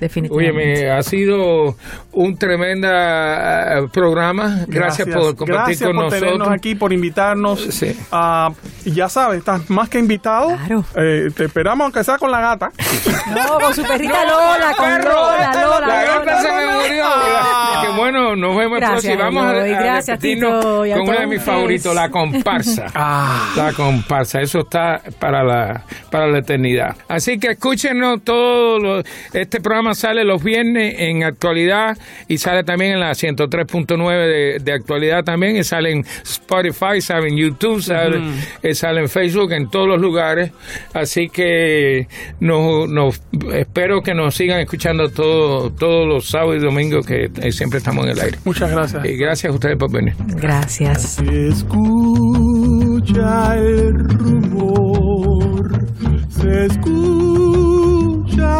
definitivamente. 0.00 0.84
me 0.84 0.90
ha 0.90 1.02
sido 1.02 1.76
un 2.12 2.36
tremenda 2.36 3.78
eh, 3.78 3.88
programa. 3.92 4.64
Gracias, 4.66 5.08
por 5.08 5.36
compartir 5.36 5.46
Gracias 5.76 5.80
con 5.86 5.96
por 5.96 6.04
nosotros. 6.06 6.20
tenernos 6.32 6.48
aquí, 6.48 6.74
por 6.74 6.92
invitarnos. 6.92 7.60
Sí. 7.70 7.96
Ah, 8.12 8.50
y 8.84 8.92
ya 8.92 9.08
sabes, 9.08 9.38
estás 9.38 9.68
más 9.70 9.88
que 9.88 9.98
invitado. 9.98 10.48
Claro. 10.56 10.84
Eh, 10.96 11.28
te 11.34 11.44
esperamos 11.44 11.84
aunque 11.84 12.02
sea 12.04 12.18
con 12.18 12.30
la 12.30 12.40
gata. 12.40 12.70
No, 13.34 13.58
con 13.58 13.74
su 13.74 13.82
perrita 13.82 14.24
Lola, 14.24 14.72
con 14.76 14.86
Perro, 14.86 15.10
Lola, 15.12 15.52
Lola. 15.62 15.86
La 15.86 16.04
gata 16.04 16.40
se 16.42 16.52
me 16.52 16.66
murió. 16.66 17.04
Ah. 17.06 17.82
Que 17.84 17.92
bueno, 17.96 18.34
nos 18.36 18.56
vemos 18.56 18.74
el 18.74 18.80
Gracias, 18.80 19.16
próximo. 19.16 19.22
Vamos 19.42 19.44
a, 19.44 19.64
Gracias, 19.64 20.18
Tito, 20.18 20.46
con 20.60 20.60
uno 20.80 20.82
de 20.84 21.04
todos 21.16 21.26
mis 21.28 21.42
favoritos, 21.42 21.94
la 21.94 22.08
comparsa. 22.10 22.86
Ah. 22.94 23.52
La 23.56 23.72
comparsa, 23.72 24.40
eso 24.40 24.60
está 24.60 25.00
para 25.18 25.42
la 25.44 25.84
para 26.10 26.26
la 26.26 26.38
eternidad. 26.38 26.96
Así 27.08 27.38
que 27.38 27.52
escúchenos 27.52 28.22
todo 28.24 28.78
lo- 28.78 29.02
este 29.32 29.60
programa 29.60 29.94
sale 29.94 30.24
los 30.24 30.42
viernes 30.42 30.96
en 30.98 31.22
actualidad 31.24 31.96
y 32.28 32.38
sale 32.38 32.64
también 32.64 32.92
en 32.92 33.00
la 33.00 33.12
103.9 33.12 34.10
de, 34.26 34.58
de 34.60 34.72
actualidad 34.72 35.22
también 35.24 35.56
y 35.56 35.64
sale 35.64 35.92
en 35.92 36.04
Spotify, 36.24 37.00
sale 37.00 37.28
en 37.28 37.36
YouTube, 37.36 37.80
sale, 37.82 38.20
eh, 38.62 38.74
sale 38.74 39.00
en 39.00 39.08
Facebook, 39.08 39.52
en 39.52 39.70
todos 39.70 39.86
los 39.88 40.00
lugares. 40.00 40.52
Así 40.92 41.28
que 41.28 42.06
nos, 42.40 42.69
nos- 42.86 43.20
espero 43.52 44.00
que 44.02 44.14
nos 44.14 44.34
sigan 44.34 44.60
escuchando 44.60 45.08
todo, 45.10 45.70
todos 45.70 46.06
los 46.08 46.28
sábados 46.28 46.56
y 46.56 46.64
domingos 46.64 47.06
que 47.06 47.30
eh, 47.40 47.52
siempre 47.52 47.78
estamos 47.78 48.04
en 48.06 48.12
el 48.12 48.20
aire. 48.20 48.38
Muchas 48.44 48.70
gracias. 48.70 49.04
Y 49.04 49.16
gracias 49.16 49.50
a 49.52 49.54
ustedes 49.54 49.76
por 49.76 49.92
venir. 49.92 50.14
Gracias. 50.36 51.02
Se 51.02 51.48
escucha 51.48 53.56
el 53.56 53.94
rumor, 54.18 55.86
se 56.28 56.66
escucha 56.66 58.50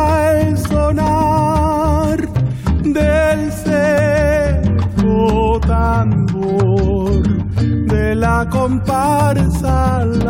el 0.41 0.59
sonar 0.59 2.29
del 2.83 3.53
seco 4.73 5.61
tambor 5.67 7.23
de 7.87 8.15
la 8.15 8.47
comparsa 8.51 9.97
al 9.99 10.21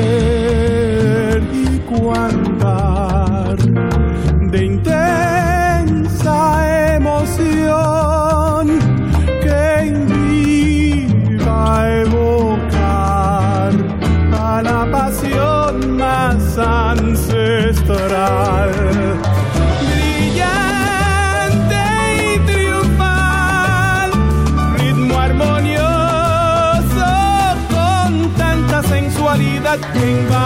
arrollar. 0.00 0.40
Enérgico 1.40 2.12
andar 2.12 2.39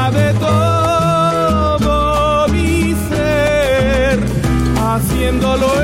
invade 0.07 0.35
todo 0.35 2.49
mi 2.49 2.95
ser, 3.09 4.21
haciéndolo 4.77 5.84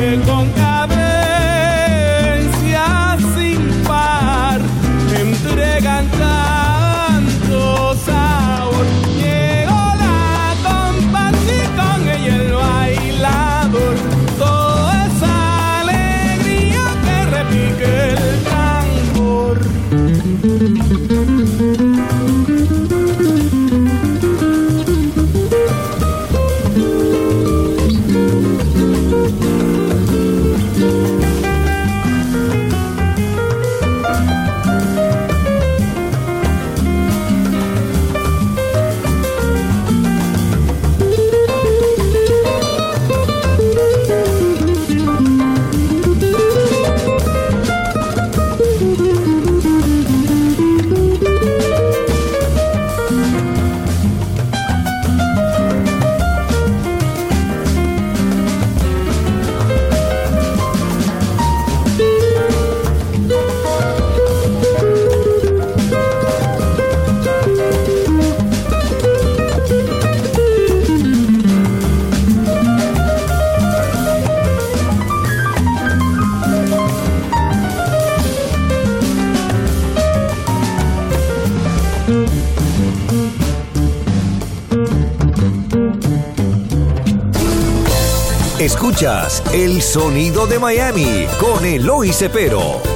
que 0.00 0.18
con 0.24 0.69
El 89.54 89.80
Sonido 89.80 90.46
de 90.46 90.58
Miami 90.58 91.26
con 91.40 91.64
Eloy 91.64 92.12
Cepero. 92.12 92.89